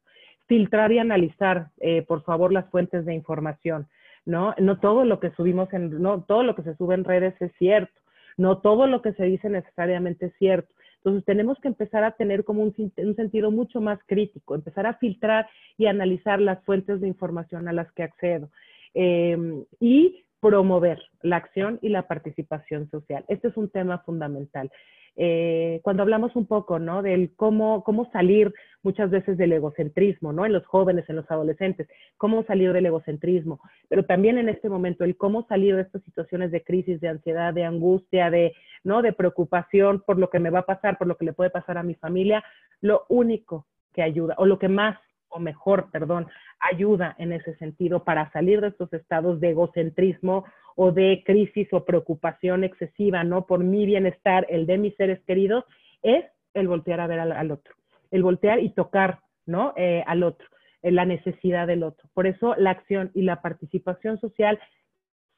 Filtrar 0.47 0.91
y 0.91 0.99
analizar, 0.99 1.69
eh, 1.79 2.01
por 2.01 2.23
favor, 2.23 2.51
las 2.51 2.69
fuentes 2.69 3.05
de 3.05 3.13
información. 3.13 3.87
¿no? 4.25 4.53
no 4.59 4.79
todo 4.79 5.05
lo 5.05 5.19
que 5.19 5.31
subimos 5.31 5.71
en, 5.73 6.01
no 6.01 6.23
todo 6.23 6.43
lo 6.43 6.55
que 6.55 6.63
se 6.63 6.75
sube 6.75 6.95
en 6.95 7.03
redes 7.03 7.33
es 7.41 7.51
cierto, 7.57 7.99
no 8.37 8.59
todo 8.59 8.87
lo 8.87 9.01
que 9.01 9.13
se 9.13 9.23
dice 9.23 9.49
necesariamente 9.49 10.27
es 10.27 10.33
cierto. 10.37 10.73
Entonces 10.97 11.23
tenemos 11.25 11.57
que 11.59 11.69
empezar 11.69 12.03
a 12.03 12.11
tener 12.11 12.43
como 12.43 12.61
un, 12.61 12.75
un, 12.75 13.15
sentido 13.15 13.51
mucho 13.51 13.79
más 13.79 13.99
crítico, 14.05 14.53
empezar 14.53 14.85
a 14.85 14.95
filtrar 14.95 15.47
y 15.77 15.85
analizar 15.85 16.41
las 16.41 16.61
fuentes 16.65 16.99
de 16.99 17.07
información 17.07 17.67
a 17.69 17.73
las 17.73 17.89
que 17.93 18.03
accedo. 18.03 18.49
Em, 18.93 19.65
y 19.79 20.25
promover 20.39 20.99
la 21.21 21.37
acción 21.37 21.79
y 21.81 21.89
la 21.89 22.07
participación 22.07 22.89
social. 22.89 23.25
Este 23.27 23.49
es 23.49 23.57
un 23.57 23.69
tema 23.69 23.99
fundamental. 23.99 24.71
Eh, 25.15 25.81
cuando 25.83 26.03
hablamos 26.03 26.35
un 26.35 26.45
poco, 26.45 26.79
¿no? 26.79 27.01
Del 27.01 27.35
cómo, 27.35 27.83
cómo 27.83 28.09
salir 28.11 28.53
muchas 28.83 29.09
veces 29.09 29.37
del 29.37 29.51
egocentrismo, 29.51 30.31
¿no? 30.31 30.45
En 30.45 30.53
los 30.53 30.65
jóvenes, 30.65 31.09
en 31.09 31.17
los 31.17 31.29
adolescentes, 31.29 31.89
cómo 32.15 32.43
salir 32.43 32.71
del 32.71 32.85
egocentrismo, 32.85 33.59
pero 33.89 34.05
también 34.05 34.37
en 34.37 34.47
este 34.47 34.69
momento 34.69 35.03
el 35.03 35.17
cómo 35.17 35.45
salir 35.47 35.75
de 35.75 35.81
estas 35.81 36.03
situaciones 36.03 36.51
de 36.51 36.63
crisis, 36.63 37.01
de 37.01 37.09
ansiedad, 37.09 37.53
de 37.53 37.65
angustia, 37.65 38.29
de, 38.29 38.53
¿no? 38.85 39.01
De 39.01 39.11
preocupación 39.11 40.01
por 40.05 40.17
lo 40.17 40.29
que 40.29 40.39
me 40.39 40.51
va 40.51 40.59
a 40.59 40.65
pasar, 40.65 40.97
por 40.97 41.07
lo 41.07 41.17
que 41.17 41.25
le 41.25 41.33
puede 41.33 41.49
pasar 41.49 41.77
a 41.77 41.83
mi 41.83 41.95
familia, 41.95 42.41
lo 42.79 43.05
único 43.09 43.67
que 43.93 44.03
ayuda, 44.03 44.35
o 44.37 44.45
lo 44.45 44.57
que 44.57 44.69
más, 44.69 44.97
o 45.29 45.39
mejor, 45.39 45.89
perdón, 45.91 46.27
ayuda 46.59 47.15
en 47.17 47.33
ese 47.33 47.55
sentido 47.55 48.03
para 48.03 48.31
salir 48.31 48.61
de 48.61 48.67
estos 48.67 48.91
estados 48.93 49.39
de 49.39 49.51
egocentrismo 49.51 50.45
o 50.75 50.91
de 50.91 51.23
crisis 51.25 51.67
o 51.73 51.83
preocupación 51.83 52.63
excesiva, 52.63 53.23
¿no? 53.23 53.45
Por 53.45 53.63
mi 53.63 53.85
bienestar, 53.85 54.45
el 54.49 54.65
de 54.65 54.77
mis 54.77 54.95
seres 54.95 55.19
queridos, 55.25 55.65
es 56.01 56.23
el 56.53 56.67
voltear 56.67 57.01
a 57.01 57.07
ver 57.07 57.19
al, 57.19 57.51
otro, 57.51 57.75
el 58.11 58.23
voltear 58.23 58.59
y 58.59 58.69
tocar, 58.69 59.19
¿no? 59.45 59.73
Eh, 59.75 60.03
al 60.07 60.23
otro, 60.23 60.47
eh, 60.81 60.91
la 60.91 61.05
necesidad 61.05 61.67
del 61.67 61.83
otro. 61.83 62.09
Por 62.13 62.27
eso 62.27 62.55
la 62.55 62.71
acción 62.71 63.11
y 63.13 63.23
la 63.23 63.41
participación 63.41 64.19
social 64.19 64.59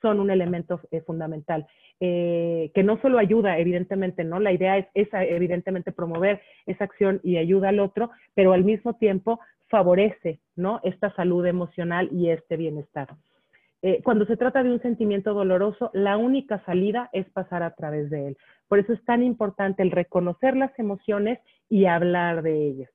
son 0.01 0.19
un 0.19 0.31
elemento 0.31 0.79
eh, 0.91 1.01
fundamental, 1.01 1.67
que 1.99 2.81
no 2.83 2.99
solo 2.99 3.19
ayuda, 3.19 3.59
evidentemente, 3.59 4.23
¿no? 4.23 4.39
La 4.39 4.51
idea 4.51 4.79
es, 4.79 4.87
es, 4.95 5.07
evidentemente, 5.11 5.91
promover 5.91 6.41
esa 6.65 6.85
acción 6.85 7.19
y 7.23 7.37
ayuda 7.37 7.69
al 7.69 7.79
otro, 7.79 8.09
pero 8.33 8.53
al 8.53 8.63
mismo 8.63 8.95
tiempo 8.95 9.39
favorece, 9.71 10.39
¿no? 10.55 10.79
Esta 10.83 11.11
salud 11.15 11.45
emocional 11.47 12.09
y 12.11 12.29
este 12.29 12.57
bienestar. 12.57 13.07
Eh, 13.81 14.01
cuando 14.03 14.25
se 14.25 14.37
trata 14.37 14.61
de 14.61 14.71
un 14.71 14.81
sentimiento 14.81 15.33
doloroso, 15.33 15.89
la 15.93 16.17
única 16.17 16.63
salida 16.65 17.09
es 17.13 17.27
pasar 17.31 17.63
a 17.63 17.73
través 17.73 18.11
de 18.11 18.27
él. 18.27 18.37
Por 18.67 18.77
eso 18.77 18.93
es 18.93 19.03
tan 19.05 19.23
importante 19.23 19.81
el 19.81 19.89
reconocer 19.89 20.55
las 20.55 20.77
emociones 20.77 21.39
y 21.67 21.85
hablar 21.85 22.43
de 22.43 22.67
ellas. 22.67 22.91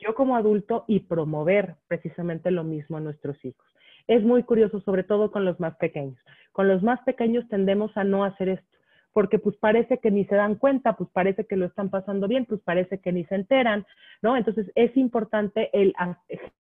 Yo 0.00 0.14
como 0.14 0.36
adulto 0.36 0.84
y 0.88 1.00
promover 1.00 1.76
precisamente 1.86 2.50
lo 2.50 2.64
mismo 2.64 2.96
a 2.96 3.00
nuestros 3.00 3.42
hijos. 3.44 3.64
Es 4.08 4.24
muy 4.24 4.42
curioso, 4.42 4.80
sobre 4.80 5.04
todo 5.04 5.30
con 5.30 5.44
los 5.44 5.60
más 5.60 5.76
pequeños. 5.76 6.18
Con 6.52 6.66
los 6.66 6.82
más 6.82 7.00
pequeños 7.02 7.48
tendemos 7.48 7.96
a 7.96 8.02
no 8.02 8.24
hacer 8.24 8.48
esto 8.48 8.75
porque 9.16 9.38
pues 9.38 9.56
parece 9.56 9.96
que 9.96 10.10
ni 10.10 10.26
se 10.26 10.34
dan 10.34 10.56
cuenta, 10.56 10.92
pues 10.92 11.08
parece 11.10 11.46
que 11.46 11.56
lo 11.56 11.64
están 11.64 11.88
pasando 11.88 12.28
bien, 12.28 12.44
pues 12.44 12.60
parece 12.60 12.98
que 12.98 13.12
ni 13.12 13.24
se 13.24 13.36
enteran, 13.36 13.86
¿no? 14.20 14.36
Entonces 14.36 14.70
es 14.74 14.94
importante 14.94 15.70
el 15.72 15.94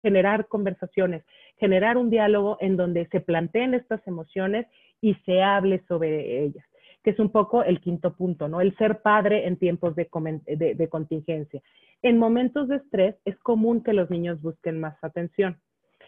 generar 0.02 0.46
conversaciones, 0.48 1.24
generar 1.56 1.96
un 1.96 2.10
diálogo 2.10 2.58
en 2.60 2.76
donde 2.76 3.06
se 3.06 3.20
planteen 3.20 3.72
estas 3.72 4.06
emociones 4.06 4.66
y 5.00 5.14
se 5.24 5.42
hable 5.42 5.82
sobre 5.88 6.44
ellas, 6.44 6.66
que 7.02 7.12
es 7.12 7.18
un 7.18 7.30
poco 7.30 7.64
el 7.64 7.80
quinto 7.80 8.14
punto, 8.14 8.46
¿no? 8.46 8.60
El 8.60 8.76
ser 8.76 9.00
padre 9.00 9.46
en 9.46 9.56
tiempos 9.56 9.96
de, 9.96 10.06
de 10.76 10.88
contingencia. 10.90 11.62
En 12.02 12.18
momentos 12.18 12.68
de 12.68 12.76
estrés 12.76 13.16
es 13.24 13.38
común 13.38 13.82
que 13.82 13.94
los 13.94 14.10
niños 14.10 14.42
busquen 14.42 14.80
más 14.80 15.02
atención 15.02 15.56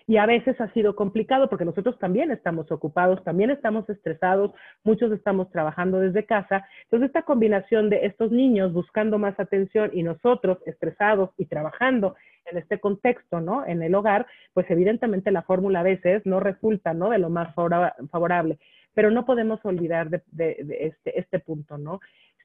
y 0.07 0.19
a 0.19 0.27
veces 0.27 0.61
ha 0.61 0.73
sido 0.73 0.95
complicado 0.95 1.49
porque 1.49 1.65
nosotros 1.65 1.99
también 1.99 2.31
estamos 2.31 2.71
ocupados, 2.71 3.25
también 3.25 3.51
estamos 3.51 3.89
estresados, 3.91 4.53
muchos 4.85 5.11
estamos 5.11 5.51
trabajando 5.51 5.99
desde 5.99 6.25
casa. 6.25 6.67
Entonces, 6.85 7.09
esta 7.09 7.23
combinación 7.23 7.91
de 7.91 8.07
estos 8.07 8.31
niños 8.31 8.73
buscando 8.73 9.19
más 9.19 9.39
atención 9.41 9.91
y 9.93 10.05
nosotros 10.05 10.59
estresados 10.65 11.31
y 11.39 11.47
trabajando 11.47 12.15
en 12.45 12.59
este 12.59 12.79
contexto, 12.79 13.41
¿no? 13.41 13.67
En 13.67 13.83
el 13.83 13.95
hogar, 13.97 14.27
pues 14.53 14.71
evidentemente 14.71 15.33
la 15.33 15.43
fórmula 15.43 15.81
a 15.81 15.85
veces 15.85 16.25
no 16.25 16.39
resulta, 16.39 16.95
¿no? 16.95 17.11
De 17.11 17.19
lo 17.19 17.29
más 17.29 17.53
favorable. 17.55 18.59
Pero 18.95 19.11
no 19.11 19.27
podemos 19.27 19.59
olvidar 19.65 20.09
de, 20.09 20.23
este, 20.81 21.19
este 21.19 21.41
punto, 21.41 21.79
¿no? 21.79 21.99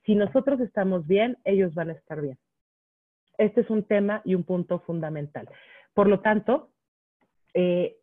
Si 0.06 0.16
nosotros 0.16 0.60
estamos 0.62 1.06
bien, 1.06 1.38
ellos 1.46 1.76
van 1.76 1.92
a 1.92 1.94
estar 1.94 2.20
bien. 2.22 2.40
Este 3.38 3.62
es 3.62 3.70
un 3.70 3.84
tema 3.84 4.22
y 4.26 4.34
un 4.34 4.44
punto 4.44 4.80
fundamental. 4.80 5.48
Por 5.94 6.08
lo 6.08 6.22
tanto, 6.22 6.70
eh, 7.54 7.96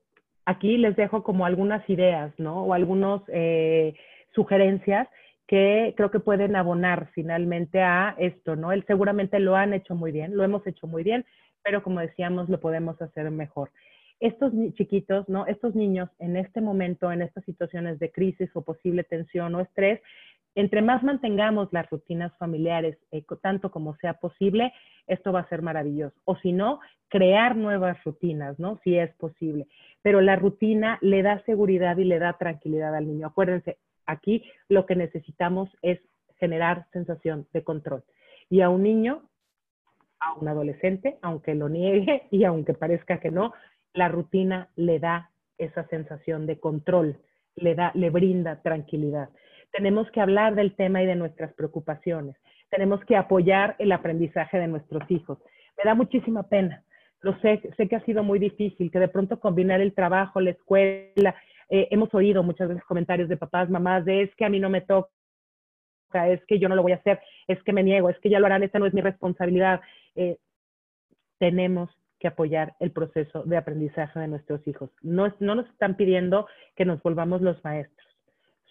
aquí 0.45 0.79
les 0.79 0.97
dejo 0.97 1.23
como 1.23 1.45
algunas 1.45 1.89
ideas, 1.91 2.33
¿no? 2.39 2.65
O 2.65 2.75
algunas 2.75 3.23
eh, 3.29 3.95
sugerencias 4.35 5.09
que 5.47 5.95
creo 5.97 6.11
que 6.11 6.21
pueden 6.21 6.57
abonar 6.57 7.11
finalmente 7.15 7.81
a 7.81 8.15
esto, 8.19 8.57
¿no? 8.57 8.73
Él 8.73 8.85
seguramente 8.87 9.41
lo 9.41 9.57
han 9.57 9.73
hecho 9.73 9.95
muy 9.95 10.13
bien, 10.13 10.37
lo 10.37 10.45
hemos 10.45 10.67
hecho 10.67 10.87
muy 10.87 11.03
bien, 11.03 11.25
pero 11.63 11.83
como 11.83 12.01
decíamos, 12.01 12.49
lo 12.49 12.61
podemos 12.61 13.01
hacer 13.01 13.31
mejor. 13.31 13.71
Estos 14.21 14.53
chiquitos, 14.75 15.29
¿no? 15.29 15.47
Estos 15.47 15.75
niños 15.75 16.11
en 16.19 16.37
este 16.37 16.61
momento, 16.61 17.13
en 17.13 17.23
estas 17.23 17.45
situaciones 17.45 17.99
de 17.99 18.11
crisis 18.11 18.51
o 18.55 18.63
posible 18.63 19.05
tensión 19.05 19.55
o 19.55 19.61
estrés, 19.61 20.01
entre 20.61 20.83
más 20.83 21.05
mantengamos 21.05 21.69
las 21.71 21.89
rutinas 21.89 22.37
familiares, 22.37 22.99
eh, 23.13 23.23
tanto 23.41 23.71
como 23.71 23.95
sea 23.99 24.15
posible, 24.15 24.73
esto 25.07 25.33
va 25.33 25.41
a 25.41 25.49
ser 25.49 25.63
maravilloso. 25.63 26.17
O 26.25 26.35
si 26.37 26.53
no, 26.53 26.81
crear 27.07 27.55
nuevas 27.55 28.03
rutinas, 28.03 28.59
¿no? 28.59 28.81
Si 28.83 28.99
es 28.99 29.15
posible. 29.15 29.69
Pero 30.03 30.21
la 30.21 30.35
rutina 30.35 30.99
le 31.01 31.23
da 31.23 31.41
seguridad 31.45 31.97
y 31.99 32.05
le 32.05 32.19
da 32.19 32.33
tranquilidad 32.33 32.93
al 32.97 33.07
niño. 33.07 33.29
Acuérdense, 33.29 33.79
aquí 34.05 34.43
lo 34.69 34.85
que 34.85 34.97
necesitamos 34.97 35.69
es 35.81 36.01
generar 36.41 36.87
sensación 36.93 37.47
de 37.53 37.63
control. 37.63 38.03
Y 38.51 38.61
a 38.61 38.69
un 38.69 38.83
niño, 38.83 39.23
a 40.19 40.35
un 40.35 40.49
adolescente, 40.49 41.19
aunque 41.23 41.55
lo 41.55 41.69
niegue 41.69 42.25
y 42.33 42.43
aunque 42.43 42.75
parezca 42.75 43.21
que 43.21 43.31
no, 43.31 43.53
la 43.95 44.09
rutina 44.09 44.71
le 44.75 44.99
da 44.99 45.31
esa 45.57 45.87
sensación 45.87 46.47
de 46.47 46.59
control, 46.59 47.17
le 47.55 47.77
da, 47.77 47.93
le 47.95 48.11
brinda 48.11 48.61
tranquilidad. 48.61 49.29
Tenemos 49.73 50.11
que 50.11 50.21
hablar 50.21 50.55
del 50.55 50.75
tema 50.75 51.03
y 51.03 51.07
de 51.07 51.17
nuestras 51.17 51.53
preocupaciones. 51.55 52.37
Tenemos 52.71 53.05
que 53.05 53.17
apoyar 53.17 53.77
el 53.79 53.93
aprendizaje 53.93 54.59
de 54.59 54.67
nuestros 54.67 55.09
hijos. 55.11 55.39
Me 55.77 55.89
da 55.89 55.95
muchísima 55.95 56.43
pena. 56.45 56.85
Lo 57.21 57.39
sé, 57.41 57.61
sé 57.77 57.89
que 57.89 57.97
ha 57.97 58.05
sido 58.05 58.23
muy 58.23 58.39
difícil, 58.39 58.91
que 58.91 58.99
de 58.99 59.09
pronto 59.09 59.41
combinar 59.41 59.81
el 59.81 59.95
trabajo, 59.95 60.41
la 60.41 60.51
escuela, 60.51 61.35
eh, 61.69 61.89
hemos 61.91 62.13
oído 62.15 62.43
muchas 62.43 62.69
veces 62.69 62.85
comentarios 62.85 63.29
de 63.29 63.37
papás, 63.37 63.69
mamás, 63.69 64.05
de 64.05 64.23
es 64.23 64.35
que 64.37 64.45
a 64.45 64.49
mí 64.49 64.61
no 64.61 64.71
me 64.71 64.83
toca, 64.83 65.11
es 66.29 66.43
que 66.47 66.59
yo 66.59 66.69
no 66.69 66.77
lo 66.77 66.83
voy 66.83 66.93
a 66.93 66.97
hacer, 66.97 67.21
es 67.49 67.63
que 67.65 67.73
me 67.73 67.83
niego, 67.83 68.09
es 68.09 68.19
que 68.21 68.31
ya 68.31 68.39
lo 68.39 68.47
harán, 68.47 68.63
esta 68.63 68.79
no 68.79 68.87
es 68.87 68.95
mi 68.95 69.01
responsabilidad. 69.01 69.81
Eh, 70.15 70.39
tenemos 71.39 71.91
que 72.21 72.29
apoyar 72.29 72.75
el 72.81 72.93
proceso 72.93 73.43
de 73.45 73.57
aprendizaje 73.57 74.19
de 74.21 74.29
nuestros 74.29 74.67
hijos. 74.67 74.91
No, 75.03 75.33
no 75.41 75.55
nos 75.55 75.69
están 75.69 75.97
pidiendo 75.97 76.47
que 76.77 76.85
nos 76.85 77.03
volvamos 77.03 77.43
los 77.43 77.63
maestros, 77.65 78.09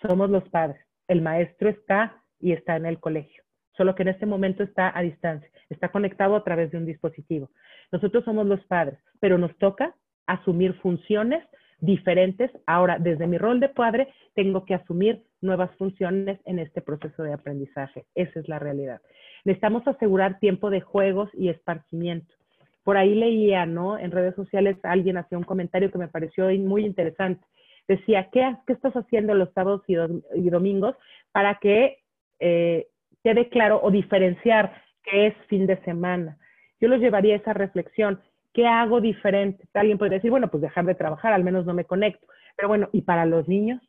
somos 0.02 0.30
los 0.30 0.48
padres 0.50 0.87
el 1.08 1.22
maestro 1.22 1.70
está 1.70 2.22
y 2.40 2.52
está 2.52 2.76
en 2.76 2.86
el 2.86 3.00
colegio, 3.00 3.44
solo 3.76 3.96
que 3.96 4.04
en 4.04 4.10
este 4.10 4.26
momento 4.26 4.64
está 4.64 4.98
a 4.98 5.02
distancia, 5.02 5.50
está 5.70 5.90
conectado 5.90 6.36
a 6.36 6.44
través 6.44 6.72
de 6.72 6.78
un 6.78 6.86
dispositivo. 6.86 7.50
Nosotros 7.92 8.24
somos 8.26 8.46
los 8.46 8.64
padres, 8.66 9.00
pero 9.20 9.38
nos 9.38 9.56
toca 9.58 9.96
asumir 10.26 10.74
funciones 10.82 11.44
diferentes. 11.80 12.52
Ahora, 12.66 12.98
desde 13.00 13.28
mi 13.28 13.38
rol 13.38 13.60
de 13.60 13.70
padre, 13.70 14.08
tengo 14.36 14.66
que 14.66 14.74
asumir 14.74 15.24
nuevas 15.42 15.72
funciones 15.78 16.40
en 16.46 16.60
este 16.60 16.82
proceso 16.82 17.24
de 17.24 17.34
aprendizaje. 17.34 18.06
Esa 18.16 18.40
es 18.40 18.48
la 18.50 18.60
realidad. 18.60 19.02
Necesitamos 19.46 19.88
asegurar 19.88 20.40
tiempo 20.40 20.70
de 20.70 20.82
juegos 20.82 21.30
y 21.34 21.50
esparcimiento. 21.50 22.34
Por 22.84 22.98
ahí 22.98 23.16
leía, 23.16 23.66
¿no? 23.66 23.98
En 23.98 24.12
redes 24.12 24.36
sociales 24.36 24.78
alguien 24.84 25.18
hacía 25.18 25.38
un 25.38 25.44
comentario 25.44 25.92
que 25.92 25.98
me 25.98 26.08
pareció 26.08 26.48
muy 26.60 26.86
interesante 26.86 27.46
decía, 27.88 28.30
¿qué, 28.32 28.56
qué 28.66 28.74
estás 28.74 28.94
haciendo 28.94 29.34
los 29.34 29.52
sábados 29.54 29.82
y, 29.88 29.96
domingos 30.50 30.96
para 31.32 31.56
que 31.56 32.00
eh, 32.40 32.88
quede 33.24 33.50
claro 33.50 33.80
o 33.82 33.92
diferenciar 33.92 34.82
qué 35.04 35.28
es 35.28 35.36
fin 35.48 35.68
de 35.68 35.78
semana? 35.84 36.38
Yo 36.80 36.88
los 36.88 37.00
llevaría 37.00 37.36
a 37.36 37.38
esa 37.38 37.54
reflexión. 37.54 38.22
¿Qué 38.54 38.68
hago 38.68 39.02
diferente? 39.02 39.66
Alguien 39.74 39.98
puede 39.98 40.16
decir, 40.16 40.32
bueno, 40.32 40.50
pues 40.50 40.62
dejar 40.62 40.86
de 40.86 40.96
trabajar, 40.96 41.34
al 41.34 41.44
menos 41.44 41.66
no 41.66 41.74
me 41.74 41.86
conecto. 41.86 42.28
Pero 42.56 42.68
bueno, 42.68 42.90
¿y 42.92 43.02
para 43.02 43.26
los 43.26 43.48
niños? 43.48 43.82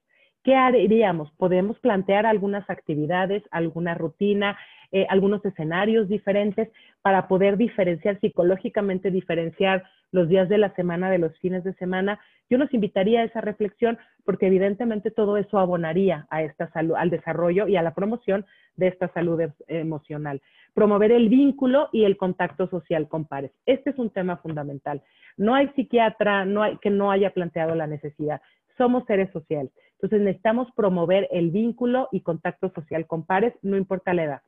¿Qué 0.44 0.54
haríamos? 0.54 1.30
Podemos 1.32 1.78
plantear 1.80 2.26
algunas 2.26 2.68
actividades, 2.70 3.42
alguna 3.50 3.94
rutina, 3.94 4.58
eh, 4.92 5.06
algunos 5.10 5.44
escenarios 5.44 6.08
diferentes 6.08 6.70
para 7.02 7.28
poder 7.28 7.56
diferenciar, 7.56 8.18
psicológicamente 8.20 9.10
diferenciar 9.10 9.84
los 10.10 10.28
días 10.28 10.48
de 10.48 10.58
la 10.58 10.74
semana 10.74 11.10
de 11.10 11.18
los 11.18 11.36
fines 11.38 11.64
de 11.64 11.74
semana. 11.74 12.20
Yo 12.50 12.58
los 12.58 12.72
invitaría 12.72 13.20
a 13.20 13.24
esa 13.24 13.40
reflexión 13.40 13.98
porque 14.24 14.46
evidentemente 14.46 15.10
todo 15.10 15.36
eso 15.36 15.58
abonaría 15.58 16.26
a 16.30 16.42
esta 16.42 16.70
salud, 16.72 16.94
al 16.96 17.10
desarrollo 17.10 17.68
y 17.68 17.76
a 17.76 17.82
la 17.82 17.94
promoción 17.94 18.46
de 18.76 18.88
esta 18.88 19.08
salud 19.12 19.40
em, 19.40 19.52
emocional. 19.68 20.40
Promover 20.74 21.12
el 21.12 21.28
vínculo 21.28 21.88
y 21.92 22.04
el 22.04 22.16
contacto 22.16 22.68
social 22.68 23.08
con 23.08 23.26
pares. 23.26 23.52
Este 23.66 23.90
es 23.90 23.98
un 23.98 24.10
tema 24.10 24.38
fundamental. 24.38 25.02
No 25.36 25.54
hay 25.54 25.68
psiquiatra 25.76 26.44
no 26.44 26.62
hay, 26.62 26.78
que 26.78 26.90
no 26.90 27.10
haya 27.10 27.30
planteado 27.30 27.74
la 27.74 27.86
necesidad. 27.86 28.40
Somos 28.76 29.04
seres 29.06 29.30
sociales. 29.32 29.72
Entonces 29.94 30.20
necesitamos 30.20 30.68
promover 30.76 31.28
el 31.32 31.50
vínculo 31.50 32.08
y 32.12 32.20
contacto 32.20 32.70
social 32.70 33.06
con 33.06 33.26
pares, 33.26 33.52
no 33.62 33.76
importa 33.76 34.14
la 34.14 34.24
edad. 34.24 34.42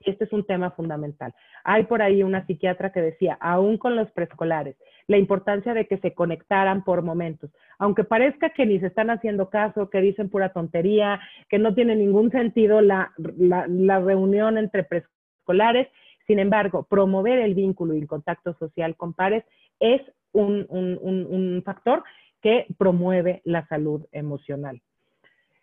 Este 0.00 0.24
es 0.24 0.32
un 0.32 0.44
tema 0.44 0.70
fundamental. 0.70 1.34
Hay 1.64 1.84
por 1.84 2.02
ahí 2.02 2.22
una 2.22 2.46
psiquiatra 2.46 2.92
que 2.92 3.00
decía, 3.00 3.36
aún 3.40 3.78
con 3.78 3.96
los 3.96 4.10
preescolares, 4.12 4.76
la 5.08 5.18
importancia 5.18 5.74
de 5.74 5.86
que 5.86 5.98
se 5.98 6.14
conectaran 6.14 6.84
por 6.84 7.02
momentos. 7.02 7.50
Aunque 7.78 8.04
parezca 8.04 8.50
que 8.50 8.66
ni 8.66 8.78
se 8.78 8.86
están 8.86 9.10
haciendo 9.10 9.50
caso, 9.50 9.90
que 9.90 10.00
dicen 10.00 10.28
pura 10.28 10.52
tontería, 10.52 11.20
que 11.48 11.58
no 11.58 11.74
tiene 11.74 11.96
ningún 11.96 12.30
sentido 12.30 12.80
la, 12.80 13.12
reunión 13.16 14.58
entre 14.58 14.84
preescolares, 14.84 15.88
sin 16.26 16.40
embargo, 16.40 16.86
promover 16.88 17.38
el 17.38 17.54
vínculo 17.54 17.94
y 17.94 18.00
el 18.00 18.08
contacto 18.08 18.54
social 18.58 18.96
con 18.96 19.14
pares 19.14 19.44
es 19.80 20.02
un 20.32 21.62
factor 21.64 22.02
que 22.42 22.66
promueve 22.78 23.42
la 23.44 23.66
salud 23.66 24.06
emocional. 24.12 24.80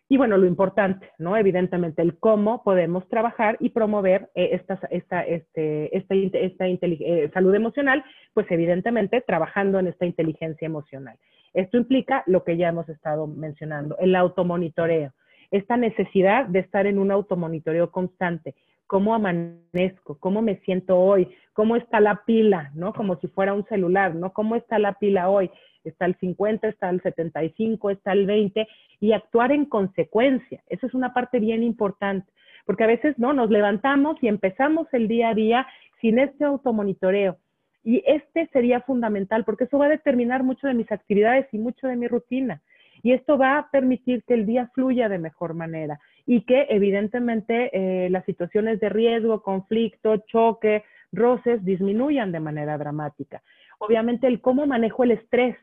Y 0.10 0.18
bueno, 0.18 0.38
lo 0.38 0.46
importante, 0.46 1.10
¿no? 1.18 1.38
Evidentemente, 1.38 2.02
el 2.02 2.20
cómo 2.20 2.64
podemos 2.64 3.08
trabajar 3.08 3.58
y 3.60 3.70
promover 3.70 4.30
eh, 4.36 4.50
esta, 4.52 4.80
este, 4.92 5.98
esta, 5.98 6.16
esta 6.16 6.68
eh, 6.68 7.32
salud 7.34 7.56
emocional, 7.56 8.04
pues 8.34 8.46
evidentemente 8.52 9.22
trabajando 9.22 9.80
en 9.80 9.88
esta 9.88 10.06
inteligencia 10.06 10.66
emocional. 10.66 11.18
Esto 11.54 11.78
implica 11.78 12.24
lo 12.26 12.44
que 12.44 12.58
ya 12.58 12.70
hemos 12.70 12.90
estado 12.90 13.28
mencionando, 13.28 13.98
el 14.00 14.16
automonitoreo, 14.16 15.14
esta 15.52 15.78
necesidad 15.78 16.48
de 16.48 16.60
estar 16.60 16.88
en 16.88 16.98
un 16.98 17.12
automonitoreo 17.12 17.92
constante. 17.92 18.56
¿Cómo 18.88 19.16
amanezco? 19.16 20.18
¿Cómo 20.20 20.42
me 20.42 20.58
siento 20.62 21.00
hoy? 21.00 21.30
¿Cómo 21.54 21.76
está 21.76 22.00
la 22.00 22.24
pila? 22.26 22.72
¿No? 22.76 22.94
Como 22.94 23.18
si 23.18 23.28
fuera 23.28 23.54
un 23.54 23.66
celular, 23.66 24.14
¿no? 24.14 24.34
¿Cómo 24.34 24.56
está 24.56 24.78
la 24.78 24.94
pila 24.94 25.30
hoy? 25.30 25.50
Está 25.90 26.06
el 26.06 26.16
50, 26.16 26.68
está 26.68 26.90
el 26.90 27.02
75, 27.02 27.90
está 27.90 28.14
el 28.14 28.26
20, 28.26 28.68
y 29.00 29.14
actuar 29.14 29.52
en 29.52 29.66
consecuencia. 29.66 30.64
Esa 30.68 30.88
es 30.88 30.94
una 30.94 31.14
parte 31.14 31.40
bien 31.40 31.64
importante, 31.64 32.32
porque 32.66 32.84
a 32.84 32.88
veces 32.88 33.18
no 33.18 33.34
nos 33.34 33.50
levantamos 33.50 34.18
y 34.22 34.28
empezamos 34.28 34.88
el 34.94 35.08
día 35.08 35.30
a 35.30 35.34
día 35.34 35.68
sin 36.02 36.20
este 36.20 36.46
automonitoreo. 36.46 37.38
Y 37.84 38.02
este 38.06 38.48
sería 38.54 38.82
fundamental 38.82 39.44
porque 39.44 39.66
eso 39.66 39.78
va 39.78 39.88
a 39.88 39.90
determinar 39.90 40.44
mucho 40.44 40.68
de 40.68 40.74
mis 40.74 40.92
actividades 40.92 41.48
y 41.52 41.58
mucho 41.58 41.88
de 41.88 41.98
mi 41.98 42.08
rutina. 42.08 42.62
Y 43.02 43.12
esto 43.12 43.38
va 43.38 43.58
a 43.58 43.70
permitir 43.70 44.24
que 44.24 44.34
el 44.34 44.46
día 44.46 44.70
fluya 44.74 45.10
de 45.10 45.20
mejor 45.20 45.54
manera 45.54 46.00
y 46.26 46.46
que 46.46 46.68
evidentemente 46.70 47.70
eh, 47.74 48.10
las 48.10 48.24
situaciones 48.24 48.80
de 48.80 48.88
riesgo, 48.88 49.44
conflicto, 49.44 50.18
choque, 50.28 50.84
roces 51.12 51.64
disminuyan 51.66 52.32
de 52.32 52.40
manera 52.40 52.78
dramática. 52.78 53.44
Obviamente 53.80 54.28
el 54.28 54.40
cómo 54.40 54.66
manejo 54.66 55.04
el 55.04 55.12
estrés 55.12 55.58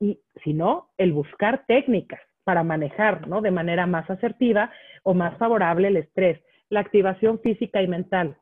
y 0.00 0.18
si 0.42 0.54
no, 0.54 0.88
el 0.98 1.12
buscar 1.12 1.64
técnicas 1.66 2.20
para 2.42 2.64
manejar 2.64 3.28
¿no? 3.28 3.42
de 3.42 3.50
manera 3.50 3.86
más 3.86 4.08
asertiva 4.10 4.72
o 5.02 5.14
más 5.14 5.36
favorable 5.36 5.88
el 5.88 5.98
estrés, 5.98 6.40
la 6.70 6.80
activación 6.80 7.38
física 7.40 7.82
y 7.82 7.86
mental. 7.86 8.36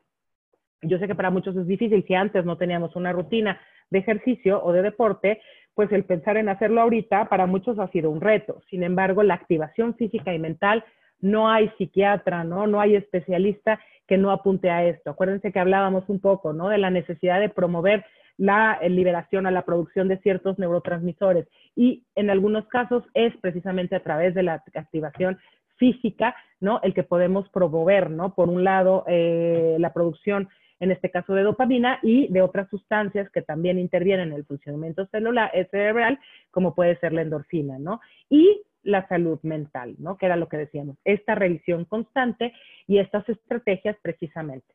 Yo 0.82 0.98
sé 0.98 1.08
que 1.08 1.16
para 1.16 1.30
muchos 1.30 1.56
es 1.56 1.66
difícil, 1.66 2.04
si 2.06 2.14
antes 2.14 2.44
no 2.44 2.56
teníamos 2.56 2.94
una 2.94 3.12
rutina 3.12 3.60
de 3.90 3.98
ejercicio 3.98 4.62
o 4.62 4.72
de 4.72 4.82
deporte, 4.82 5.40
pues 5.74 5.90
el 5.92 6.04
pensar 6.04 6.36
en 6.36 6.48
hacerlo 6.48 6.80
ahorita 6.80 7.28
para 7.28 7.46
muchos 7.46 7.78
ha 7.78 7.88
sido 7.88 8.10
un 8.10 8.20
reto. 8.20 8.62
Sin 8.70 8.84
embargo, 8.84 9.22
la 9.22 9.34
activación 9.34 9.94
física 9.96 10.32
y 10.32 10.38
mental, 10.38 10.84
no 11.20 11.50
hay 11.50 11.68
psiquiatra, 11.78 12.44
¿no? 12.44 12.66
No 12.68 12.80
hay 12.80 12.94
especialista 12.94 13.80
que 14.06 14.18
no 14.18 14.30
apunte 14.30 14.70
a 14.70 14.84
esto. 14.84 15.10
Acuérdense 15.10 15.52
que 15.52 15.58
hablábamos 15.58 16.08
un 16.08 16.20
poco, 16.20 16.52
¿no? 16.52 16.68
De 16.68 16.78
la 16.78 16.90
necesidad 16.90 17.40
de 17.40 17.48
promover 17.48 18.04
la 18.38 18.78
eh, 18.80 18.88
liberación 18.88 19.46
a 19.46 19.50
la 19.50 19.62
producción 19.62 20.08
de 20.08 20.18
ciertos 20.18 20.58
neurotransmisores. 20.58 21.46
Y 21.76 22.04
en 22.14 22.30
algunos 22.30 22.66
casos 22.68 23.04
es 23.12 23.36
precisamente 23.38 23.96
a 23.96 24.02
través 24.02 24.34
de 24.34 24.44
la 24.44 24.62
activación 24.74 25.38
física, 25.76 26.34
¿no? 26.60 26.80
El 26.82 26.94
que 26.94 27.02
podemos 27.02 27.48
promover, 27.50 28.10
¿no? 28.10 28.34
Por 28.34 28.48
un 28.48 28.64
lado, 28.64 29.04
eh, 29.06 29.76
la 29.78 29.92
producción, 29.92 30.48
en 30.80 30.92
este 30.92 31.10
caso 31.10 31.34
de 31.34 31.42
dopamina, 31.42 31.98
y 32.02 32.28
de 32.28 32.40
otras 32.40 32.68
sustancias 32.70 33.28
que 33.30 33.42
también 33.42 33.78
intervienen 33.78 34.28
en 34.28 34.34
el 34.34 34.44
funcionamiento 34.44 35.06
celular, 35.06 35.50
eh, 35.52 35.66
cerebral, 35.70 36.18
como 36.50 36.74
puede 36.74 36.96
ser 36.98 37.12
la 37.12 37.22
endorfina, 37.22 37.78
¿no? 37.78 38.00
Y 38.30 38.62
la 38.84 39.06
salud 39.08 39.38
mental, 39.42 39.96
¿no? 39.98 40.16
Que 40.16 40.26
era 40.26 40.36
lo 40.36 40.48
que 40.48 40.56
decíamos, 40.56 40.96
esta 41.04 41.34
revisión 41.34 41.84
constante 41.84 42.52
y 42.86 42.98
estas 42.98 43.28
estrategias 43.28 43.96
precisamente 44.00 44.66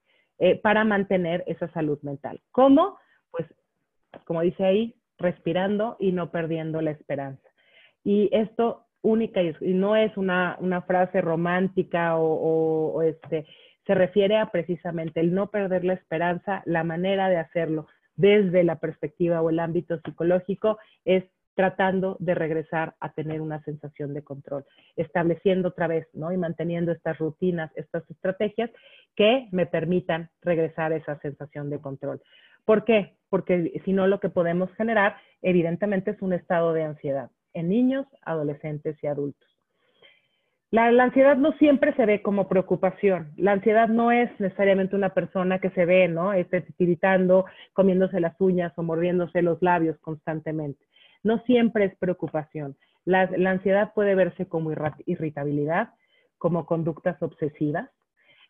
para 0.61 0.83
mantener 0.83 1.43
esa 1.47 1.69
salud 1.69 1.99
mental. 2.01 2.41
¿Cómo? 2.51 2.97
Pues, 3.33 3.47
como 4.23 4.41
dice 4.41 4.63
ahí, 4.63 4.95
respirando 5.17 5.97
y 5.99 6.13
no 6.13 6.31
perdiendo 6.31 6.81
la 6.81 6.91
esperanza. 6.91 7.49
Y 8.03 8.29
esto 8.31 8.85
única 9.01 9.41
y, 9.41 9.73
no 9.73 9.95
es 9.95 10.15
una, 10.15 10.57
frase 10.87 11.21
romántica 11.21 12.17
o, 12.17 13.01
este, 13.01 13.45
se 13.85 13.93
refiere 13.95 14.37
a 14.37 14.47
precisamente 14.47 15.19
el 15.19 15.33
no 15.33 15.47
perder 15.51 15.83
la 15.83 15.93
esperanza, 15.93 16.63
la 16.65 16.83
manera 16.83 17.27
de 17.27 17.37
hacerlo 17.37 17.87
desde 18.15 18.63
la 18.63 18.79
perspectiva 18.79 19.41
o 19.41 19.49
el 19.49 19.59
ámbito 19.59 19.99
psicológico 19.99 20.77
es 21.03 21.25
tratando 21.55 22.17
de 22.19 22.33
regresar 22.33 22.95
a 22.99 23.11
tener 23.13 23.41
una 23.41 23.61
sensación 23.63 24.13
de 24.13 24.23
control, 24.23 24.65
estableciendo 24.95 25.69
otra 25.69 25.87
vez, 25.87 26.07
¿no? 26.13 26.31
Y 26.31 26.37
manteniendo 26.37 26.91
estas 26.91 27.17
rutinas, 27.19 27.71
estas 27.75 28.09
estrategias 28.09 28.71
que 29.15 29.47
me 29.51 29.67
permitan 29.67 30.29
regresar 30.41 30.93
a 30.93 30.95
esa 30.95 31.19
sensación 31.19 31.69
de 31.69 31.79
control. 31.79 32.21
¿Por 32.65 32.85
qué? 32.85 33.15
Porque 33.29 33.81
si 33.85 33.93
no, 33.93 34.07
lo 34.07 34.19
que 34.19 34.29
podemos 34.29 34.71
generar, 34.75 35.17
evidentemente, 35.41 36.11
es 36.11 36.21
un 36.21 36.33
estado 36.33 36.73
de 36.73 36.83
ansiedad 36.83 37.29
en 37.53 37.69
niños, 37.69 38.05
adolescentes 38.23 38.97
y 39.03 39.07
adultos. 39.07 39.49
La, 40.71 40.87
ansiedad 40.87 41.37
no 41.37 41.51
siempre 41.53 41.93
se 41.93 42.03
ve 42.07 42.23
como 42.23 42.47
preocupación. 42.47 43.31
La 43.37 43.51
ansiedad 43.51 43.89
no 43.89 44.11
es 44.11 44.31
necesariamente 44.39 44.95
una 44.95 45.09
persona 45.09 45.59
que 45.59 45.69
se 45.69 45.85
ve, 45.85 46.07
¿no? 46.07 46.33
Esté 46.33 46.61
tiritando, 46.77 47.45
comiéndose 47.73 48.19
las 48.19 48.33
uñas 48.41 48.73
o 48.75 48.81
mordiéndose 48.81 49.43
los 49.43 49.61
labios 49.61 49.99
constantemente. 49.99 50.83
No 51.21 51.37
siempre 51.43 51.85
es 51.85 51.95
preocupación. 51.97 52.75
La, 53.05 53.29
ansiedad 53.51 53.93
puede 53.93 54.15
verse 54.15 54.47
como 54.47 54.71
irritabilidad, 55.05 55.89
como 56.39 56.65
conductas 56.65 57.21
obsesivas, 57.21 57.91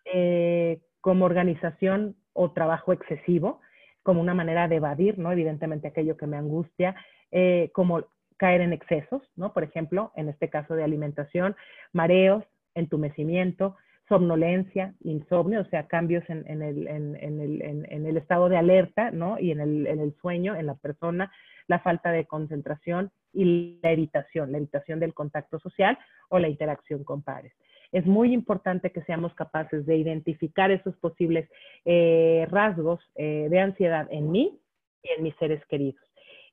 eh, 0.06 0.80
como 1.02 1.26
organización 1.26 2.16
o 2.32 2.54
trabajo 2.54 2.94
excesivo, 2.94 3.60
como 4.04 4.22
una 4.22 4.34
manera 4.34 4.68
de 4.68 4.76
evadir, 4.76 5.18
¿no? 5.18 5.32
Evidentemente 5.32 5.88
aquello 5.88 6.18
que 6.18 6.28
me 6.28 6.38
angustia, 6.38 6.96
eh, 7.32 7.72
como 7.74 8.04
caer 8.38 8.62
en 8.62 8.74
excesos, 8.74 9.22
¿no? 9.36 9.54
Por 9.54 9.64
ejemplo, 9.64 10.12
en 10.16 10.30
este 10.30 10.50
caso 10.50 10.76
de 10.76 10.84
alimentación, 10.84 11.56
mareos, 11.94 12.44
entumecimiento, 12.76 13.78
somnolencia, 14.10 14.94
insomnio, 15.02 15.62
o 15.62 15.66
sea, 15.66 15.88
cambios 15.88 16.24
en, 16.28 16.46
el, 16.62 18.18
estado 18.18 18.50
de 18.50 18.58
alerta, 18.58 19.12
¿no? 19.12 19.40
Y 19.40 19.52
en 19.52 19.62
el, 19.62 19.88
en 19.88 20.00
el 20.00 20.14
sueño, 20.22 20.56
en 20.56 20.66
la 20.66 20.76
persona, 20.76 21.32
la 21.68 21.80
falta 21.80 22.12
de 22.12 22.26
concentración 22.26 23.12
y 23.32 23.80
la 23.82 23.92
evitación, 23.92 24.52
la 24.52 24.58
evitación 24.58 25.00
del 25.00 25.14
contacto 25.14 25.58
social 25.60 25.98
o 26.30 26.38
la 26.38 26.50
interacción 26.50 27.04
con 27.06 27.24
pares 27.24 27.54
es 27.94 28.06
muy 28.08 28.34
importante 28.34 28.92
que 28.92 29.04
seamos 29.04 29.34
capaces 29.36 29.86
de 29.86 29.96
identificar 29.96 30.72
esos 30.72 30.96
posibles 30.98 31.48
eh, 31.86 32.48
rasgos 32.50 33.00
eh, 33.16 33.48
de 33.50 33.60
ansiedad 33.60 34.08
en 34.10 34.32
mí 34.32 34.60
y 35.04 35.10
en 35.16 35.24
mis 35.24 35.36
seres 35.36 35.64
queridos. 35.68 36.02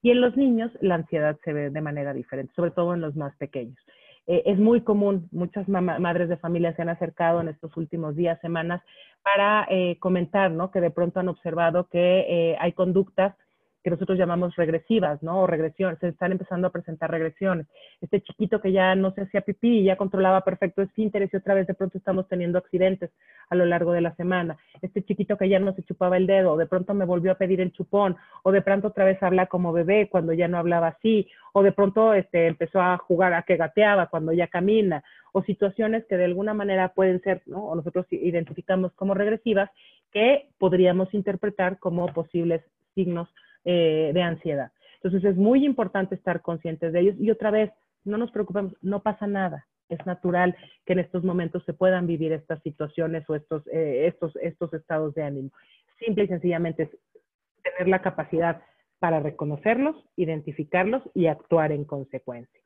Y 0.02 0.10
en 0.10 0.20
los 0.20 0.36
niños 0.36 0.70
la 0.80 0.96
ansiedad 0.96 1.38
se 1.42 1.52
ve 1.52 1.70
de 1.70 1.80
manera 1.80 2.12
diferente, 2.12 2.52
sobre 2.54 2.70
todo 2.70 2.94
en 2.94 3.00
los 3.00 3.16
más 3.16 3.34
pequeños. 3.36 3.78
Eh, 4.26 4.42
es 4.44 4.58
muy 4.58 4.82
común, 4.82 5.28
muchas 5.32 5.66
madres 5.66 6.28
de 6.28 6.36
familia 6.36 6.76
se 6.76 6.82
han 6.82 6.90
acercado 6.90 7.40
en 7.40 7.48
estos 7.48 7.74
últimos 7.76 8.16
días, 8.16 8.38
semanas, 8.40 8.82
para 9.22 9.66
comentar 9.98 10.50
¿no? 10.50 10.70
que 10.70 10.80
de 10.80 10.90
pronto 10.90 11.20
han 11.20 11.28
observado 11.28 11.88
que 11.88 12.56
hay 12.58 12.72
conductas 12.72 13.34
que 13.82 13.90
nosotros 13.90 14.18
llamamos 14.18 14.54
regresivas, 14.56 15.22
¿no? 15.22 15.42
O 15.42 15.46
regresiones, 15.46 15.98
se 15.98 16.08
están 16.08 16.32
empezando 16.32 16.66
a 16.66 16.70
presentar 16.70 17.10
regresiones. 17.10 17.66
Este 18.00 18.20
chiquito 18.20 18.60
que 18.60 18.72
ya 18.72 18.94
no 18.94 19.12
se 19.12 19.22
hacía 19.22 19.40
pipí 19.40 19.84
ya 19.84 19.96
controlaba 19.96 20.42
perfecto 20.42 20.82
esfínteres 20.82 21.32
y 21.32 21.36
otra 21.36 21.54
vez 21.54 21.66
de 21.66 21.74
pronto 21.74 21.96
estamos 21.96 22.28
teniendo 22.28 22.58
accidentes 22.58 23.10
a 23.48 23.54
lo 23.54 23.64
largo 23.64 23.92
de 23.92 24.02
la 24.02 24.14
semana. 24.16 24.58
Este 24.82 25.02
chiquito 25.02 25.36
que 25.36 25.48
ya 25.48 25.58
no 25.58 25.72
se 25.74 25.82
chupaba 25.82 26.16
el 26.16 26.26
dedo, 26.26 26.56
de 26.56 26.66
pronto 26.66 26.92
me 26.94 27.04
volvió 27.04 27.32
a 27.32 27.36
pedir 27.36 27.60
el 27.60 27.72
chupón, 27.72 28.16
o 28.42 28.52
de 28.52 28.62
pronto 28.62 28.88
otra 28.88 29.04
vez 29.04 29.22
habla 29.22 29.46
como 29.46 29.72
bebé 29.72 30.08
cuando 30.10 30.32
ya 30.32 30.48
no 30.48 30.58
hablaba 30.58 30.88
así, 30.88 31.28
o 31.52 31.62
de 31.62 31.72
pronto 31.72 32.12
este, 32.14 32.46
empezó 32.46 32.80
a 32.80 32.98
jugar 32.98 33.32
a 33.32 33.42
que 33.42 33.56
gateaba 33.56 34.06
cuando 34.06 34.32
ya 34.32 34.46
camina, 34.48 35.02
o 35.32 35.42
situaciones 35.42 36.04
que 36.06 36.16
de 36.16 36.24
alguna 36.24 36.54
manera 36.54 36.88
pueden 36.88 37.20
ser, 37.22 37.42
¿no? 37.46 37.64
O 37.64 37.74
nosotros 37.74 38.06
identificamos 38.10 38.92
como 38.92 39.14
regresivas, 39.14 39.70
que 40.12 40.48
podríamos 40.58 41.12
interpretar 41.14 41.78
como 41.78 42.06
posibles 42.08 42.62
signos 42.94 43.28
eh, 43.64 44.12
de 44.14 44.22
ansiedad. 44.22 44.72
Entonces 45.02 45.32
es 45.32 45.36
muy 45.36 45.66
importante 45.66 46.14
estar 46.14 46.40
conscientes 46.40 46.94
de 46.94 47.00
ellos 47.00 47.16
y 47.18 47.30
otra 47.30 47.50
vez, 47.50 47.70
no 48.04 48.16
nos 48.16 48.30
preocupemos, 48.30 48.74
no 48.80 49.02
pasa 49.02 49.26
nada. 49.26 49.66
Es 49.90 49.98
natural 50.06 50.56
que 50.86 50.94
en 50.94 51.00
estos 51.00 51.24
momentos 51.24 51.62
se 51.66 51.74
puedan 51.74 52.06
vivir 52.06 52.32
estas 52.32 52.62
situaciones 52.62 53.28
o 53.28 53.34
estos, 53.34 53.66
eh, 53.66 54.06
estos, 54.06 54.34
estos 54.36 54.72
estados 54.72 55.14
de 55.14 55.24
ánimo. 55.24 55.50
Simple 55.98 56.24
y 56.24 56.28
sencillamente 56.28 56.84
es 56.84 56.90
tener 57.62 57.88
la 57.88 58.00
capacidad 58.00 58.62
para 58.98 59.20
reconocerlos, 59.20 59.94
identificarlos 60.16 61.02
y 61.12 61.26
actuar 61.26 61.72
en 61.72 61.84
consecuencia. 61.84 62.60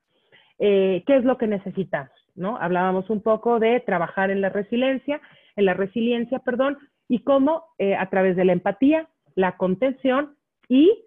Eh, 0.60 1.02
¿Qué 1.08 1.16
es 1.16 1.24
lo 1.24 1.38
que 1.38 1.48
necesitamos? 1.48 2.12
¿no? 2.36 2.56
Hablábamos 2.56 3.10
un 3.10 3.20
poco 3.20 3.58
de 3.58 3.80
trabajar 3.80 4.30
en 4.30 4.40
la 4.40 4.48
resiliencia, 4.48 5.20
en 5.56 5.64
la 5.64 5.74
resiliencia, 5.74 6.38
perdón, 6.38 6.78
y 7.08 7.24
cómo 7.24 7.64
a 7.98 8.10
través 8.10 8.36
de 8.36 8.44
la 8.44 8.52
empatía, 8.52 9.08
la 9.34 9.56
contención 9.56 10.36
y 10.68 11.04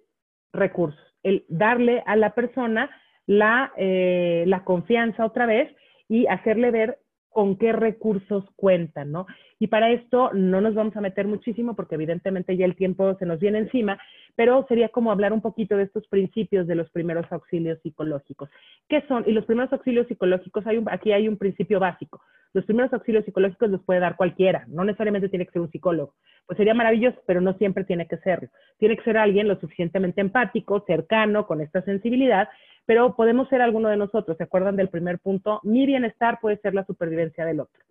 recursos, 0.54 1.16
el 1.24 1.46
darle 1.50 2.04
a 2.06 2.16
la 2.16 2.34
persona 2.34 2.90
la, 3.26 3.72
eh, 3.78 4.46
la 4.48 4.64
confianza 4.64 5.26
otra 5.26 5.46
vez 5.46 5.76
y 6.08 6.28
hacerle 6.28 6.72
ver 6.72 7.00
con 7.30 7.58
qué 7.58 7.72
recursos 7.72 8.46
cuentan, 8.56 9.12
¿no? 9.12 9.28
Y 9.60 9.68
para 9.68 9.92
esto 9.92 10.32
no 10.34 10.60
nos 10.60 10.74
vamos 10.74 10.96
a 10.96 11.02
meter 11.02 11.28
muchísimo 11.28 11.76
porque 11.76 11.94
evidentemente 11.94 12.58
ya 12.58 12.66
el 12.66 12.76
tiempo 12.76 13.16
se 13.20 13.28
nos 13.28 13.40
viene 13.40 13.60
encima, 13.60 14.00
pero 14.38 14.64
sería 14.70 14.90
como 14.90 15.12
hablar 15.12 15.34
un 15.34 15.42
poquito 15.42 15.76
de 15.76 15.84
estos 15.84 16.08
principios 16.08 16.68
de 16.68 16.76
los 16.76 16.92
primeros 16.92 17.26
auxilios 17.32 17.80
psicológicos. 17.82 18.52
¿Qué 18.88 19.04
son? 19.08 19.24
Y 19.26 19.32
los 19.32 19.46
primeros 19.46 19.74
auxilios 19.74 20.08
psicológicos, 20.08 20.64
aquí 20.92 21.12
hay 21.12 21.28
un 21.28 21.38
principio 21.38 21.80
básico. 21.80 22.22
Los 22.54 22.64
primeros 22.64 22.94
auxilios 22.94 23.26
psicológicos 23.26 23.72
los 23.72 23.82
puede 23.84 24.00
dar 24.00 24.16
cualquiera, 24.16 24.66
no 24.68 24.84
necesariamente 24.84 25.28
tiene 25.30 25.48
que 25.48 25.54
ser 25.54 25.64
un 25.64 25.72
psicólogo. 25.72 26.14
Pues 26.46 26.56
sería 26.56 26.76
maravilloso, 26.76 27.20
pero 27.26 27.42
no 27.42 27.54
siempre 27.54 27.84
tiene 27.84 28.08
que 28.08 28.18
serlo. 28.18 28.50
Tiene 28.78 28.96
que 28.96 29.04
ser 29.04 29.18
alguien 29.18 29.48
lo 29.48 29.60
suficientemente 29.60 30.22
empático, 30.22 30.84
cercano, 30.86 31.48
con 31.48 31.60
esta 31.60 31.82
sensibilidad, 31.82 32.48
pero 32.86 33.16
podemos 33.16 33.50
ser 33.50 33.64
alguno 33.64 33.90
de 33.90 33.98
nosotros. 33.98 34.38
¿Se 34.38 34.44
acuerdan 34.44 34.76
del 34.76 34.90
primer 34.90 35.18
punto? 35.18 35.62
Mi 35.64 35.88
bienestar 35.88 36.38
puede 36.40 36.58
ser 36.58 36.76
la 36.76 36.86
supervivencia 36.86 37.44
del 37.44 37.62
otro. 37.62 37.82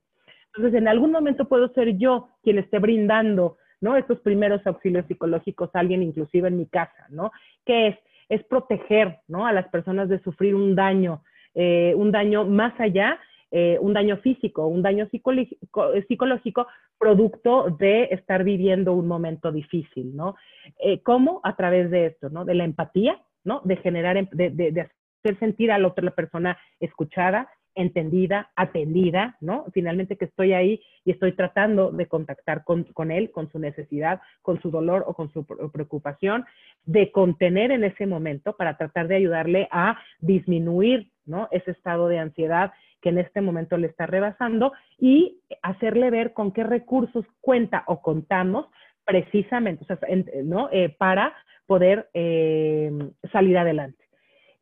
Entonces, 0.55 0.79
en 0.79 0.87
algún 0.87 1.11
momento 1.11 1.49
puedo 1.49 1.73
ser 1.73 1.99
yo 1.99 2.29
quien 2.45 2.59
esté 2.59 2.79
brindando, 2.79 3.59
¿no? 3.81 3.97
Estos 3.97 4.21
primeros 4.21 4.67
auxilios 4.67 5.07
psicológicos 5.07 5.71
alguien, 5.75 6.03
inclusive 6.03 6.49
en 6.49 6.59
mi 6.59 6.67
casa, 6.67 7.07
¿no? 7.11 7.33
¿Qué 7.65 7.89
es? 7.89 7.99
Es 8.29 8.43
proteger, 8.45 9.19
¿no? 9.29 9.47
A 9.47 9.53
las 9.53 9.69
personas 9.69 10.09
de 10.09 10.19
sufrir 10.21 10.55
un 10.55 10.75
daño, 10.75 11.23
eh, 11.55 11.95
un 11.97 12.11
daño 12.11 12.45
más 12.45 12.79
allá, 12.81 13.19
eh, 13.53 13.79
un 13.81 13.93
daño 13.93 14.17
físico, 14.19 14.67
un 14.67 14.83
daño 14.83 15.09
psicológico, 15.09 16.67
producto 16.99 17.71
de 17.79 18.05
estar 18.11 18.43
viviendo 18.43 18.93
un 18.93 19.07
momento 19.07 19.53
difícil, 19.53 20.17
¿no? 20.17 20.35
Eh, 20.79 21.01
¿Cómo? 21.03 21.41
A 21.45 21.55
través 21.55 21.91
de 21.91 22.07
esto, 22.07 22.29
¿no? 22.31 22.45
De 22.45 22.55
la 22.55 22.65
empatía, 22.65 23.21
¿no? 23.45 23.61
De 23.65 23.77
generar, 23.77 24.17
em, 24.17 24.29
de, 24.33 24.51
de, 24.51 24.91
hacer 25.21 25.39
sentir 25.39 25.71
a 25.71 25.79
la 25.79 25.89
otra 25.89 26.11
persona 26.11 26.59
escuchada, 26.81 27.49
entendida, 27.77 28.51
atendida, 28.57 29.37
¿no? 29.41 29.67
Finalmente 29.73 30.17
que 30.17 30.25
estoy 30.25 30.53
ahí 30.53 30.83
y 31.05 31.13
estoy 31.13 31.33
tratando 31.33 31.93
de 31.93 32.07
contactar 32.07 32.65
con, 32.65 32.85
con, 32.85 33.13
él, 33.13 33.31
con 33.31 33.51
su 33.53 33.59
necesidad, 33.59 34.21
con 34.43 34.61
su 34.61 34.71
dolor 34.71 35.05
o 35.07 35.15
con 35.15 35.33
su 35.33 35.45
preocupación, 35.45 36.45
de 36.85 37.13
contener 37.13 37.71
en 37.71 37.85
ese 37.85 38.07
momento 38.07 38.57
para 38.57 38.77
tratar 38.77 39.07
de 39.07 39.17
ayudarle 39.17 39.69
a 39.71 39.99
disminuir, 40.21 41.11
¿no? 41.27 41.49
Ese 41.53 41.71
estado 41.71 42.09
de 42.09 42.19
ansiedad 42.19 42.73
que 43.03 43.11
en 43.11 43.19
este 43.19 43.41
momento 43.41 43.77
le 43.77 43.87
está 43.87 44.07
rebasando 44.07 44.73
y 44.99 45.41
hacerle 45.63 46.11
ver 46.11 46.33
con 46.33 46.53
qué 46.53 46.65
recursos 46.65 47.25
cuenta 47.41 47.85
o 47.87 48.01
contamos 48.01 48.67
precisamente, 49.05 49.85
o 49.85 49.87
sea, 49.87 49.99
¿no? 50.45 50.69
Eh, 50.73 50.89
para 50.89 51.35
poder 51.67 52.09
eh, 52.15 52.91
salir 53.33 53.59
adelante. 53.59 54.06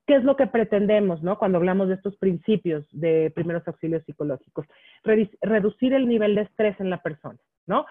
¿Qué 0.07 0.17
es 0.17 0.25
lo 0.25 0.37
que 0.37 0.47
pretendemos 0.47 1.23
¿no? 1.23 1.39
cuando 1.39 1.59
hablamos 1.59 1.89
de 1.89 1.95
estos 1.95 2.17
principios 2.17 2.87
de 2.93 3.33
primeros 3.35 3.67
auxilios 3.67 4.03
psicológicos? 4.05 4.67
reducir 5.43 5.95
el 5.95 6.09
nivel 6.09 6.35
de 6.35 6.43
estrés 6.43 6.79
en 6.81 6.91
la 6.91 7.03
persona, 7.03 7.39
¿no? 7.67 7.87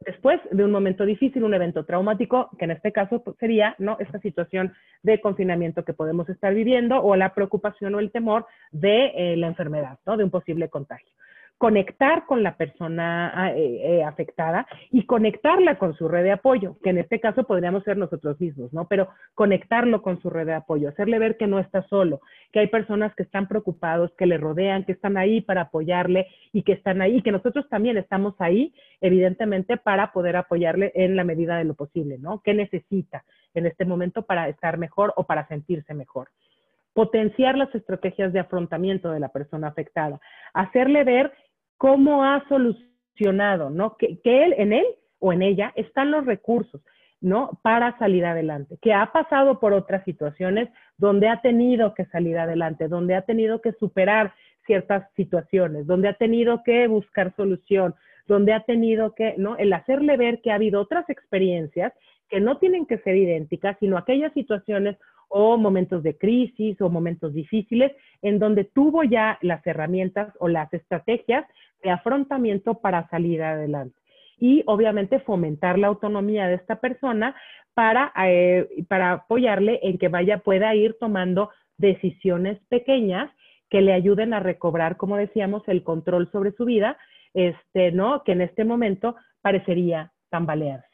Después 0.00 0.40
de 0.50 0.62
un 0.62 0.70
momento 0.70 1.06
difícil, 1.06 1.42
un 1.42 1.54
evento 1.54 1.84
traumático, 1.84 2.50
que 2.58 2.66
en 2.66 2.72
este 2.72 2.92
caso 2.92 3.22
pues, 3.24 3.36
sería 3.38 3.74
¿no? 3.78 3.96
esta 3.98 4.20
situación 4.20 4.74
de 5.02 5.20
confinamiento 5.20 5.84
que 5.84 5.94
podemos 5.94 6.28
estar 6.28 6.52
viviendo 6.54 7.00
o 7.02 7.16
la 7.16 7.34
preocupación 7.34 7.94
o 7.94 7.98
el 7.98 8.12
temor 8.12 8.46
de 8.72 9.06
eh, 9.16 9.36
la 9.36 9.46
enfermedad, 9.46 9.98
¿no? 10.04 10.16
de 10.16 10.24
un 10.24 10.30
posible 10.30 10.68
contagio 10.68 11.10
conectar 11.58 12.26
con 12.26 12.42
la 12.42 12.56
persona 12.56 13.32
ah, 13.34 13.52
eh, 13.52 13.80
eh, 13.82 14.04
afectada 14.04 14.66
y 14.90 15.06
conectarla 15.06 15.78
con 15.78 15.94
su 15.94 16.06
red 16.06 16.22
de 16.22 16.32
apoyo, 16.32 16.76
que 16.82 16.90
en 16.90 16.98
este 16.98 17.18
caso 17.18 17.44
podríamos 17.44 17.82
ser 17.84 17.96
nosotros 17.96 18.38
mismos, 18.40 18.72
¿no? 18.74 18.86
Pero 18.88 19.08
conectarlo 19.34 20.02
con 20.02 20.20
su 20.20 20.28
red 20.28 20.46
de 20.46 20.54
apoyo, 20.54 20.90
hacerle 20.90 21.18
ver 21.18 21.38
que 21.38 21.46
no 21.46 21.58
está 21.58 21.82
solo, 21.88 22.20
que 22.52 22.60
hay 22.60 22.66
personas 22.66 23.14
que 23.14 23.22
están 23.22 23.48
preocupados, 23.48 24.12
que 24.18 24.26
le 24.26 24.36
rodean, 24.36 24.84
que 24.84 24.92
están 24.92 25.16
ahí 25.16 25.40
para 25.40 25.62
apoyarle 25.62 26.26
y 26.52 26.62
que 26.62 26.72
están 26.72 27.00
ahí, 27.00 27.16
y 27.16 27.22
que 27.22 27.32
nosotros 27.32 27.66
también 27.70 27.96
estamos 27.96 28.34
ahí, 28.38 28.74
evidentemente, 29.00 29.78
para 29.78 30.12
poder 30.12 30.36
apoyarle 30.36 30.92
en 30.94 31.16
la 31.16 31.24
medida 31.24 31.56
de 31.56 31.64
lo 31.64 31.74
posible, 31.74 32.18
¿no? 32.18 32.42
¿Qué 32.44 32.52
necesita 32.52 33.24
en 33.54 33.64
este 33.64 33.86
momento 33.86 34.22
para 34.22 34.48
estar 34.50 34.76
mejor 34.76 35.14
o 35.16 35.24
para 35.24 35.48
sentirse 35.48 35.94
mejor? 35.94 36.28
potenciar 36.96 37.58
las 37.58 37.72
estrategias 37.74 38.32
de 38.32 38.40
afrontamiento 38.40 39.10
de 39.10 39.20
la 39.20 39.28
persona 39.28 39.68
afectada, 39.68 40.18
hacerle 40.54 41.04
ver 41.04 41.30
cómo 41.78 42.24
ha 42.24 42.46
solucionado, 42.48 43.70
¿no? 43.70 43.96
Que, 43.96 44.18
él, 44.24 44.54
en 44.58 44.72
él 44.72 44.86
o 45.18 45.32
en 45.32 45.42
ella 45.42 45.72
están 45.76 46.10
los 46.10 46.26
recursos, 46.26 46.80
¿no? 47.20 47.58
Para 47.62 47.98
salir 47.98 48.24
adelante, 48.24 48.78
que 48.80 48.92
ha 48.92 49.12
pasado 49.12 49.58
por 49.60 49.72
otras 49.72 50.04
situaciones 50.04 50.68
donde 50.98 51.28
ha 51.28 51.40
tenido 51.40 51.94
que 51.94 52.04
salir 52.06 52.38
adelante, 52.38 52.88
donde 52.88 53.14
ha 53.14 53.22
tenido 53.22 53.60
que 53.60 53.72
superar 53.72 54.34
ciertas 54.66 55.08
situaciones, 55.14 55.86
donde 55.86 56.08
ha 56.08 56.14
tenido 56.14 56.62
que 56.64 56.86
buscar 56.88 57.34
solución, 57.36 57.94
donde 58.26 58.52
ha 58.52 58.60
tenido 58.64 59.14
que, 59.14 59.34
¿no? 59.38 59.56
El 59.56 59.72
hacerle 59.72 60.16
ver 60.16 60.40
que 60.40 60.50
ha 60.50 60.56
habido 60.56 60.80
otras 60.80 61.08
experiencias 61.08 61.92
que 62.28 62.40
no 62.40 62.58
tienen 62.58 62.86
que 62.86 62.98
ser 62.98 63.16
idénticas, 63.16 63.76
sino 63.78 63.96
aquellas 63.96 64.32
situaciones 64.32 64.96
o 65.28 65.56
momentos 65.56 66.02
de 66.02 66.16
crisis 66.16 66.80
o 66.80 66.88
momentos 66.88 67.32
difíciles 67.34 67.92
en 68.22 68.38
donde 68.38 68.64
tuvo 68.64 69.02
ya 69.02 69.38
las 69.42 69.66
herramientas 69.66 70.32
o 70.38 70.48
las 70.48 70.72
estrategias 70.72 71.44
de 71.82 71.90
afrontamiento 71.90 72.74
para 72.74 73.08
salir 73.08 73.42
adelante. 73.42 73.96
Y 74.38 74.62
obviamente 74.66 75.20
fomentar 75.20 75.78
la 75.78 75.86
autonomía 75.86 76.46
de 76.46 76.54
esta 76.54 76.76
persona 76.80 77.34
para, 77.74 78.12
eh, 78.26 78.68
para 78.88 79.12
apoyarle 79.12 79.80
en 79.82 79.98
que 79.98 80.08
vaya, 80.08 80.38
pueda 80.38 80.74
ir 80.74 80.96
tomando 80.98 81.50
decisiones 81.78 82.58
pequeñas 82.68 83.30
que 83.70 83.80
le 83.80 83.92
ayuden 83.92 84.32
a 84.34 84.40
recobrar, 84.40 84.96
como 84.96 85.16
decíamos, 85.16 85.62
el 85.66 85.82
control 85.82 86.30
sobre 86.30 86.52
su 86.52 86.64
vida, 86.64 86.96
este, 87.34 87.92
¿no? 87.92 88.22
Que 88.24 88.32
en 88.32 88.42
este 88.42 88.64
momento 88.64 89.16
parecería 89.42 90.12
tambalearse. 90.30 90.86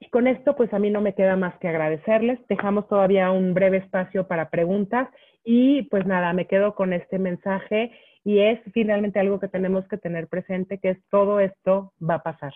Y 0.00 0.08
con 0.08 0.26
esto, 0.26 0.56
pues 0.56 0.72
a 0.72 0.78
mí 0.78 0.90
no 0.90 1.00
me 1.00 1.14
queda 1.14 1.36
más 1.36 1.56
que 1.58 1.68
agradecerles. 1.68 2.38
Dejamos 2.48 2.88
todavía 2.88 3.30
un 3.30 3.52
breve 3.52 3.78
espacio 3.78 4.26
para 4.26 4.48
preguntas 4.50 5.08
y 5.44 5.82
pues 5.84 6.06
nada, 6.06 6.32
me 6.32 6.46
quedo 6.46 6.74
con 6.74 6.92
este 6.92 7.18
mensaje 7.18 7.92
y 8.24 8.40
es 8.40 8.60
finalmente 8.72 9.18
algo 9.18 9.40
que 9.40 9.48
tenemos 9.48 9.86
que 9.88 9.96
tener 9.96 10.28
presente, 10.28 10.78
que 10.78 10.90
es 10.90 10.98
todo 11.10 11.40
esto 11.40 11.94
va 12.02 12.16
a 12.16 12.22
pasar. 12.22 12.52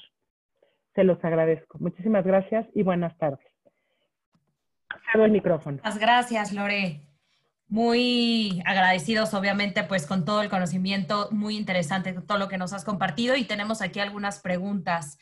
Se 0.95 1.05
los 1.05 1.22
agradezco. 1.24 1.78
Muchísimas 1.78 2.24
gracias 2.24 2.66
y 2.74 2.82
buenas 2.82 3.16
tardes. 3.18 3.47
Cedo 5.11 5.24
el 5.24 5.32
micrófono. 5.32 5.78
Muchas 5.78 5.99
gracias, 5.99 6.53
Lore. 6.53 7.01
Muy 7.66 8.62
agradecidos, 8.66 9.32
obviamente, 9.32 9.82
pues 9.85 10.07
con 10.07 10.24
todo 10.24 10.43
el 10.43 10.51
conocimiento 10.51 11.28
muy 11.32 11.57
interesante, 11.57 12.12
todo 12.12 12.39
lo 12.39 12.49
que 12.49 12.59
nos 12.59 12.72
has 12.72 12.85
compartido 12.85 13.35
y 13.37 13.45
tenemos 13.45 13.80
aquí 13.80 14.01
algunas 14.01 14.41
preguntas. 14.41 15.18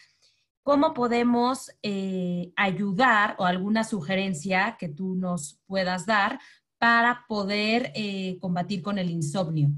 ¿Cómo 0.65 0.93
podemos 0.93 1.71
eh, 1.83 2.53
ayudar 2.57 3.37
o 3.39 3.47
alguna 3.47 3.85
sugerencia 3.85 4.77
que 4.79 4.89
tú 4.89 5.15
nos 5.15 5.61
puedas 5.67 6.05
dar 6.05 6.41
para 6.83 7.25
poder 7.29 7.93
eh, 7.95 8.39
combatir 8.41 8.83
con 8.83 8.99
el 8.99 9.09
insomnio? 9.09 9.69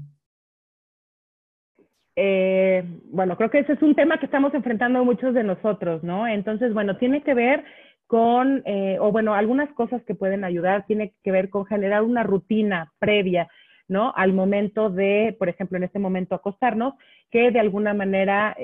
Eh, 2.15 2.83
bueno, 3.11 3.37
creo 3.37 3.51
que 3.51 3.59
ese 3.59 3.73
es 3.73 3.81
un 3.83 3.93
tema 3.93 4.17
que 4.17 4.25
estamos 4.25 4.55
enfrentando 4.55 5.05
muchos 5.05 5.35
de 5.35 5.43
nosotros, 5.43 6.03
¿no? 6.03 6.27
Entonces, 6.27 6.73
bueno, 6.73 6.97
tiene 6.97 7.21
que 7.21 7.35
ver 7.35 7.63
con, 8.07 8.63
o 8.99 9.11
bueno, 9.11 9.35
algunas 9.35 9.71
cosas 9.73 10.03
que 10.05 10.15
pueden 10.15 10.43
ayudar, 10.43 10.87
tiene 10.87 11.13
que 11.23 11.29
ver 11.31 11.51
con 11.51 11.67
generar 11.67 12.01
una 12.01 12.23
rutina 12.23 12.91
previa, 12.97 13.49
¿no? 13.87 14.11
Al 14.15 14.33
momento 14.33 14.89
de, 14.89 15.35
por 15.37 15.47
ejemplo, 15.47 15.77
en 15.77 15.83
este 15.83 15.99
momento 15.99 16.33
acostarnos, 16.33 16.95
que 17.29 17.51
de 17.51 17.59
alguna 17.59 17.93
manera 17.93 18.57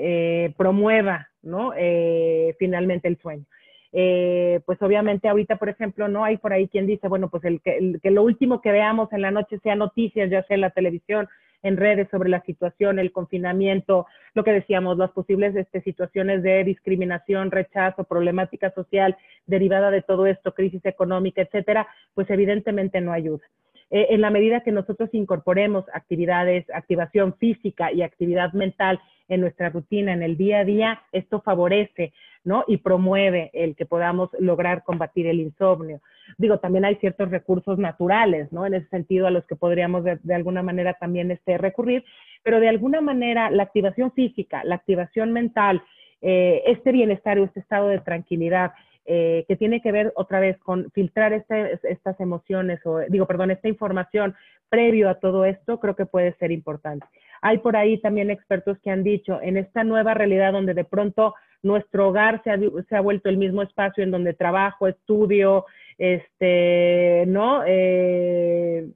promueva 0.56 1.28
¿no? 1.42 1.72
Eh, 1.76 2.54
finalmente 2.58 3.08
el 3.08 3.18
sueño. 3.18 3.44
Eh, 3.92 4.60
pues 4.64 4.80
obviamente 4.80 5.28
ahorita, 5.28 5.56
por 5.56 5.68
ejemplo, 5.68 6.08
no 6.08 6.24
hay 6.24 6.38
por 6.38 6.52
ahí 6.52 6.66
quien 6.68 6.86
dice, 6.86 7.08
bueno, 7.08 7.28
pues 7.28 7.44
el 7.44 7.60
que, 7.60 7.98
que, 8.02 8.10
lo 8.10 8.22
último 8.22 8.62
que 8.62 8.72
veamos 8.72 9.12
en 9.12 9.20
la 9.20 9.30
noche 9.30 9.58
sea 9.62 9.74
noticias, 9.74 10.30
ya 10.30 10.42
sea 10.44 10.54
en 10.54 10.62
la 10.62 10.70
televisión, 10.70 11.28
en 11.62 11.76
redes 11.76 12.08
sobre 12.10 12.28
la 12.28 12.42
situación, 12.42 12.98
el 12.98 13.12
confinamiento, 13.12 14.06
lo 14.34 14.44
que 14.44 14.52
decíamos, 14.52 14.98
las 14.98 15.10
posibles 15.10 15.54
este, 15.54 15.80
situaciones 15.82 16.42
de 16.42 16.64
discriminación, 16.64 17.50
rechazo, 17.50 18.04
problemática 18.04 18.72
social 18.72 19.16
derivada 19.46 19.90
de 19.90 20.02
todo 20.02 20.26
esto, 20.26 20.54
crisis 20.54 20.84
económica, 20.84 21.42
etcétera, 21.42 21.86
pues 22.14 22.28
evidentemente 22.30 23.00
no 23.00 23.12
ayuda. 23.12 23.44
Eh, 23.92 24.06
en 24.08 24.22
la 24.22 24.30
medida 24.30 24.62
que 24.62 24.72
nosotros 24.72 25.10
incorporemos 25.12 25.84
actividades, 25.92 26.64
activación 26.70 27.34
física 27.36 27.92
y 27.92 28.00
actividad 28.00 28.54
mental 28.54 28.98
en 29.28 29.42
nuestra 29.42 29.68
rutina, 29.68 30.14
en 30.14 30.22
el 30.22 30.38
día 30.38 30.60
a 30.60 30.64
día, 30.64 31.02
esto 31.12 31.42
favorece, 31.42 32.14
¿no? 32.42 32.64
Y 32.66 32.78
promueve 32.78 33.50
el 33.52 33.76
que 33.76 33.84
podamos 33.84 34.30
lograr 34.38 34.82
combatir 34.82 35.26
el 35.26 35.40
insomnio. 35.40 36.00
Digo, 36.38 36.58
también 36.58 36.86
hay 36.86 36.96
ciertos 36.96 37.30
recursos 37.30 37.78
naturales, 37.78 38.50
¿no? 38.50 38.64
En 38.64 38.72
ese 38.72 38.88
sentido, 38.88 39.26
a 39.26 39.30
los 39.30 39.44
que 39.44 39.56
podríamos 39.56 40.04
de, 40.04 40.34
alguna 40.34 40.62
manera 40.62 40.94
también 40.94 41.30
este, 41.30 41.58
recurrir, 41.58 42.02
pero 42.42 42.60
de 42.60 42.70
alguna 42.70 43.02
manera 43.02 43.50
la 43.50 43.64
activación 43.64 44.10
física, 44.12 44.64
la 44.64 44.76
activación 44.76 45.32
mental, 45.32 45.82
eh, 46.22 46.62
este 46.64 46.92
bienestar 46.92 47.38
o 47.38 47.44
este 47.44 47.60
estado 47.60 47.88
de 47.88 47.98
tranquilidad, 47.98 48.72
eh, 49.04 49.44
que 49.48 49.56
tiene 49.56 49.80
que 49.80 49.92
ver 49.92 50.12
otra 50.14 50.40
vez 50.40 50.58
con 50.58 50.90
filtrar 50.92 51.32
este, 51.32 51.78
estas 51.84 52.18
emociones, 52.20 52.80
o 52.84 53.00
digo, 53.08 53.26
perdón, 53.26 53.50
esta 53.50 53.68
información 53.68 54.34
previo 54.68 55.10
a 55.10 55.20
todo 55.20 55.44
esto, 55.44 55.80
creo 55.80 55.96
que 55.96 56.06
puede 56.06 56.34
ser 56.34 56.50
importante. 56.50 57.06
Hay 57.40 57.58
por 57.58 57.76
ahí 57.76 58.00
también 58.00 58.30
expertos 58.30 58.78
que 58.78 58.90
han 58.90 59.02
dicho, 59.02 59.40
en 59.42 59.56
esta 59.56 59.84
nueva 59.84 60.14
realidad 60.14 60.52
donde 60.52 60.74
de 60.74 60.84
pronto 60.84 61.34
nuestro 61.62 62.08
hogar 62.08 62.42
se 62.42 62.50
ha, 62.50 62.58
se 62.88 62.96
ha 62.96 63.00
vuelto 63.00 63.28
el 63.28 63.36
mismo 63.36 63.62
espacio 63.62 64.02
en 64.02 64.10
donde 64.10 64.34
trabajo, 64.34 64.88
estudio, 64.88 65.66
este, 65.98 67.24
¿no? 67.26 67.62
Eh, 67.66 68.88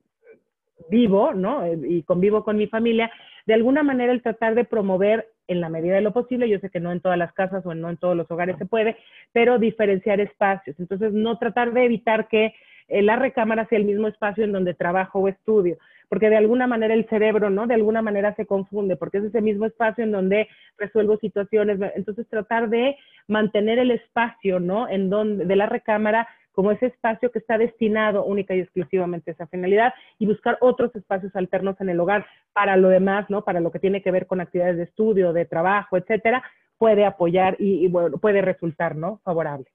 vivo, 0.88 1.34
¿no? 1.34 1.66
Y 1.72 2.02
convivo 2.04 2.44
con 2.44 2.56
mi 2.56 2.66
familia, 2.66 3.10
de 3.46 3.54
alguna 3.54 3.82
manera 3.82 4.12
el 4.12 4.22
tratar 4.22 4.54
de 4.54 4.64
promover 4.64 5.28
en 5.48 5.60
la 5.60 5.68
medida 5.68 5.94
de 5.94 6.00
lo 6.00 6.12
posible, 6.12 6.48
yo 6.48 6.58
sé 6.58 6.70
que 6.70 6.80
no 6.80 6.92
en 6.92 7.00
todas 7.00 7.16
las 7.16 7.32
casas 7.32 7.64
o 7.64 7.74
no 7.74 7.88
en 7.88 7.96
todos 7.96 8.16
los 8.16 8.30
hogares 8.30 8.56
se 8.58 8.66
puede, 8.66 8.96
pero 9.32 9.58
diferenciar 9.58 10.20
espacios. 10.20 10.78
Entonces, 10.80 11.12
no 11.12 11.38
tratar 11.38 11.72
de 11.72 11.84
evitar 11.84 12.28
que 12.28 12.52
eh, 12.88 13.02
la 13.02 13.16
recámara 13.16 13.66
sea 13.66 13.78
el 13.78 13.84
mismo 13.84 14.08
espacio 14.08 14.44
en 14.44 14.52
donde 14.52 14.74
trabajo 14.74 15.20
o 15.20 15.28
estudio, 15.28 15.78
porque 16.08 16.30
de 16.30 16.36
alguna 16.36 16.66
manera 16.66 16.94
el 16.94 17.08
cerebro, 17.08 17.50
¿no? 17.50 17.66
De 17.66 17.74
alguna 17.74 18.02
manera 18.02 18.34
se 18.34 18.46
confunde, 18.46 18.96
porque 18.96 19.18
es 19.18 19.24
ese 19.24 19.40
mismo 19.40 19.66
espacio 19.66 20.04
en 20.04 20.12
donde 20.12 20.48
resuelvo 20.78 21.16
situaciones. 21.18 21.78
Entonces, 21.94 22.28
tratar 22.28 22.68
de 22.68 22.96
mantener 23.28 23.78
el 23.78 23.92
espacio, 23.92 24.60
¿no? 24.60 24.88
En 24.88 25.10
donde, 25.10 25.44
de 25.44 25.56
la 25.56 25.66
recámara 25.66 26.28
como 26.56 26.72
ese 26.72 26.86
espacio 26.86 27.30
que 27.30 27.38
está 27.38 27.58
destinado 27.58 28.24
única 28.24 28.54
y 28.54 28.60
exclusivamente 28.60 29.30
a 29.30 29.34
esa 29.34 29.46
finalidad 29.46 29.92
y 30.18 30.24
buscar 30.24 30.56
otros 30.62 30.96
espacios 30.96 31.36
alternos 31.36 31.78
en 31.82 31.90
el 31.90 32.00
hogar 32.00 32.24
para 32.54 32.78
lo 32.78 32.88
demás, 32.88 33.28
¿no? 33.28 33.44
Para 33.44 33.60
lo 33.60 33.70
que 33.70 33.78
tiene 33.78 34.02
que 34.02 34.10
ver 34.10 34.26
con 34.26 34.40
actividades 34.40 34.78
de 34.78 34.84
estudio, 34.84 35.34
de 35.34 35.44
trabajo, 35.44 35.98
etcétera, 35.98 36.42
puede 36.78 37.04
apoyar 37.04 37.56
y, 37.58 37.90
puede 38.22 38.40
resultar, 38.40 38.96
¿no? 38.96 39.20
Favorable. 39.22 39.66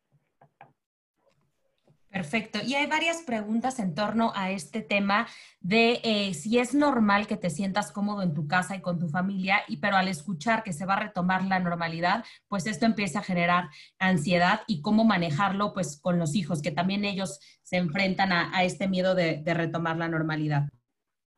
Perfecto. 2.12 2.60
Y 2.62 2.76
hay 2.76 2.88
varias 2.88 3.24
preguntas 3.24 3.80
en 3.80 3.96
torno 3.96 4.34
a 4.36 4.52
este 4.52 4.82
tema 4.82 5.28
de 5.62 6.02
eh, 6.04 6.34
si 6.34 6.60
es 6.60 6.76
normal 6.76 7.26
que 7.26 7.38
te 7.38 7.50
sientas 7.50 7.94
cómodo 7.94 8.22
en 8.22 8.34
tu 8.34 8.48
casa 8.48 8.76
y 8.76 8.82
con 8.82 9.00
tu 9.00 9.08
familia, 9.08 9.60
y 9.70 9.78
pero 9.78 9.96
al 9.96 10.10
escuchar 10.10 10.64
que 10.64 10.74
se 10.74 10.86
va 10.86 10.96
a 10.96 11.04
retomar 11.04 11.46
la 11.46 11.60
normalidad, 11.60 12.26
pues 12.50 12.68
esto 12.68 12.86
empieza 12.86 13.20
a 13.20 13.24
generar 13.24 13.70
ansiedad 13.98 14.60
y 14.68 14.82
cómo 14.82 15.06
manejarlo 15.06 15.74
pues 15.74 16.02
con 16.02 16.20
los 16.20 16.36
hijos, 16.36 16.62
que 16.62 16.72
también 16.72 17.06
ellos 17.06 17.40
se 17.64 17.78
enfrentan 17.78 18.34
a, 18.34 18.64
este 18.64 18.90
miedo 18.90 19.16
de, 19.16 19.42
retomar 19.46 19.96
la 19.96 20.10
normalidad. 20.10 20.64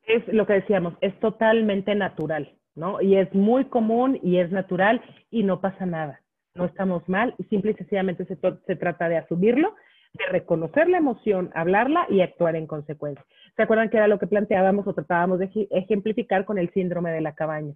Es 0.08 0.28
lo 0.28 0.48
que 0.48 0.54
decíamos, 0.54 0.96
es 1.02 1.18
totalmente 1.20 1.94
natural, 1.94 2.58
¿no? 2.74 3.00
Y 3.00 3.18
es 3.18 3.32
muy 3.36 3.66
común 3.66 4.20
y 4.24 4.40
es 4.40 4.52
natural 4.52 5.02
y 5.30 5.44
no 5.44 5.62
pasa 5.62 5.86
nada. 5.86 6.20
No 6.56 6.66
estamos 6.66 7.08
mal, 7.08 7.36
simple 7.50 7.72
y 7.72 7.76
sencillamente 7.76 8.26
se, 8.26 8.38
se 8.66 8.76
trata 8.76 9.08
de 9.08 9.18
asumirlo 9.18 9.76
de 10.14 10.26
reconocer 10.28 10.88
la 10.90 11.00
emoción, 11.00 11.50
hablarla 11.56 12.06
y 12.10 12.22
actuar 12.22 12.56
en 12.56 12.68
consecuencia. 12.68 13.26
¿Se 13.56 13.64
acuerdan 13.64 13.90
que 13.90 13.98
era 13.98 14.08
lo 14.08 14.20
que 14.20 14.28
planteábamos 14.28 14.88
o 14.88 14.94
tratábamos 14.94 15.40
de 15.40 15.50
ejemplificar 15.72 16.46
con 16.46 16.58
el 16.58 16.72
síndrome 16.72 17.12
de 17.12 17.22
la 17.22 17.34
cabaña? 17.34 17.74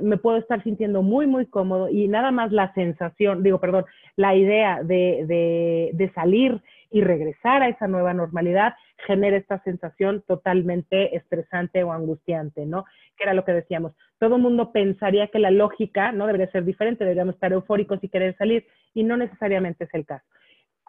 Me 0.00 0.16
puedo 0.16 0.36
estar 0.36 0.62
sintiendo 0.62 1.02
muy, 1.02 1.26
muy 1.26 1.46
cómodo 1.46 1.88
y 1.88 2.06
nada 2.06 2.30
más 2.30 2.52
la 2.52 2.72
sensación, 2.74 3.42
digo, 3.42 3.58
perdón, 3.58 3.86
la 4.14 4.36
idea 4.36 4.82
de, 4.84 5.90
de, 5.92 6.12
salir 6.14 6.60
y 6.92 7.02
regresar 7.02 7.62
a 7.62 7.68
esa 7.68 7.88
nueva 7.88 8.14
normalidad 8.14 8.74
genera 9.06 9.36
esta 9.36 9.60
sensación 9.64 10.22
totalmente 10.28 11.16
estresante 11.16 11.82
o 11.82 11.92
angustiante, 11.92 12.66
¿no? 12.66 12.84
Que 13.16 13.24
era 13.24 13.34
lo 13.34 13.44
que 13.44 13.52
decíamos. 13.52 13.92
Todo 14.18 14.36
el 14.36 14.42
mundo 14.42 14.70
pensaría 14.70 15.28
que 15.28 15.38
la 15.40 15.50
lógica 15.50 16.12
no 16.12 16.26
debería 16.26 16.50
ser 16.52 16.64
diferente, 16.64 17.04
deberíamos 17.04 17.34
estar 17.34 17.52
eufóricos 17.52 17.98
y 18.02 18.08
querer 18.08 18.36
salir, 18.36 18.66
y 18.94 19.02
no 19.02 19.16
necesariamente 19.16 19.84
es 19.84 19.94
el 19.94 20.06
caso. 20.06 20.26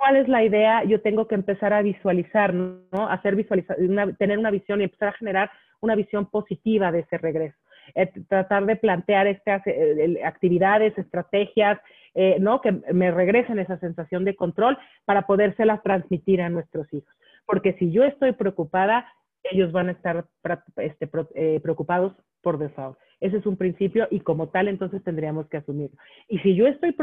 ¿Cuál 0.02 0.16
es 0.16 0.28
la 0.28 0.44
idea? 0.44 0.84
Yo 0.84 1.00
tengo 1.00 1.28
que 1.28 1.36
empezar 1.36 1.74
a 1.74 1.84
visualizar, 1.84 2.56
¿no? 2.56 3.08
Hacer 3.08 3.36
visualizar, 3.36 3.78
tener 4.18 4.40
una 4.40 4.50
visión 4.50 4.82
y 4.82 4.86
empezar 4.86 5.10
a 5.10 5.14
generar 5.14 5.52
una 5.80 5.94
visión 5.94 6.26
positiva 6.26 6.92
de 6.92 7.02
ese 7.02 7.20
regreso. 7.20 7.56
Eh, 7.94 8.12
tratar 8.28 8.66
de 8.66 8.78
plantear 8.78 9.28
estas 9.28 9.62
eh, 9.68 10.20
actividades, 10.26 10.98
estrategias, 10.98 11.80
eh, 12.16 12.38
¿no? 12.40 12.62
Que 12.62 12.72
me 12.72 13.12
regresen 13.12 13.60
esa 13.60 13.78
sensación 13.78 14.26
de 14.26 14.36
control 14.36 14.76
para 15.06 15.28
podérselas 15.28 15.84
transmitir 15.84 16.42
a 16.42 16.50
nuestros 16.50 16.92
hijos. 16.92 17.14
Porque 17.46 17.74
si 17.74 17.92
yo 17.92 18.04
estoy 18.04 18.32
preocupada, 18.32 19.06
ellos 19.44 19.72
van 19.72 19.90
a 19.90 19.92
estar 19.92 20.26
este, 20.78 21.06
preocupados 21.60 22.14
por 22.42 22.58
default. 22.58 22.98
Ese 23.20 23.38
es 23.38 23.46
un 23.46 23.56
principio 23.56 24.08
y 24.10 24.22
como 24.22 24.50
tal 24.50 24.68
entonces 24.68 25.04
tendríamos 25.04 25.48
que 25.48 25.58
asumirlo. 25.58 25.96
Y 26.28 26.40
si 26.40 26.56
yo 26.56 26.66
estoy 26.66 26.96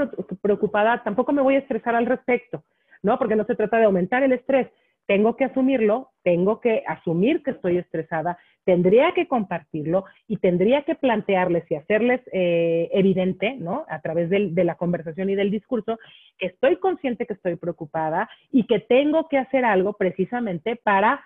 preocupada, 0.43 1.05
tampoco 1.05 1.33
me 1.33 1.43
voy 1.43 1.55
a 1.55 1.61
estresar 1.61 1.95
al 1.95 2.07
respecto. 2.07 2.65
¿No? 3.03 3.19
Porque 3.19 3.37
no 3.37 3.45
se 3.45 3.55
trata 3.55 3.79
de 3.79 3.85
aumentar 3.85 4.23
el 4.23 4.33
estrés. 4.33 4.69
Tengo 5.09 5.37
que 5.37 5.47
asumirlo, 5.47 6.11
tengo 6.23 6.61
que 6.61 6.85
asumir 6.87 7.43
que 7.43 7.53
estoy 7.53 7.79
estresada, 7.79 8.37
tendría 8.65 9.13
que 9.15 9.27
compartirlo 9.27 10.05
y 10.27 10.37
tendría 10.37 10.83
que 10.83 10.97
plantearles 10.97 11.65
y 11.71 11.77
hacerles 11.77 12.21
eh, 12.31 12.91
evidente, 12.93 13.55
¿no? 13.55 13.87
A 13.89 14.03
través 14.03 14.29
de 14.29 14.65
la 14.65 14.75
conversación 14.75 15.31
y 15.31 15.35
del 15.35 15.51
discurso, 15.51 15.99
que 16.37 16.49
estoy 16.49 16.77
consciente 16.77 17.25
que 17.25 17.33
estoy 17.33 17.57
preocupada 17.57 18.29
y 18.53 18.67
que 18.67 18.81
tengo 18.81 19.29
que 19.29 19.39
hacer 19.39 19.65
algo 19.65 19.95
precisamente 19.95 20.77
para 20.77 21.25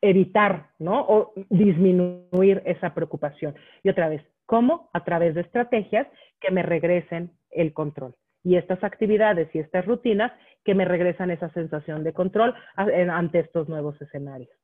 evitar, 0.00 0.70
¿no? 0.78 1.00
O 1.00 1.32
disminuir 1.50 2.62
esa 2.66 2.94
preocupación. 2.94 3.56
Y 3.82 3.88
otra 3.88 4.08
vez, 4.08 4.22
¿cómo? 4.46 4.90
A 4.92 5.02
través 5.02 5.34
de 5.34 5.40
estrategias 5.40 6.06
que 6.38 6.52
me 6.52 6.62
regresen 6.62 7.32
el 7.50 7.72
control 7.72 8.14
y 8.46 8.56
estas 8.56 8.84
actividades 8.84 9.52
y 9.52 9.58
estas 9.58 9.84
rutinas 9.86 10.30
que 10.64 10.76
me 10.76 10.84
regresan 10.84 11.32
esa 11.32 11.52
sensación 11.52 12.04
de 12.04 12.12
control 12.12 12.54
ante 12.76 13.40
estos 13.40 13.68
nuevos 13.68 14.00
escenarios. 14.00 14.56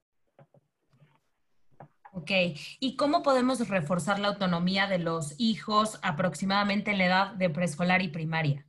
Ok, 2.12 2.30
¿y 2.78 2.94
cómo 2.94 3.24
podemos 3.24 3.68
reforzar 3.68 4.20
la 4.20 4.28
autonomía 4.28 4.86
de 4.86 5.00
los 5.00 5.34
hijos 5.40 5.98
aproximadamente 6.04 6.92
en 6.92 6.98
la 6.98 7.06
edad 7.06 7.32
de 7.32 7.50
preescolar 7.50 8.02
y 8.02 8.08
primaria? 8.08 8.64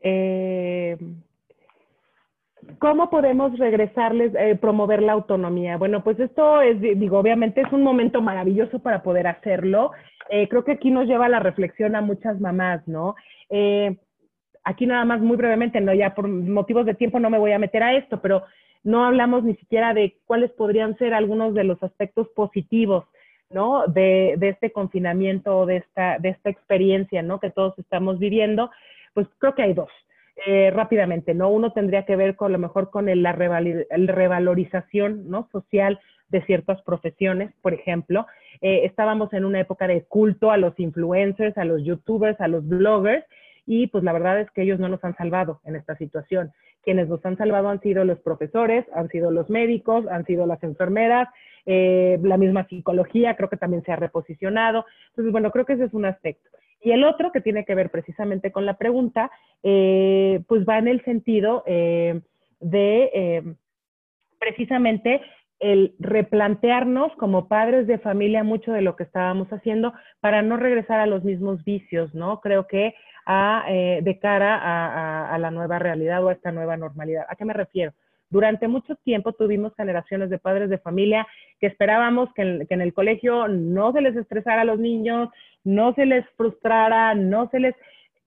Eh, 0.00 0.96
¿Cómo 2.78 3.10
podemos 3.10 3.58
regresarles, 3.58 4.34
eh, 4.34 4.56
promover 4.60 5.02
la 5.02 5.12
autonomía? 5.12 5.76
Bueno, 5.76 6.04
pues 6.04 6.20
esto 6.20 6.60
es, 6.60 6.80
digo, 6.80 7.18
obviamente 7.18 7.62
es 7.62 7.72
un 7.72 7.82
momento 7.82 8.20
maravilloso 8.20 8.78
para 8.80 9.02
poder 9.02 9.26
hacerlo. 9.26 9.92
Eh, 10.30 10.48
creo 10.48 10.64
que 10.64 10.72
aquí 10.72 10.90
nos 10.90 11.06
lleva 11.06 11.28
la 11.28 11.40
reflexión 11.40 11.96
a 11.96 12.00
muchas 12.00 12.38
mamás, 12.40 12.86
¿no? 12.86 13.16
Eh, 13.50 13.96
aquí 14.64 14.86
nada 14.86 15.04
más 15.04 15.20
muy 15.20 15.36
brevemente, 15.36 15.80
no 15.80 15.94
ya 15.94 16.14
por 16.14 16.28
motivos 16.28 16.84
de 16.84 16.94
tiempo 16.94 17.18
no 17.18 17.30
me 17.30 17.38
voy 17.38 17.52
a 17.52 17.58
meter 17.58 17.82
a 17.82 17.94
esto, 17.94 18.20
pero 18.20 18.42
no 18.84 19.04
hablamos 19.04 19.42
ni 19.44 19.54
siquiera 19.56 19.94
de 19.94 20.16
cuáles 20.26 20.50
podrían 20.52 20.96
ser 20.98 21.14
algunos 21.14 21.54
de 21.54 21.64
los 21.64 21.82
aspectos 21.82 22.28
positivos, 22.28 23.06
¿no? 23.50 23.86
De, 23.86 24.34
de 24.36 24.50
este 24.50 24.70
confinamiento, 24.70 25.64
de 25.64 25.78
esta, 25.78 26.18
de 26.18 26.28
esta 26.30 26.50
experiencia, 26.50 27.22
¿no? 27.22 27.40
Que 27.40 27.50
todos 27.50 27.78
estamos 27.78 28.18
viviendo, 28.18 28.70
pues 29.14 29.26
creo 29.38 29.54
que 29.54 29.62
hay 29.62 29.74
dos. 29.74 29.90
Eh, 30.46 30.70
rápidamente, 30.70 31.34
¿no? 31.34 31.50
Uno 31.50 31.72
tendría 31.72 32.04
que 32.04 32.14
ver 32.14 32.36
con 32.36 32.52
lo 32.52 32.58
mejor 32.58 32.90
con 32.90 33.08
el, 33.08 33.22
la 33.22 33.32
revalorización, 33.32 35.28
¿no? 35.28 35.48
Social 35.50 35.98
de 36.28 36.42
ciertas 36.42 36.80
profesiones, 36.82 37.52
por 37.60 37.74
ejemplo. 37.74 38.26
Eh, 38.60 38.82
estábamos 38.84 39.32
en 39.32 39.44
una 39.44 39.60
época 39.60 39.88
de 39.88 40.04
culto 40.04 40.50
a 40.50 40.56
los 40.56 40.78
influencers, 40.78 41.56
a 41.58 41.64
los 41.64 41.82
youtubers, 41.82 42.40
a 42.40 42.48
los 42.48 42.66
bloggers, 42.66 43.24
y 43.66 43.88
pues 43.88 44.04
la 44.04 44.12
verdad 44.12 44.40
es 44.40 44.50
que 44.52 44.62
ellos 44.62 44.78
no 44.78 44.88
nos 44.88 45.02
han 45.04 45.16
salvado 45.16 45.60
en 45.64 45.76
esta 45.76 45.96
situación. 45.96 46.52
Quienes 46.82 47.08
nos 47.08 47.24
han 47.26 47.36
salvado 47.36 47.68
han 47.68 47.80
sido 47.80 48.04
los 48.04 48.20
profesores, 48.20 48.86
han 48.94 49.08
sido 49.08 49.30
los 49.30 49.50
médicos, 49.50 50.06
han 50.06 50.24
sido 50.24 50.46
las 50.46 50.62
enfermeras, 50.62 51.28
eh, 51.66 52.18
la 52.22 52.38
misma 52.38 52.66
psicología 52.66 53.36
creo 53.36 53.50
que 53.50 53.56
también 53.56 53.82
se 53.84 53.92
ha 53.92 53.96
reposicionado. 53.96 54.86
Entonces, 55.10 55.32
bueno, 55.32 55.50
creo 55.50 55.66
que 55.66 55.74
ese 55.74 55.84
es 55.84 55.94
un 55.94 56.06
aspecto. 56.06 56.48
Y 56.80 56.92
el 56.92 57.04
otro, 57.04 57.32
que 57.32 57.40
tiene 57.40 57.64
que 57.64 57.74
ver 57.74 57.90
precisamente 57.90 58.52
con 58.52 58.66
la 58.66 58.78
pregunta, 58.78 59.30
eh, 59.62 60.42
pues 60.46 60.64
va 60.64 60.78
en 60.78 60.88
el 60.88 61.04
sentido 61.04 61.64
de 61.66 63.56
precisamente 64.38 65.20
el 65.60 65.94
replantearnos 65.98 67.12
como 67.16 67.48
padres 67.48 67.86
de 67.86 67.98
familia 67.98 68.44
mucho 68.44 68.72
de 68.72 68.82
lo 68.82 68.96
que 68.96 69.02
estábamos 69.02 69.48
haciendo 69.48 69.92
para 70.20 70.42
no 70.42 70.56
regresar 70.56 71.00
a 71.00 71.06
los 71.06 71.24
mismos 71.24 71.64
vicios, 71.64 72.14
¿no? 72.14 72.40
Creo 72.40 72.66
que 72.66 72.94
a, 73.26 73.64
eh, 73.68 74.00
de 74.02 74.18
cara 74.18 74.56
a, 74.56 75.34
a, 75.34 75.38
la 75.38 75.50
nueva 75.50 75.78
realidad 75.78 76.24
o 76.24 76.28
a 76.28 76.32
esta 76.32 76.52
nueva 76.52 76.76
normalidad. 76.76 77.26
¿A 77.28 77.36
qué 77.36 77.44
me 77.44 77.52
refiero? 77.52 77.92
Durante 78.30 78.68
mucho 78.68 78.94
tiempo 78.96 79.32
tuvimos 79.32 79.74
generaciones 79.74 80.28
de 80.30 80.38
padres 80.38 80.68
de 80.68 80.78
familia 80.78 81.26
que 81.60 81.66
esperábamos 81.66 82.32
que 82.34 82.42
en, 82.42 82.66
que 82.66 82.74
en 82.74 82.82
el 82.82 82.92
colegio 82.92 83.48
no 83.48 83.92
se 83.92 84.02
les 84.02 84.16
estresara 84.16 84.62
a 84.62 84.66
los 84.66 84.78
niños, 84.78 85.30
no 85.64 85.94
se 85.94 86.06
les 86.06 86.28
frustrara, 86.36 87.14
no 87.14 87.48
se 87.50 87.60
les... 87.60 87.74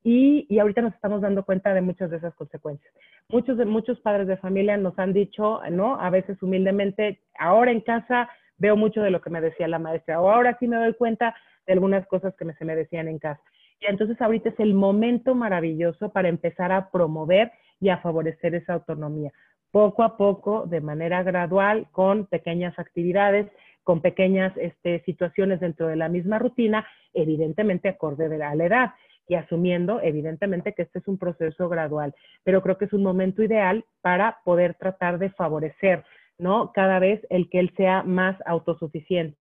Y, 0.04 0.48
y, 0.50 0.58
ahorita 0.58 0.82
nos 0.82 0.96
estamos 0.96 1.22
dando 1.22 1.44
cuenta 1.44 1.76
de 1.76 1.82
muchas 1.82 2.10
de 2.10 2.18
esas 2.18 2.34
consecuencias. 2.34 2.92
Muchos, 3.30 3.56
de, 3.58 3.66
muchos 3.66 4.00
padres 4.00 4.28
de 4.28 4.38
familia 4.38 4.76
nos 4.76 4.98
han 4.98 5.14
dicho, 5.14 5.62
¿no? 5.70 6.02
A 6.02 6.10
veces 6.10 6.42
humildemente, 6.42 7.20
ahora 7.38 7.72
en 7.72 7.82
casa 7.82 8.28
veo 8.58 8.76
mucho 8.76 9.02
de 9.02 9.12
lo 9.12 9.22
que 9.22 9.30
me 9.30 9.42
decía 9.42 9.68
la 9.68 9.78
maestra, 9.78 10.20
o 10.20 10.32
ahora 10.32 10.58
sí 10.60 10.68
me 10.68 10.78
doy 10.78 10.94
cuenta 10.94 11.36
de 11.68 11.74
algunas 11.74 12.08
cosas 12.08 12.36
que 12.36 12.46
me, 12.46 12.56
se 12.56 12.66
me 12.66 12.76
decían 12.76 13.08
en 13.08 13.20
casa. 13.20 13.42
Y 13.80 13.86
entonces 13.88 14.20
ahorita 14.22 14.50
es 14.50 14.60
el 14.60 14.74
momento 14.74 15.36
maravilloso 15.36 16.10
para 16.10 16.30
empezar 16.30 16.72
a 16.72 16.90
promover 16.90 17.52
y 17.80 17.90
a 17.90 17.98
favorecer 17.98 18.56
esa 18.56 18.74
autonomía. 18.74 19.32
Poco 19.72 20.04
a 20.04 20.18
poco, 20.18 20.66
de 20.68 20.82
manera 20.82 21.24
gradual, 21.24 21.88
con 21.92 22.26
pequeñas 22.26 22.78
actividades, 22.78 23.48
con 23.84 24.02
pequeñas 24.02 24.56
este, 24.58 25.02
situaciones 25.06 25.60
dentro 25.60 25.88
de 25.88 25.96
la 25.96 26.10
misma 26.10 26.40
rutina, 26.40 26.86
evidentemente 27.14 27.90
acorde 27.90 28.26
a 28.26 28.56
la 28.56 28.66
edad 28.66 28.92
y 29.28 29.36
asumiendo, 29.36 30.02
evidentemente, 30.02 30.74
que 30.74 30.84
este 30.84 31.00
es 31.00 31.08
un 31.08 31.18
proceso 31.18 31.70
gradual. 31.70 32.14
Pero 32.44 32.62
creo 32.62 32.78
que 32.78 32.86
es 32.86 32.94
un 32.94 33.04
momento 33.04 33.42
ideal 33.44 33.86
para 34.02 34.40
poder 34.44 34.76
tratar 34.76 35.20
de 35.20 35.30
favorecer, 35.30 36.04
¿no? 36.38 36.72
Cada 36.74 37.00
vez 37.00 37.26
el 37.30 37.50
que 37.50 37.60
él 37.60 37.74
sea 37.78 38.04
más 38.04 38.36
autosuficiente, 38.46 39.38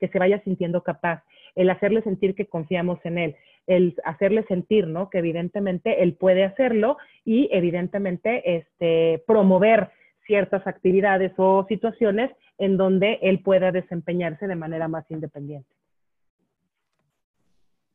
que 0.00 0.08
se 0.08 0.18
vaya 0.18 0.42
sintiendo 0.42 0.82
capaz, 0.82 1.22
el 1.54 1.70
hacerle 1.70 2.02
sentir 2.02 2.34
que 2.34 2.46
confiamos 2.46 2.98
en 3.04 3.18
él, 3.18 3.36
el 3.66 3.94
hacerle 4.04 4.44
sentir, 4.44 4.86
¿no? 4.86 5.10
Que 5.10 5.18
evidentemente 5.18 6.02
él 6.02 6.14
puede 6.14 6.44
hacerlo 6.44 6.96
y 7.24 7.48
evidentemente 7.52 8.56
este, 8.56 9.22
promover 9.26 9.90
ciertas 10.26 10.66
actividades 10.66 11.32
o 11.36 11.64
situaciones 11.68 12.30
en 12.58 12.76
donde 12.76 13.18
él 13.22 13.40
pueda 13.42 13.72
desempeñarse 13.72 14.46
de 14.46 14.56
manera 14.56 14.88
más 14.88 15.04
independiente. 15.10 15.68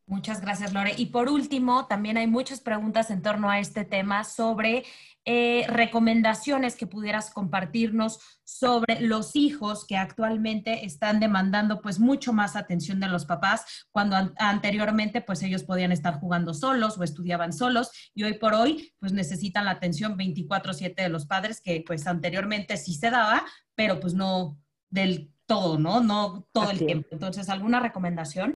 Muchas 0.10 0.42
gracias, 0.42 0.74
Lore. 0.74 0.96
Y 0.98 1.06
por 1.08 1.30
último, 1.30 1.86
también 1.86 2.18
hay 2.18 2.26
muchas 2.26 2.62
preguntas 2.62 3.12
en 3.12 3.22
torno 3.22 3.48
a 3.48 3.60
este 3.60 3.86
tema 3.86 4.24
sobre 4.24 4.84
eh, 5.24 5.68
recomendaciones 5.68 6.76
que 6.76 6.88
pudieras 6.88 7.30
compartirnos 7.30 8.20
sobre 8.44 9.02
los 9.02 9.36
hijos 9.36 9.86
que 9.86 9.98
actualmente 9.98 10.84
están 10.84 11.20
demandando 11.20 11.80
pues 11.80 12.00
mucho 12.00 12.34
más 12.34 12.56
atención 12.56 13.00
de 13.00 13.08
los 13.08 13.26
papás 13.26 13.86
cuando 13.92 14.16
an 14.16 14.34
anteriormente 14.38 15.22
pues 15.22 15.44
ellos 15.44 15.64
podían 15.64 15.92
estar 15.92 16.20
jugando 16.20 16.56
solos 16.56 16.98
o 16.98 17.04
estudiaban 17.04 17.54
solos 17.54 17.92
y 18.16 18.24
hoy 18.24 18.34
por 18.34 18.56
hoy 18.56 18.92
pues 18.98 19.14
necesitan 19.14 19.66
la 19.66 19.72
atención 19.72 20.18
24/7 20.18 21.04
de 21.04 21.10
los 21.10 21.28
padres 21.28 21.62
que 21.62 21.84
pues 21.86 22.08
anteriormente 22.08 22.78
sí 22.78 22.96
se 22.96 23.12
daba, 23.12 23.46
pero 23.76 24.00
pues 24.00 24.16
no 24.16 24.58
del 24.90 25.32
todo, 25.46 25.78
¿no? 25.78 26.02
No 26.02 26.48
todo 26.52 26.66
Así 26.66 26.80
el 26.80 26.86
tiempo. 26.88 27.10
Entonces, 27.12 27.50
¿alguna 27.50 27.80
recomendación? 27.80 28.56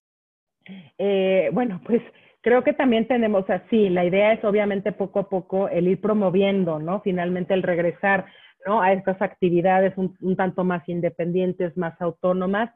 Eh, 0.98 1.50
bueno, 1.54 1.82
pues 1.86 2.02
creo 2.42 2.64
que 2.64 2.74
también 2.74 3.08
tenemos 3.08 3.50
así, 3.50 3.90
la 3.90 4.06
idea 4.06 4.34
es 4.34 4.44
obviamente 4.44 4.92
poco 4.92 5.20
a 5.20 5.30
poco 5.30 5.70
el 5.70 5.88
ir 5.88 6.02
promoviendo, 6.02 6.80
¿no? 6.80 7.02
Finalmente 7.02 7.54
el 7.54 7.64
regresar, 7.64 8.26
¿no? 8.66 8.82
A 8.82 8.94
estas 8.94 9.22
actividades 9.22 9.94
un, 9.98 10.36
tanto 10.36 10.64
más 10.64 10.88
independientes, 10.88 11.76
más 11.78 12.00
autónomas, 12.02 12.70